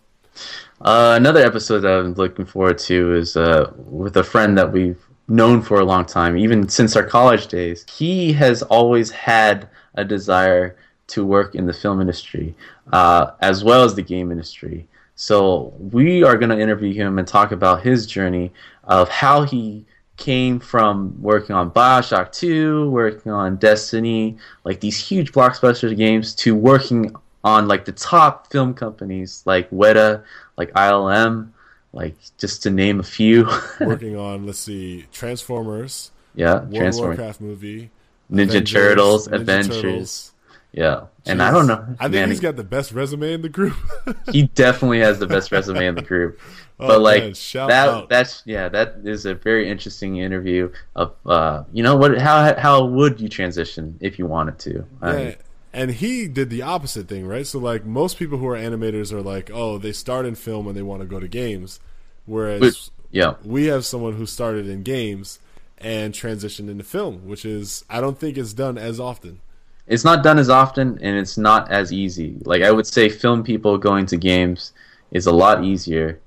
Uh, 0.81 1.13
another 1.17 1.43
episode 1.43 1.79
that 1.79 1.91
I'm 1.91 2.13
looking 2.13 2.45
forward 2.45 2.77
to 2.79 3.15
is 3.15 3.35
uh, 3.35 3.71
with 3.75 4.17
a 4.17 4.23
friend 4.23 4.57
that 4.57 4.71
we've 4.71 5.01
known 5.27 5.61
for 5.61 5.79
a 5.79 5.85
long 5.85 6.05
time, 6.05 6.37
even 6.37 6.69
since 6.69 6.95
our 6.95 7.03
college 7.03 7.47
days. 7.47 7.85
He 7.89 8.33
has 8.33 8.61
always 8.63 9.11
had 9.11 9.69
a 9.95 10.05
desire 10.05 10.77
to 11.07 11.25
work 11.25 11.55
in 11.55 11.65
the 11.65 11.73
film 11.73 12.01
industry 12.01 12.55
uh, 12.91 13.31
as 13.41 13.63
well 13.63 13.83
as 13.83 13.95
the 13.95 14.01
game 14.01 14.31
industry. 14.31 14.87
So 15.17 15.73
we 15.79 16.23
are 16.23 16.37
going 16.37 16.51
to 16.51 16.59
interview 16.59 16.93
him 16.93 17.17
and 17.17 17.27
talk 17.27 17.51
about 17.51 17.81
his 17.81 18.05
journey 18.05 18.53
of 18.83 19.09
how 19.09 19.41
he 19.41 19.83
came 20.15 20.59
from 20.59 21.19
working 21.19 21.55
on 21.55 21.71
Bioshock 21.71 22.31
2, 22.31 22.91
working 22.91 23.31
on 23.31 23.55
Destiny, 23.55 24.37
like 24.63 24.79
these 24.79 24.97
huge 24.97 25.31
blockbuster 25.31 25.95
games, 25.97 26.35
to 26.35 26.53
working 26.55 27.15
on 27.43 27.67
like 27.67 27.85
the 27.85 27.91
top 27.93 28.51
film 28.51 28.75
companies 28.75 29.41
like 29.45 29.67
Weta, 29.71 30.23
like 30.55 30.71
ILM, 30.73 31.49
like 31.93 32.15
just 32.37 32.61
to 32.63 32.69
name 32.69 32.99
a 32.99 33.03
few. 33.03 33.49
Working 33.81 34.17
on 34.17 34.45
let's 34.45 34.59
see, 34.59 35.07
Transformers. 35.11 36.11
Yeah, 36.35 36.59
World 36.59 36.75
Transformers. 36.75 37.17
Warcraft 37.17 37.41
movie. 37.41 37.89
Ninja 38.31 38.49
Avengers, 38.49 38.71
Turtles, 38.71 39.27
Ninja 39.27 39.33
Adventures. 39.33 39.81
Turtles. 39.81 40.33
Yeah, 40.73 41.05
Jeez. 41.25 41.31
and 41.31 41.41
I 41.41 41.51
don't 41.51 41.67
know. 41.67 41.95
I 41.99 42.03
think 42.03 42.13
man, 42.13 42.29
he's 42.29 42.39
got 42.39 42.55
the 42.55 42.63
best 42.63 42.91
resume 42.91 43.33
in 43.33 43.41
the 43.41 43.49
group. 43.49 43.75
he 44.31 44.43
definitely 44.43 44.99
has 44.99 45.19
the 45.19 45.27
best 45.27 45.51
resume 45.51 45.85
in 45.85 45.95
the 45.95 46.01
group. 46.01 46.39
Oh, 46.79 46.89
but 46.89 47.01
like 47.01 47.23
man, 47.23 47.33
that, 47.69 47.89
out. 47.89 48.07
that's 48.07 48.43
yeah, 48.45 48.69
that 48.69 48.97
is 49.03 49.25
a 49.25 49.33
very 49.33 49.67
interesting 49.67 50.17
interview 50.17 50.71
of 50.95 51.15
uh, 51.25 51.63
you 51.73 51.81
know 51.81 51.97
what 51.97 52.21
how 52.21 52.55
how 52.55 52.85
would 52.85 53.19
you 53.19 53.27
transition 53.27 53.97
if 53.99 54.19
you 54.19 54.27
wanted 54.27 54.59
to? 54.59 54.85
Yeah, 55.01 55.35
and 55.73 55.89
he 55.89 56.27
did 56.27 56.51
the 56.51 56.61
opposite 56.61 57.07
thing, 57.07 57.25
right? 57.25 57.47
So 57.47 57.57
like 57.57 57.83
most 57.83 58.19
people 58.19 58.37
who 58.37 58.47
are 58.47 58.55
animators 58.55 59.11
are 59.11 59.23
like, 59.23 59.49
oh, 59.51 59.79
they 59.79 59.91
start 59.91 60.27
in 60.27 60.35
film 60.35 60.67
and 60.67 60.77
they 60.77 60.83
want 60.83 61.01
to 61.01 61.07
go 61.07 61.19
to 61.19 61.27
games, 61.27 61.79
whereas 62.27 62.59
but, 62.59 62.89
yeah, 63.09 63.33
we 63.43 63.65
have 63.65 63.83
someone 63.83 64.13
who 64.13 64.27
started 64.27 64.69
in 64.69 64.83
games 64.83 65.39
and 65.79 66.13
transitioned 66.13 66.69
into 66.69 66.83
film, 66.83 67.27
which 67.27 67.43
is 67.43 67.85
I 67.89 68.01
don't 68.01 68.19
think 68.19 68.37
it's 68.37 68.53
done 68.53 68.77
as 68.77 68.99
often. 68.99 69.39
It's 69.87 70.03
not 70.03 70.23
done 70.23 70.37
as 70.37 70.49
often, 70.49 70.99
and 71.01 71.17
it's 71.17 71.37
not 71.37 71.71
as 71.71 71.93
easy. 71.93 72.37
Like 72.43 72.61
I 72.61 72.71
would 72.71 72.87
say, 72.87 73.09
film 73.09 73.43
people 73.43 73.77
going 73.77 74.05
to 74.07 74.17
games 74.17 74.73
is 75.11 75.25
a 75.27 75.31
lot 75.31 75.63
easier 75.63 76.19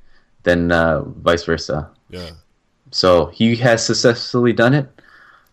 than 0.42 0.72
uh, 0.72 1.02
vice 1.02 1.44
versa. 1.44 1.90
Yeah. 2.08 2.30
So 2.90 3.26
he 3.26 3.54
has 3.56 3.84
successfully 3.84 4.52
done 4.52 4.74
it 4.74 4.88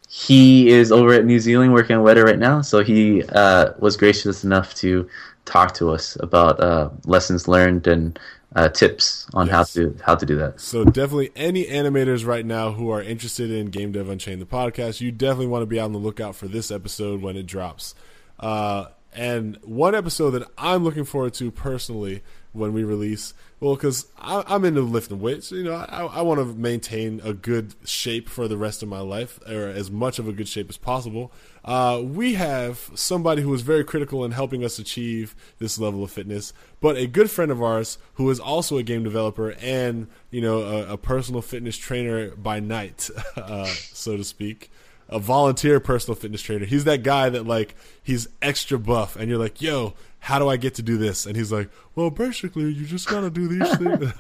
he 0.10 0.70
is 0.70 0.92
over 0.92 1.14
at 1.14 1.26
New 1.26 1.40
Zealand 1.40 1.74
working 1.74 1.98
on 1.98 2.04
Weta 2.04 2.24
right 2.24 2.40
now, 2.40 2.62
so 2.62 2.82
he 2.82 3.24
uh, 3.30 3.74
was 3.80 3.98
gracious 3.98 4.44
enough 4.44 4.74
to 4.76 5.08
talk 5.44 5.74
to 5.76 5.92
us 5.92 6.18
about 6.22 6.60
uh, 6.62 6.90
lessons 7.06 7.48
learned 7.48 7.88
and 7.88 8.18
uh, 8.56 8.70
tips 8.70 9.28
on 9.34 9.48
yes. 9.48 9.56
how 9.56 9.64
to 9.64 9.98
how 10.04 10.16
to 10.16 10.26
do 10.26 10.36
that. 10.38 10.60
So 10.60 10.86
definitely, 10.86 11.32
any 11.36 11.66
animators 11.66 12.26
right 12.26 12.46
now 12.46 12.72
who 12.72 12.90
are 12.90 13.02
interested 13.02 13.52
in 13.52 13.68
Game 13.68 13.92
Dev 13.92 14.10
Unchained, 14.10 14.42
the 14.42 14.46
podcast, 14.46 15.02
you 15.02 15.12
definitely 15.12 15.48
want 15.48 15.64
to 15.64 15.68
be 15.68 15.80
on 15.80 15.92
the 15.92 16.00
lookout 16.00 16.36
for 16.36 16.48
this 16.48 16.72
episode 16.72 17.22
when 17.22 17.36
it 17.36 17.46
drops. 17.46 17.94
Uh, 18.40 18.86
and 19.14 19.58
one 19.64 19.96
episode 19.96 20.32
that 20.32 20.48
I'm 20.58 20.84
looking 20.84 21.04
forward 21.04 21.34
to 21.36 21.52
personally 21.52 22.24
when 22.58 22.74
we 22.74 22.84
release 22.84 23.34
well, 23.60 23.74
because 23.76 24.06
I'm 24.20 24.66
into 24.66 24.82
lifting 24.82 25.20
weights. 25.20 25.52
You 25.52 25.64
know, 25.64 25.74
I, 25.74 26.06
I 26.06 26.22
want 26.22 26.40
to 26.40 26.46
maintain 26.46 27.20
a 27.24 27.34
good 27.34 27.74
shape 27.86 28.30
for 28.30 28.48
the 28.48 28.58
rest 28.58 28.84
of 28.84 28.90
my 28.90 29.00
life, 29.00 29.40
or 29.48 29.68
as 29.68 29.90
much 29.90 30.20
of 30.20 30.28
a 30.28 30.32
good 30.32 30.48
shape 30.48 30.70
as 30.70 30.78
possible. 30.78 31.32
Uh, 31.66 32.02
we 32.04 32.36
have 32.36 32.92
somebody 32.94 33.42
who 33.42 33.52
is 33.56 33.62
very 33.62 33.84
critical 33.84 34.24
in 34.24 34.32
helping 34.32 34.64
us 34.64 34.78
achieve 34.78 35.36
this 35.58 35.80
level 35.80 36.04
of 36.04 36.12
fitness, 36.12 36.54
but 36.80 36.98
a 36.98 37.08
good 37.08 37.32
friend 37.32 37.52
of 37.52 37.64
ours 37.64 37.98
who 38.14 38.30
is 38.30 38.40
also 38.40 38.78
a 38.78 38.84
game 38.84 39.04
developer 39.04 39.56
and 39.60 40.08
you 40.30 40.40
know 40.40 40.62
a, 40.62 40.94
a 40.94 40.98
personal 40.98 41.42
fitness 41.42 41.78
trainer 41.78 42.36
by 42.36 42.60
night, 42.60 43.10
uh, 43.36 43.66
so 43.66 44.18
to 44.18 44.24
speak 44.24 44.70
a 45.10 45.20
volunteer 45.20 45.80
personal 45.80 46.16
fitness 46.16 46.42
trainer. 46.42 46.66
He's 46.66 46.84
that 46.84 47.02
guy 47.02 47.30
that 47.30 47.48
like 47.48 47.76
he's 48.04 48.28
extra 48.42 48.78
buff, 48.78 49.16
and 49.16 49.30
you're 49.30 49.40
like, 49.40 49.62
"Yo, 49.62 49.94
how 50.20 50.40
do 50.40 50.50
I 50.50 50.58
get 50.58 50.76
to 50.76 50.82
do 50.82 50.98
this?" 50.98 51.26
And 51.26 51.36
he's 51.36 51.52
like, 51.52 51.70
"Well, 51.96 52.10
basically, 52.10 52.72
you 52.72 52.86
just 52.86 53.08
gotta 53.08 53.30
do 53.30 53.48
these 53.48 53.78
things." 53.78 54.14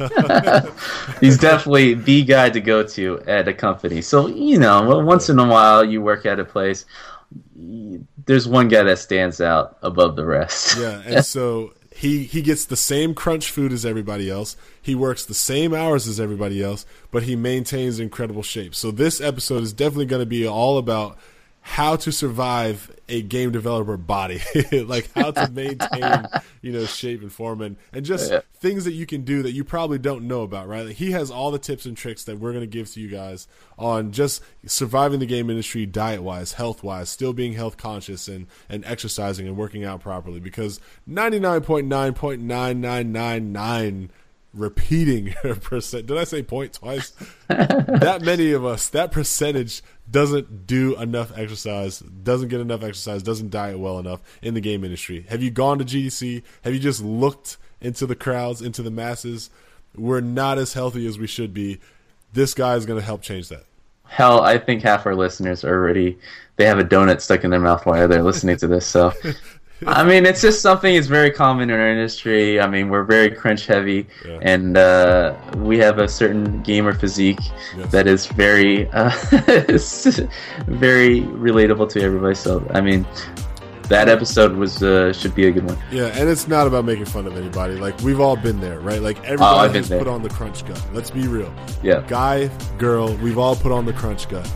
he's 1.20 1.38
definitely 1.38 1.96
the 1.96 2.24
guy 2.24 2.50
to 2.50 2.60
go 2.60 2.84
to 2.84 3.20
at 3.28 3.48
a 3.48 3.54
company. 3.54 4.02
So 4.02 4.28
you 4.28 4.60
know, 4.60 5.02
once 5.04 5.30
in 5.30 5.40
a 5.40 5.48
while, 5.48 5.84
you 5.84 6.02
work 6.02 6.26
at 6.26 6.40
a 6.40 6.46
place. 6.46 6.86
there's 8.26 8.48
one 8.48 8.68
guy 8.68 8.84
that 8.84 9.00
stands 9.00 9.42
out 9.42 9.78
above 9.82 10.16
the 10.16 10.26
rest. 10.26 10.78
yeah, 10.80 11.02
and 11.06 11.26
so 11.26 11.74
he 11.98 12.24
he 12.24 12.44
gets 12.44 12.66
the 12.66 12.76
same 12.76 13.16
crunch 13.16 13.50
food 13.50 13.74
as 13.74 13.86
everybody 13.86 14.30
else. 14.30 14.56
He 14.80 14.94
works 14.94 15.26
the 15.26 15.34
same 15.34 15.74
hours 15.74 16.08
as 16.08 16.20
everybody 16.20 16.64
else, 16.64 16.86
but 17.10 17.24
he 17.24 17.36
maintains 17.36 18.00
incredible 18.00 18.44
shape. 18.44 18.76
So 18.76 18.92
this 18.92 19.20
episode 19.20 19.64
is 19.64 19.74
definitely 19.74 20.06
going 20.06 20.22
to 20.22 20.28
be 20.28 20.48
all 20.48 20.78
about 20.78 21.18
how 21.62 21.96
to 21.98 22.12
survive 22.12 22.96
a 23.10 23.22
game 23.22 23.52
developer 23.52 23.98
body, 23.98 24.42
like 24.72 25.12
how 25.14 25.32
to 25.32 25.52
maintain, 25.52 26.28
you 26.62 26.72
know, 26.72 26.86
shape 26.86 27.22
and 27.22 27.32
form 27.32 27.62
and, 27.62 27.78
and 27.94 28.06
just 28.06 28.32
yeah. 28.32 28.42
things 28.56 28.86
that 28.86 28.94
you 28.94 29.06
can 29.06 29.22
do 29.22 29.44
that 29.44 29.52
you 29.52 29.64
probably 29.64 29.98
don't 29.98 30.28
know 30.28 30.42
about, 30.42 30.68
right? 30.68 30.88
Like 30.88 30.98
he 30.98 31.12
has 31.12 31.32
all 31.32 31.52
the 31.52 31.60
tips 31.60 31.86
and 31.86 31.96
tricks 31.96 32.26
that 32.26 32.40
we're 32.40 32.52
going 32.52 32.64
to 32.64 32.68
give 32.68 32.92
to 32.92 33.00
you 33.00 33.08
guys 33.08 33.48
on 33.78 34.12
just 34.12 34.44
surviving 34.66 35.20
the 35.20 35.26
game 35.26 35.50
industry 35.50 35.86
diet 35.86 36.22
wise, 36.22 36.52
health 36.54 36.84
wise, 36.84 37.10
still 37.10 37.34
being 37.34 37.54
health 37.54 37.78
conscious 37.78 38.28
and, 38.28 38.48
and 38.68 38.84
exercising 38.86 39.48
and 39.48 39.56
working 39.56 39.86
out 39.86 40.02
properly 40.02 40.40
because 40.40 40.82
99.9.9999 41.10 44.10
repeating 44.58 45.34
percent. 45.62 46.08
Did 46.08 46.18
I 46.18 46.24
say 46.24 46.44
point 46.44 46.74
twice? 46.74 47.12
that 47.48 48.22
many 48.24 48.52
of 48.52 48.66
us, 48.66 48.90
that 48.90 49.12
percentage 49.12 49.82
doesn't 50.10 50.66
do 50.68 51.00
enough 51.00 51.32
exercise, 51.38 52.00
doesn't 52.00 52.50
get 52.50 52.60
enough 52.60 52.84
exercise, 52.84 53.24
doesn't 53.24 53.52
diet 53.52 53.80
well 53.80 54.00
enough 54.00 54.22
in 54.42 54.54
the 54.54 54.62
game 54.62 54.84
industry. 54.84 55.26
Have 55.30 55.44
you 55.44 55.52
gone 55.52 55.80
to 55.80 55.86
GDC? 55.86 56.44
Have 56.64 56.74
you 56.74 56.80
just 56.80 57.04
looked 57.04 57.58
into 57.82 58.06
the 58.06 58.16
crowds, 58.16 58.62
into 58.62 58.82
the 58.82 58.92
masses? 58.92 59.50
We're 59.96 60.22
not 60.22 60.58
as 60.58 60.74
healthy 60.74 61.08
as 61.08 61.18
we 61.18 61.28
should 61.28 61.54
be. 61.54 61.80
This 62.34 62.54
guy 62.54 62.76
is 62.76 62.86
going 62.86 63.00
to 63.00 63.06
help 63.06 63.22
change 63.22 63.50
that. 63.50 63.64
Hell, 64.06 64.42
I 64.42 64.58
think 64.58 64.84
half 64.84 65.06
our 65.06 65.16
listeners 65.16 65.64
are 65.64 65.74
already 65.74 66.18
they 66.58 66.66
have 66.66 66.80
a 66.80 66.84
donut 66.84 67.22
stuck 67.22 67.44
in 67.44 67.52
their 67.52 67.60
mouth 67.60 67.86
while 67.86 68.08
they're 68.08 68.24
listening 68.24 68.58
to 68.58 68.68
this. 68.68 68.86
So 68.86 69.14
I 69.86 70.04
mean, 70.04 70.26
it's 70.26 70.42
just 70.42 70.62
something 70.62 70.96
that's 70.96 71.08
very 71.08 71.30
common 71.30 71.70
in 71.70 71.80
our 71.80 71.88
industry. 71.88 72.60
I 72.60 72.68
mean, 72.68 72.90
we're 72.90 73.04
very 73.04 73.30
crunch 73.30 73.68
heavy, 73.68 74.08
yeah. 74.26 74.40
and 74.42 74.76
uh, 74.76 75.36
we 75.58 75.78
have 75.78 76.00
a 76.00 76.08
certain 76.08 76.64
gamer 76.64 76.94
physique 76.94 77.40
yes. 77.76 77.92
that 77.92 78.08
is 78.08 78.26
very, 78.26 78.90
uh, 78.90 79.10
very 80.68 81.22
relatable 81.22 81.90
to 81.90 82.02
everybody. 82.02 82.34
So, 82.34 82.66
I 82.74 82.82
mean, 82.82 83.06
that 83.84 84.10
episode 84.10 84.54
was 84.54 84.82
uh, 84.82 85.14
should 85.14 85.36
be 85.36 85.48
a 85.48 85.52
good 85.52 85.66
one. 85.66 85.78
Yeah, 85.92 86.08
and 86.08 86.28
it's 86.28 86.48
not 86.48 86.66
about 86.66 86.86
making 86.86 87.06
fun 87.06 87.28
of 87.28 87.38
anybody. 87.38 87.76
Like 87.76 88.00
we've 88.02 88.20
all 88.20 88.36
been 88.36 88.60
there, 88.60 88.80
right? 88.80 89.02
Like 89.02 89.20
oh, 89.20 89.24
everybody 89.24 89.70
oh, 89.70 89.74
has 89.74 89.90
there. 89.90 90.00
put 90.00 90.08
on 90.08 90.24
the 90.24 90.30
crunch 90.30 90.66
gut. 90.66 90.84
Let's 90.92 91.12
be 91.12 91.28
real. 91.28 91.54
Yeah, 91.84 92.04
guy, 92.08 92.48
girl, 92.78 93.16
we've 93.18 93.38
all 93.38 93.56
put 93.56 93.72
on 93.72 93.86
the 93.86 93.94
crunch 93.94 94.28
gut. 94.28 94.52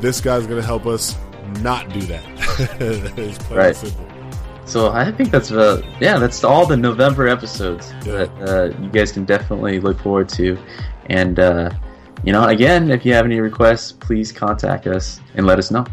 This 0.00 0.20
guy's 0.20 0.46
gonna 0.46 0.62
help 0.62 0.86
us 0.86 1.16
not 1.60 1.88
do 1.90 2.00
that. 2.02 2.24
it's 3.18 3.38
plain 3.38 3.58
right. 3.58 3.76
simple. 3.76 4.05
So 4.66 4.90
I 4.90 5.12
think 5.12 5.30
that's 5.30 5.52
uh 5.52 5.80
yeah 6.00 6.18
that's 6.18 6.42
all 6.42 6.66
the 6.66 6.76
November 6.76 7.28
episodes 7.28 7.92
that 8.00 8.30
uh, 8.40 8.76
you 8.82 8.90
guys 8.90 9.12
can 9.12 9.24
definitely 9.24 9.78
look 9.78 10.00
forward 10.00 10.28
to, 10.30 10.58
and 11.06 11.38
uh, 11.38 11.70
you 12.24 12.32
know 12.32 12.44
again 12.48 12.90
if 12.90 13.06
you 13.06 13.12
have 13.14 13.24
any 13.24 13.40
requests 13.40 13.92
please 13.92 14.32
contact 14.32 14.86
us 14.88 15.20
and 15.34 15.46
let 15.46 15.58
us 15.58 15.70
know. 15.70 15.86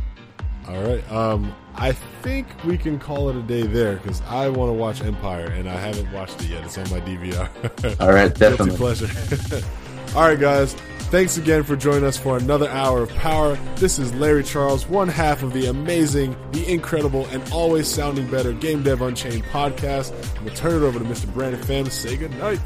All 0.68 0.82
right, 0.82 1.12
um, 1.12 1.54
I 1.76 1.92
think 1.92 2.48
we 2.64 2.78
can 2.78 2.98
call 2.98 3.30
it 3.30 3.36
a 3.36 3.42
day 3.42 3.62
there 3.62 3.98
because 3.98 4.22
I 4.22 4.50
want 4.50 4.70
to 4.70 4.74
watch 4.74 5.02
Empire 5.02 5.52
and 5.52 5.70
I 5.70 5.76
haven't 5.76 6.12
watched 6.12 6.42
it 6.42 6.50
yet. 6.50 6.64
It's 6.64 6.78
on 6.78 6.90
my 6.90 7.00
DVR. 7.02 8.00
all 8.00 8.12
right, 8.12 8.34
definitely 8.36 8.76
pleasure. 8.76 9.08
all 10.16 10.28
right, 10.28 10.40
guys. 10.40 10.74
Thanks 11.14 11.38
again 11.38 11.64
for 11.64 11.76
joining 11.76 12.06
us 12.06 12.18
for 12.18 12.38
another 12.38 12.68
hour 12.70 13.04
of 13.04 13.10
power. 13.10 13.56
This 13.76 14.00
is 14.00 14.14
Larry 14.16 14.44
Charles, 14.44 14.88
one 14.88 15.08
half 15.08 15.44
of 15.44 15.54
the 15.54 15.68
amazing, 15.68 16.36
the 16.52 16.68
incredible, 16.72 17.28
and 17.28 17.44
always 17.52 17.88
sounding 17.88 18.30
better 18.32 18.52
Game 18.52 18.82
Dev 18.82 19.02
Unchained 19.04 19.44
podcast. 19.46 20.12
I'm 20.38 20.46
going 20.46 20.56
to 20.56 20.62
turn 20.62 20.82
it 20.82 20.86
over 20.86 20.98
to 20.98 21.06
Mr. 21.06 21.32
Brandon 21.32 21.62
Pham 21.62 21.86
to 21.86 21.92
say 21.92 22.18
goodnight. 22.18 22.60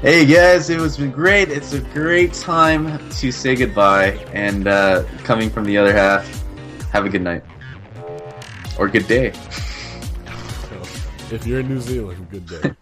Hey 0.00 0.24
guys, 0.24 0.70
it 0.70 0.80
was 0.80 0.96
been 0.96 1.10
great. 1.10 1.50
It's 1.50 1.74
a 1.74 1.80
great 1.80 2.32
time 2.32 2.98
to 3.10 3.30
say 3.30 3.54
goodbye. 3.54 4.12
And 4.32 4.66
uh, 4.66 5.04
coming 5.24 5.50
from 5.50 5.64
the 5.64 5.76
other 5.76 5.92
half, 5.92 6.26
have 6.92 7.04
a 7.04 7.08
good 7.10 7.22
night. 7.22 7.44
Or 8.78 8.88
good 8.88 9.06
day. 9.06 9.32
If 11.32 11.46
you're 11.46 11.60
in 11.60 11.68
New 11.68 11.80
Zealand, 11.80 12.26
good 12.28 12.44
day. 12.46 12.74